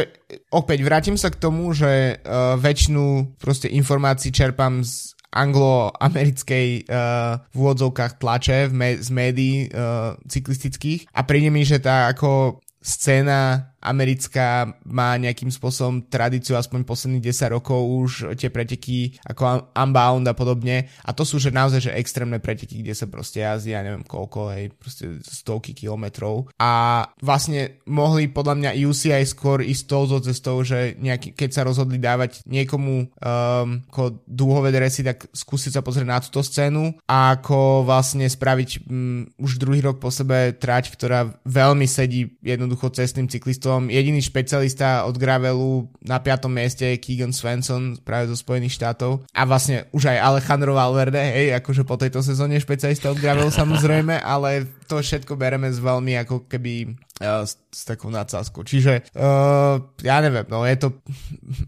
opäť 0.52 0.84
vrátim 0.84 1.16
sa 1.16 1.32
k 1.32 1.40
tomu, 1.40 1.72
že 1.72 2.20
uh, 2.20 2.60
väčšinu 2.60 3.38
proste 3.40 3.72
informácií 3.72 4.36
čerpám 4.36 4.84
z 4.84 5.16
anglo-americkej 5.38 6.90
uh, 6.90 7.38
v 7.54 7.56
úvodzovkách 7.56 8.18
tlače 8.18 8.68
v 8.70 8.74
me- 8.74 9.00
z 9.02 9.10
médií 9.14 9.56
uh, 9.70 10.18
cyklistických. 10.26 11.14
A 11.14 11.22
príde 11.22 11.54
mi, 11.54 11.62
že 11.62 11.78
tá 11.78 12.10
ako 12.10 12.58
scéna 12.82 13.74
americká 13.88 14.68
má 14.84 15.16
nejakým 15.16 15.48
spôsobom 15.48 16.12
tradíciu 16.12 16.60
aspoň 16.60 16.84
posledných 16.84 17.24
10 17.32 17.56
rokov 17.56 17.80
už 17.80 18.12
tie 18.36 18.52
preteky 18.52 19.16
ako 19.24 19.72
Unbound 19.72 20.28
a 20.28 20.36
podobne. 20.36 20.92
A 21.08 21.16
to 21.16 21.24
sú 21.24 21.40
že 21.40 21.56
naozaj 21.56 21.88
že 21.88 21.96
extrémne 21.96 22.38
preteky, 22.44 22.84
kde 22.84 22.94
sa 22.94 23.08
proste 23.08 23.42
jazdí, 23.42 23.72
ja 23.72 23.82
neviem 23.82 24.04
koľko, 24.04 24.52
hej, 24.52 24.76
proste 24.76 25.24
stovky 25.24 25.72
kilometrov. 25.72 26.52
A 26.60 27.04
vlastne 27.24 27.80
mohli 27.88 28.28
podľa 28.28 28.56
mňa 28.60 28.72
UCI 28.84 29.24
skôr 29.24 29.64
ísť 29.64 29.84
touto 29.88 30.20
cestou, 30.20 30.60
že 30.62 31.00
nejaký, 31.00 31.32
keď 31.32 31.50
sa 31.56 31.62
rozhodli 31.64 32.02
dávať 32.02 32.44
niekomu 32.44 33.08
um, 33.08 33.80
ako 33.88 34.26
dúhové 34.28 34.76
dresy, 34.76 35.06
tak 35.06 35.30
skúsiť 35.32 35.80
sa 35.80 35.82
pozrieť 35.86 36.08
na 36.08 36.20
túto 36.20 36.44
scénu 36.44 37.00
a 37.08 37.40
ako 37.40 37.88
vlastne 37.88 38.28
spraviť 38.28 38.70
um, 38.90 39.24
už 39.40 39.62
druhý 39.62 39.80
rok 39.80 40.04
po 40.04 40.12
sebe 40.12 40.52
trať, 40.58 40.92
ktorá 40.92 41.32
veľmi 41.46 41.86
sedí 41.86 42.36
jednoducho 42.44 42.92
cestným 42.92 43.30
cyklistom 43.30 43.77
som 43.78 43.94
jediný 43.94 44.18
špecialista 44.18 45.06
od 45.06 45.22
Gravelu 45.22 45.86
na 46.02 46.18
piatom 46.18 46.50
mieste 46.50 46.98
je 46.98 46.98
Keegan 46.98 47.30
Svensson 47.30 47.94
práve 48.02 48.26
zo 48.26 48.34
Spojených 48.34 48.74
štátov 48.74 49.22
a 49.30 49.42
vlastne 49.46 49.86
už 49.94 50.10
aj 50.10 50.18
Alejandro 50.18 50.74
Valverde, 50.74 51.22
hej, 51.22 51.54
akože 51.62 51.86
po 51.86 51.94
tejto 51.94 52.26
sezóne 52.26 52.58
špecialista 52.58 53.14
od 53.14 53.22
Gravelu 53.22 53.54
samozrejme, 53.54 54.18
ale 54.34 54.66
to 54.90 54.98
všetko 54.98 55.38
bereme 55.38 55.70
s 55.70 55.78
veľmi 55.78 56.18
ako 56.26 56.50
keby 56.50 56.98
uh, 57.22 57.46
s, 57.46 57.62
s 57.70 57.86
takou 57.86 58.10
nadsázkou. 58.10 58.66
Čiže 58.66 59.14
uh, 59.14 59.78
ja 60.02 60.18
neviem, 60.26 60.50
no 60.50 60.66
je 60.66 60.78
to 60.82 60.98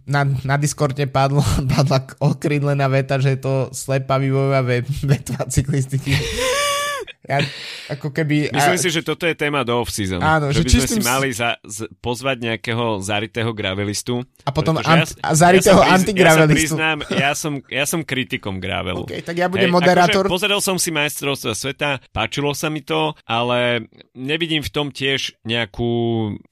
na, 0.10 0.26
na 0.42 0.58
Discorde 0.58 1.06
padlo, 1.06 1.46
padla 1.78 2.10
okrídlená 2.18 2.90
veta, 2.90 3.22
že 3.22 3.38
je 3.38 3.40
to 3.46 3.54
slepá 3.70 4.18
vývojová 4.18 4.66
vetva 4.66 5.46
cyklistiky 5.46 6.18
ja, 7.20 7.44
ako 7.92 8.16
keby... 8.16 8.48
Myslím 8.56 8.80
a, 8.80 8.82
si, 8.82 8.88
že 8.88 9.04
toto 9.04 9.28
je 9.28 9.36
téma 9.36 9.68
do 9.68 9.76
off-season. 9.76 10.24
Áno, 10.24 10.56
že, 10.56 10.64
že 10.64 10.64
by 10.64 10.70
sme 10.72 10.88
si 10.88 11.02
mali 11.04 11.30
za, 11.36 11.60
z, 11.68 11.92
pozvať 12.00 12.40
nejakého 12.48 13.04
zaritého 13.04 13.52
gravelistu. 13.52 14.24
A 14.48 14.56
potom 14.56 14.80
ant, 14.80 15.12
ja, 15.20 15.36
zaritého 15.36 15.84
ja 15.84 16.00
antigravelistu. 16.00 16.80
Ja, 16.80 16.96
priznám, 16.96 16.98
ja, 17.12 17.32
som, 17.36 17.60
ja 17.68 17.84
som 17.84 18.08
kritikom 18.08 18.64
gravelu. 18.64 19.04
Okay, 19.04 19.20
tak 19.20 19.36
ja 19.36 19.52
budem 19.52 19.68
Hej, 19.68 19.76
moderátor. 19.76 20.32
Akože 20.32 20.32
pozeral 20.32 20.64
som 20.64 20.80
si 20.80 20.96
majstrovstva 20.96 21.52
sveta, 21.52 22.00
páčilo 22.16 22.56
sa 22.56 22.72
mi 22.72 22.88
to, 22.88 23.12
ale 23.28 23.92
nevidím 24.16 24.64
v 24.64 24.72
tom 24.72 24.88
tiež 24.88 25.36
nejakú 25.44 25.92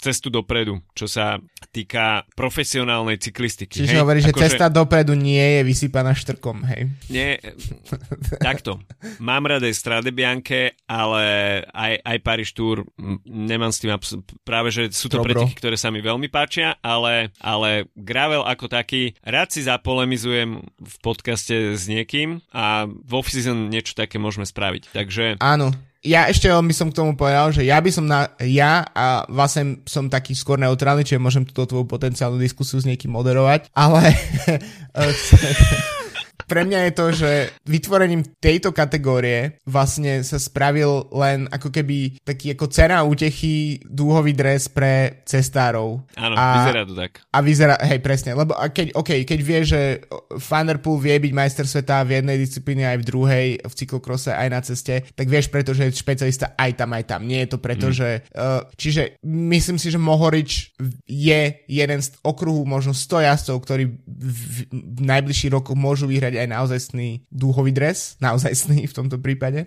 cestu 0.03 0.27
dopredu, 0.27 0.83
čo 0.91 1.07
sa 1.07 1.39
týka 1.71 2.27
profesionálnej 2.35 3.23
cyklistiky. 3.23 3.87
Čiže 3.87 4.03
hovorí, 4.03 4.19
že 4.19 4.35
akože... 4.35 4.43
cesta 4.51 4.67
dopredu 4.67 5.15
nie 5.15 5.39
je 5.39 5.61
vysypaná 5.63 6.11
štrkom, 6.11 6.67
hej? 6.67 6.91
Nie, 7.07 7.39
takto. 8.51 8.83
Mám 9.23 9.47
rada 9.47 9.69
Strade 9.71 10.11
Bianche, 10.11 10.56
ale 10.87 11.23
aj, 11.71 11.93
aj 12.03 12.17
Paris 12.23 12.51
Tour 12.51 12.87
nemám 13.25 13.71
s 13.71 13.81
tým 13.81 13.91
abs- 13.93 14.19
práve, 14.43 14.69
že 14.73 14.89
sú 14.93 15.07
to 15.07 15.23
preteky, 15.23 15.55
ktoré 15.57 15.75
sa 15.75 15.93
mi 15.93 15.99
veľmi 16.03 16.27
páčia, 16.27 16.79
ale, 16.81 17.33
ale 17.41 17.89
gravel 17.95 18.43
ako 18.45 18.71
taký, 18.71 19.15
rád 19.23 19.51
si 19.53 19.65
zapolemizujem 19.65 20.63
v 20.63 20.95
podcaste 21.03 21.75
s 21.75 21.83
niekým 21.87 22.41
a 22.51 22.87
v 22.87 23.11
off-season 23.13 23.69
niečo 23.69 23.97
také 23.97 24.17
môžeme 24.17 24.45
spraviť. 24.47 24.93
Takže... 24.93 25.25
Áno, 25.43 25.73
ja 26.07 26.29
ešte 26.31 26.47
by 26.47 26.75
som 26.75 26.87
k 26.93 26.97
tomu 27.03 27.19
povedal, 27.19 27.51
že 27.51 27.67
ja 27.67 27.81
by 27.83 27.89
som 27.91 28.05
na, 28.07 28.31
ja 28.39 28.87
a 28.95 29.27
vlastne 29.27 29.83
som 29.83 30.07
taký 30.07 30.37
skôr 30.37 30.55
neutrálny, 30.61 31.03
čiže 31.03 31.19
môžem 31.19 31.43
túto 31.43 31.67
tvoju 31.67 31.83
potenciálnu 31.89 32.39
diskusiu 32.39 32.79
s 32.79 32.87
niekým 32.87 33.11
moderovať, 33.11 33.67
ale 33.75 34.15
pre 36.47 36.63
mňa 36.63 36.79
je 36.87 36.91
to, 36.95 37.05
že 37.11 37.31
vytvorením 37.67 38.23
tejto 38.39 38.71
kategórie 38.71 39.59
vlastne 39.67 40.23
sa 40.23 40.39
spravil 40.39 41.11
len 41.11 41.51
ako 41.51 41.69
keby 41.69 42.23
taký 42.23 42.55
ako 42.55 42.71
cena 42.71 43.03
útechy 43.03 43.83
dúhový 43.83 44.31
dres 44.31 44.71
pre 44.71 45.21
cestárov. 45.27 46.07
Áno, 46.15 46.35
a, 46.39 46.63
vyzerá 46.63 46.81
to 46.87 46.95
tak. 46.95 47.19
A 47.35 47.37
vyzerá, 47.43 47.75
hej, 47.83 47.99
presne, 47.99 48.31
lebo 48.31 48.55
a 48.55 48.71
keď, 48.71 48.95
okay, 48.95 49.27
keď 49.27 49.39
vie, 49.43 49.59
že 49.67 49.81
Vanderpool 50.31 51.03
vie 51.03 51.19
byť 51.19 51.33
majster 51.35 51.67
sveta 51.67 52.07
v 52.07 52.23
jednej 52.23 52.39
disciplíne 52.39 52.87
aj 52.87 52.97
v 53.03 53.07
druhej, 53.07 53.47
v 53.59 53.73
cyklokrose 53.75 54.31
aj 54.31 54.47
na 54.47 54.63
ceste, 54.63 55.03
tak 55.11 55.27
vieš 55.27 55.51
preto, 55.51 55.75
že 55.75 55.91
je 55.91 55.99
špecialista 55.99 56.55
aj 56.55 56.71
tam, 56.79 56.95
aj 56.95 57.03
tam. 57.11 57.27
Nie 57.27 57.43
je 57.43 57.49
to 57.51 57.59
preto, 57.59 57.91
mm. 57.91 57.95
že... 57.95 58.09
Uh, 58.31 58.63
čiže 58.79 59.19
myslím 59.27 59.75
si, 59.75 59.91
že 59.91 59.99
Mohorič 59.99 60.79
je 61.03 61.41
jeden 61.67 61.99
z 61.99 62.09
okruhu 62.23 62.63
možno 62.63 62.95
100 62.95 63.27
jazdcov, 63.27 63.57
ktorí 63.67 63.83
v, 63.91 63.97
v, 64.07 64.57
v 64.71 65.01
najbližších 65.03 65.51
rokoch 65.51 65.75
môžu 65.75 66.07
vyhrať 66.07 66.36
aj 66.41 66.49
naozajstný 66.49 67.25
dúhový 67.29 67.73
dres, 67.73 68.15
naozajstný 68.21 68.85
v 68.85 68.95
tomto 68.95 69.17
prípade. 69.17 69.65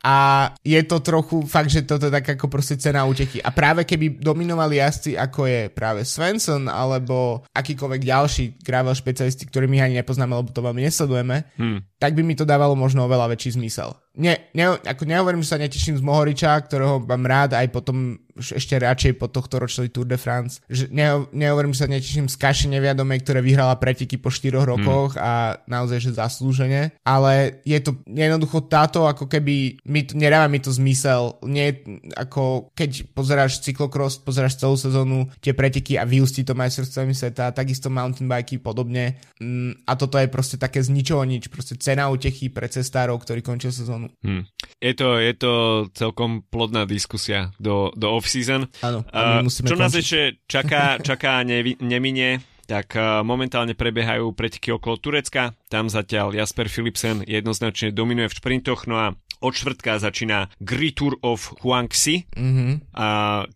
A 0.00 0.48
je 0.64 0.80
to 0.88 1.04
trochu 1.04 1.44
fakt, 1.44 1.68
že 1.68 1.84
toto 1.84 2.08
je 2.08 2.14
tak 2.14 2.24
ako 2.24 2.48
proste 2.48 2.80
cena 2.80 3.04
úteky. 3.04 3.44
A 3.44 3.52
práve 3.52 3.84
keby 3.84 4.16
dominovali 4.16 4.80
jazdci, 4.80 5.12
ako 5.12 5.44
je 5.44 5.60
práve 5.68 6.08
Svensson, 6.08 6.72
alebo 6.72 7.44
akýkoľvek 7.52 8.00
ďalší 8.08 8.44
gravel 8.64 8.96
špecialisti, 8.96 9.44
ktorý 9.44 9.68
my 9.68 9.84
ani 9.84 10.00
nepoznáme, 10.00 10.32
lebo 10.32 10.48
to 10.48 10.64
veľmi 10.64 10.80
nesledujeme, 10.80 11.44
hmm. 11.52 12.00
tak 12.00 12.16
by 12.16 12.24
mi 12.24 12.32
to 12.32 12.48
dávalo 12.48 12.72
možno 12.72 13.04
oveľa 13.04 13.36
väčší 13.36 13.60
zmysel. 13.60 13.92
Nie, 14.20 14.52
ne, 14.52 14.76
ako 14.76 15.08
nehovorím, 15.08 15.40
že 15.40 15.56
sa 15.56 15.62
neteším 15.62 15.96
z 15.96 16.04
Mohoriča, 16.04 16.52
ktorého 16.68 17.00
mám 17.00 17.24
rád 17.24 17.56
aj 17.56 17.72
potom 17.72 18.20
ešte 18.36 18.76
radšej 18.80 19.20
po 19.20 19.28
tohto 19.28 19.60
ročnej 19.60 19.92
Tour 19.92 20.08
de 20.08 20.20
France. 20.20 20.64
Že 20.68 20.92
ne, 20.92 21.28
nehovorím, 21.32 21.72
že 21.76 21.84
sa 21.84 21.92
neteším 21.92 22.26
z 22.28 22.36
Kaši 22.40 22.66
neviadomej, 22.72 23.20
ktoré 23.24 23.44
vyhrala 23.44 23.76
preteky 23.76 24.16
po 24.16 24.32
4 24.32 24.56
hmm. 24.56 24.64
rokoch 24.64 25.12
hmm. 25.16 25.22
a 25.24 25.32
naozaj, 25.68 25.98
že 26.00 26.16
zaslúžene. 26.16 26.96
Ale 27.04 27.64
je 27.64 27.80
to 27.80 28.00
jednoducho 28.08 28.64
táto, 28.68 29.04
ako 29.08 29.28
keby, 29.28 29.80
mi 29.88 30.04
to, 30.04 30.16
nedáva 30.16 30.48
mi 30.48 30.60
to 30.60 30.72
zmysel. 30.72 31.40
Nie, 31.44 31.80
ako 32.16 32.72
keď 32.76 33.12
pozeráš 33.12 33.60
cyklokross, 33.64 34.20
pozeráš 34.20 34.60
celú 34.60 34.76
sezónu, 34.76 35.28
tie 35.40 35.56
preteky 35.56 35.96
a 36.00 36.04
vyústi 36.04 36.44
to 36.44 36.56
majstrovstvami 36.56 37.12
sveta, 37.12 37.56
takisto 37.56 37.92
mountain 37.92 38.28
bikey 38.28 38.60
podobne. 38.60 39.20
Mm, 39.40 39.84
a 39.84 39.92
toto 39.96 40.16
je 40.16 40.28
proste 40.28 40.56
také 40.60 40.80
z 40.80 40.92
ničoho 40.92 41.24
nič. 41.24 41.48
Proste 41.52 41.76
cena 41.76 42.08
utechy 42.08 42.52
pre 42.52 42.68
cestárov, 42.68 43.20
ktorí 43.20 43.40
končia 43.44 43.72
sezónu. 43.72 44.09
Hmm. 44.24 44.48
Je, 44.80 44.92
to, 44.96 45.20
je 45.20 45.32
to 45.36 45.52
celkom 45.92 46.40
plodná 46.48 46.88
diskusia 46.88 47.52
do, 47.60 47.92
do 47.92 48.08
off 48.10 48.30
off-season. 48.30 48.70
Áno, 48.84 49.02
uh, 49.10 49.42
čo 49.48 49.74
nás 49.74 49.90
ešte 49.96 50.38
čaká, 50.46 50.96
čaká 51.08 51.42
nevi, 51.42 51.74
nemine, 51.82 52.44
tak 52.70 52.94
uh, 52.94 53.26
momentálne 53.26 53.74
prebiehajú 53.74 54.30
preteky 54.30 54.70
okolo 54.70 55.02
Turecka. 55.02 55.58
Tam 55.66 55.90
zatiaľ 55.90 56.38
Jasper 56.38 56.70
Philipsen 56.70 57.26
jednoznačne 57.26 57.90
dominuje 57.90 58.30
v 58.30 58.38
šprintoch, 58.38 58.86
no 58.86 58.94
a 58.94 59.06
od 59.40 59.56
štvrtka 59.56 59.98
začína 59.98 60.52
Tour 60.94 61.16
of 61.24 61.56
Huangxi 61.64 62.28
mm-hmm. 62.28 62.92
a 62.92 63.08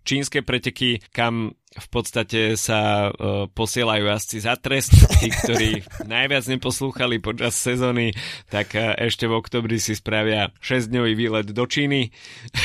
čínske 0.02 0.40
preteky, 0.40 1.04
kam 1.12 1.52
v 1.74 1.88
podstate 1.90 2.54
sa 2.54 3.10
uh, 3.10 3.50
posielajú 3.50 4.06
jazdci 4.06 4.38
za 4.46 4.54
trest. 4.54 4.94
Tí, 5.18 5.28
ktorí 5.30 5.70
najviac 6.14 6.46
neposlúchali 6.46 7.18
počas 7.18 7.58
sezóny, 7.58 8.14
tak 8.46 8.78
uh, 8.78 8.94
ešte 8.94 9.26
v 9.26 9.34
oktobri 9.34 9.82
si 9.82 9.98
spravia 9.98 10.54
6-dňový 10.62 11.12
výlet 11.18 11.48
do 11.50 11.64
Číny. 11.66 12.14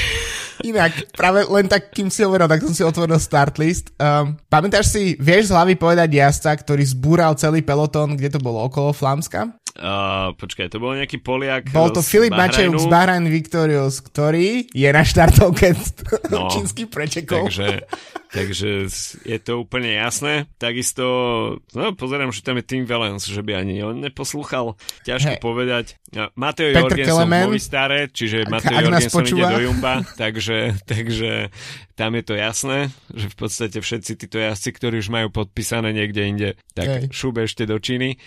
Inak, 0.70 1.16
práve 1.16 1.48
len 1.48 1.72
tak, 1.72 1.96
kým 1.96 2.12
si 2.12 2.22
hovoril, 2.22 2.52
tak 2.52 2.60
som 2.62 2.76
si 2.76 2.84
otvoril 2.84 3.16
start 3.18 3.58
list. 3.58 3.96
Um, 3.96 4.36
pamätáš 4.52 4.92
si, 4.92 5.04
vieš 5.16 5.50
z 5.50 5.56
hlavy 5.56 5.80
povedať 5.80 6.12
jazdca, 6.12 6.52
ktorý 6.52 6.84
zbúral 6.84 7.32
celý 7.40 7.64
pelotón, 7.64 8.20
kde 8.20 8.36
to 8.36 8.40
bolo 8.44 8.68
okolo 8.68 8.92
Flámska? 8.92 9.56
Uh, 9.80 10.36
počkaj, 10.36 10.68
to 10.68 10.82
bol 10.84 10.92
nejaký 10.92 11.24
Poliak 11.24 11.72
Bol 11.72 11.96
to 11.96 12.04
Filip 12.04 12.36
Mačejuk 12.36 12.76
z 12.76 12.92
Bahrain 12.92 13.24
Victorious, 13.32 14.04
ktorý 14.04 14.68
je 14.76 14.90
na 14.92 15.08
štartovke 15.08 15.72
no, 16.28 16.50
čínskych 16.54 16.92
prečekov. 16.92 17.48
Takže, 17.48 17.88
takže 18.30 18.86
je 19.26 19.40
to 19.42 19.66
úplne 19.66 19.90
jasné. 19.90 20.46
Takisto, 20.62 21.04
no 21.74 21.94
pozerám, 21.98 22.30
že 22.30 22.46
tam 22.46 22.62
je 22.62 22.66
Tim 22.66 22.86
Valens, 22.86 23.26
že 23.26 23.42
by 23.42 23.58
ani 23.58 23.82
on 23.82 23.98
neposlúchal. 24.00 24.78
Ťažko 25.06 25.36
hey. 25.38 25.42
povedať. 25.42 25.86
Mateo 26.38 26.70
Jorgensen 26.70 27.26
v 27.26 27.50
Movistare, 27.50 28.00
čiže 28.10 28.46
Mateo 28.46 28.78
Jorgensen 28.78 29.26
ide 29.26 29.46
do 29.46 29.60
Jumba, 29.66 30.06
takže, 30.22 30.78
takže 30.90 31.50
tam 31.98 32.14
je 32.16 32.24
to 32.24 32.34
jasné, 32.38 32.94
že 33.12 33.28
v 33.28 33.36
podstate 33.36 33.78
všetci 33.82 34.12
títo 34.16 34.38
jazdci, 34.38 34.70
ktorí 34.78 35.02
už 35.02 35.10
majú 35.10 35.28
podpísané 35.34 35.90
niekde 35.92 36.22
inde, 36.26 36.50
tak 36.78 36.88
hey. 36.88 37.04
šúbe 37.10 37.50
ešte 37.50 37.66
do 37.66 37.82
Číny. 37.82 38.18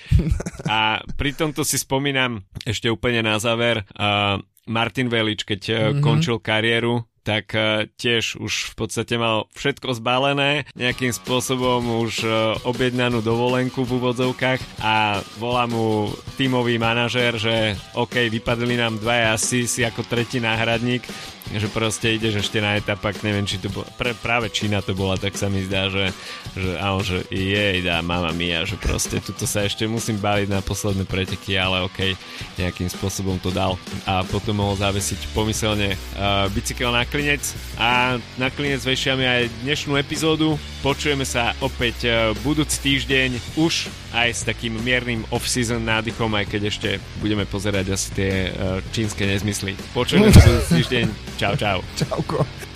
A 0.67 1.01
pri 1.15 1.31
tomto 1.33 1.63
si 1.63 1.79
spomínam 1.79 2.43
ešte 2.67 2.91
úplne 2.91 3.23
na 3.23 3.39
záver, 3.39 3.87
uh, 3.97 4.43
Martin 4.63 5.11
Velič, 5.11 5.43
keď 5.43 5.61
mm-hmm. 5.67 6.03
končil 6.03 6.39
kariéru, 6.39 7.03
tak 7.23 7.55
uh, 7.55 7.87
tiež 7.97 8.39
už 8.43 8.75
v 8.75 8.87
podstate 8.87 9.15
mal 9.17 9.47
všetko 9.55 9.99
zbalené, 9.99 10.67
nejakým 10.75 11.15
spôsobom 11.15 12.03
už 12.03 12.27
uh, 12.27 12.59
objednanú 12.67 13.23
dovolenku 13.23 13.87
v 13.87 14.03
úvodzovkách 14.03 14.83
a 14.83 15.23
volá 15.39 15.71
mu 15.71 16.11
tímový 16.37 16.77
manažér, 16.83 17.39
že 17.39 17.79
OK, 17.95 18.27
vypadli 18.29 18.75
nám 18.79 18.99
dvaja 18.99 19.35
asi 19.39 19.65
si 19.71 19.87
ako 19.87 20.03
tretí 20.07 20.43
náhradník, 20.43 21.07
že 21.51 21.69
proste 21.69 22.15
ideš 22.15 22.47
ešte 22.47 22.63
na 22.63 22.79
etapak, 22.79 23.21
neviem, 23.27 23.45
či 23.45 23.61
to 23.61 23.69
bola, 23.69 23.89
pre, 23.99 24.15
práve 24.17 24.49
Čína 24.49 24.81
to 24.81 24.97
bola, 24.97 25.19
tak 25.19 25.37
sa 25.37 25.51
mi 25.51 25.61
zdá, 25.67 25.91
že, 25.91 26.15
že 26.55 26.71
áno, 26.79 27.03
že 27.05 27.27
jej 27.29 27.83
dá 27.85 28.01
mama 28.01 28.31
mia, 28.31 28.65
že 28.65 28.79
proste 28.79 29.19
tuto 29.19 29.45
sa 29.45 29.67
ešte 29.67 29.85
musím 29.85 30.23
baviť 30.23 30.49
na 30.49 30.65
posledné 30.65 31.05
preteky, 31.05 31.59
ale 31.59 31.85
ok, 31.85 32.15
nejakým 32.57 32.89
spôsobom 32.89 33.37
to 33.43 33.51
dal 33.53 33.77
a 34.09 34.23
potom 34.25 34.63
mohol 34.63 34.79
zavesiť 34.79 35.35
pomyselne 35.37 35.93
uh, 35.93 36.49
bicykel 36.55 36.89
na 36.95 37.05
klinec 37.13 37.45
a 37.77 38.17
na 38.41 38.49
klinec 38.49 38.81
vešiame 38.81 39.29
aj 39.29 39.43
dnešnú 39.69 40.01
epizódu, 40.01 40.57
počujeme 40.81 41.29
sa 41.29 41.53
opäť 41.61 42.09
uh, 42.09 42.33
budúci 42.41 42.81
týždeň 42.81 43.61
už 43.61 43.93
aj 44.17 44.29
s 44.33 44.43
takým 44.49 44.81
miernym 44.81 45.29
off-season 45.29 45.85
nádychom, 45.85 46.33
aj 46.33 46.49
keď 46.49 46.63
ešte 46.73 46.89
budeme 47.21 47.45
pozerať 47.45 47.93
asi 47.93 48.09
tie 48.17 48.33
uh, 48.49 48.81
čínske 48.97 49.29
nezmysly. 49.29 49.77
Počujeme 49.93 50.33
sa 50.33 50.41
budúci 50.49 50.81
týždeň. 50.81 51.07
Čau, 51.37 51.53
čau. 51.61 51.85
Čauko. 52.01 52.72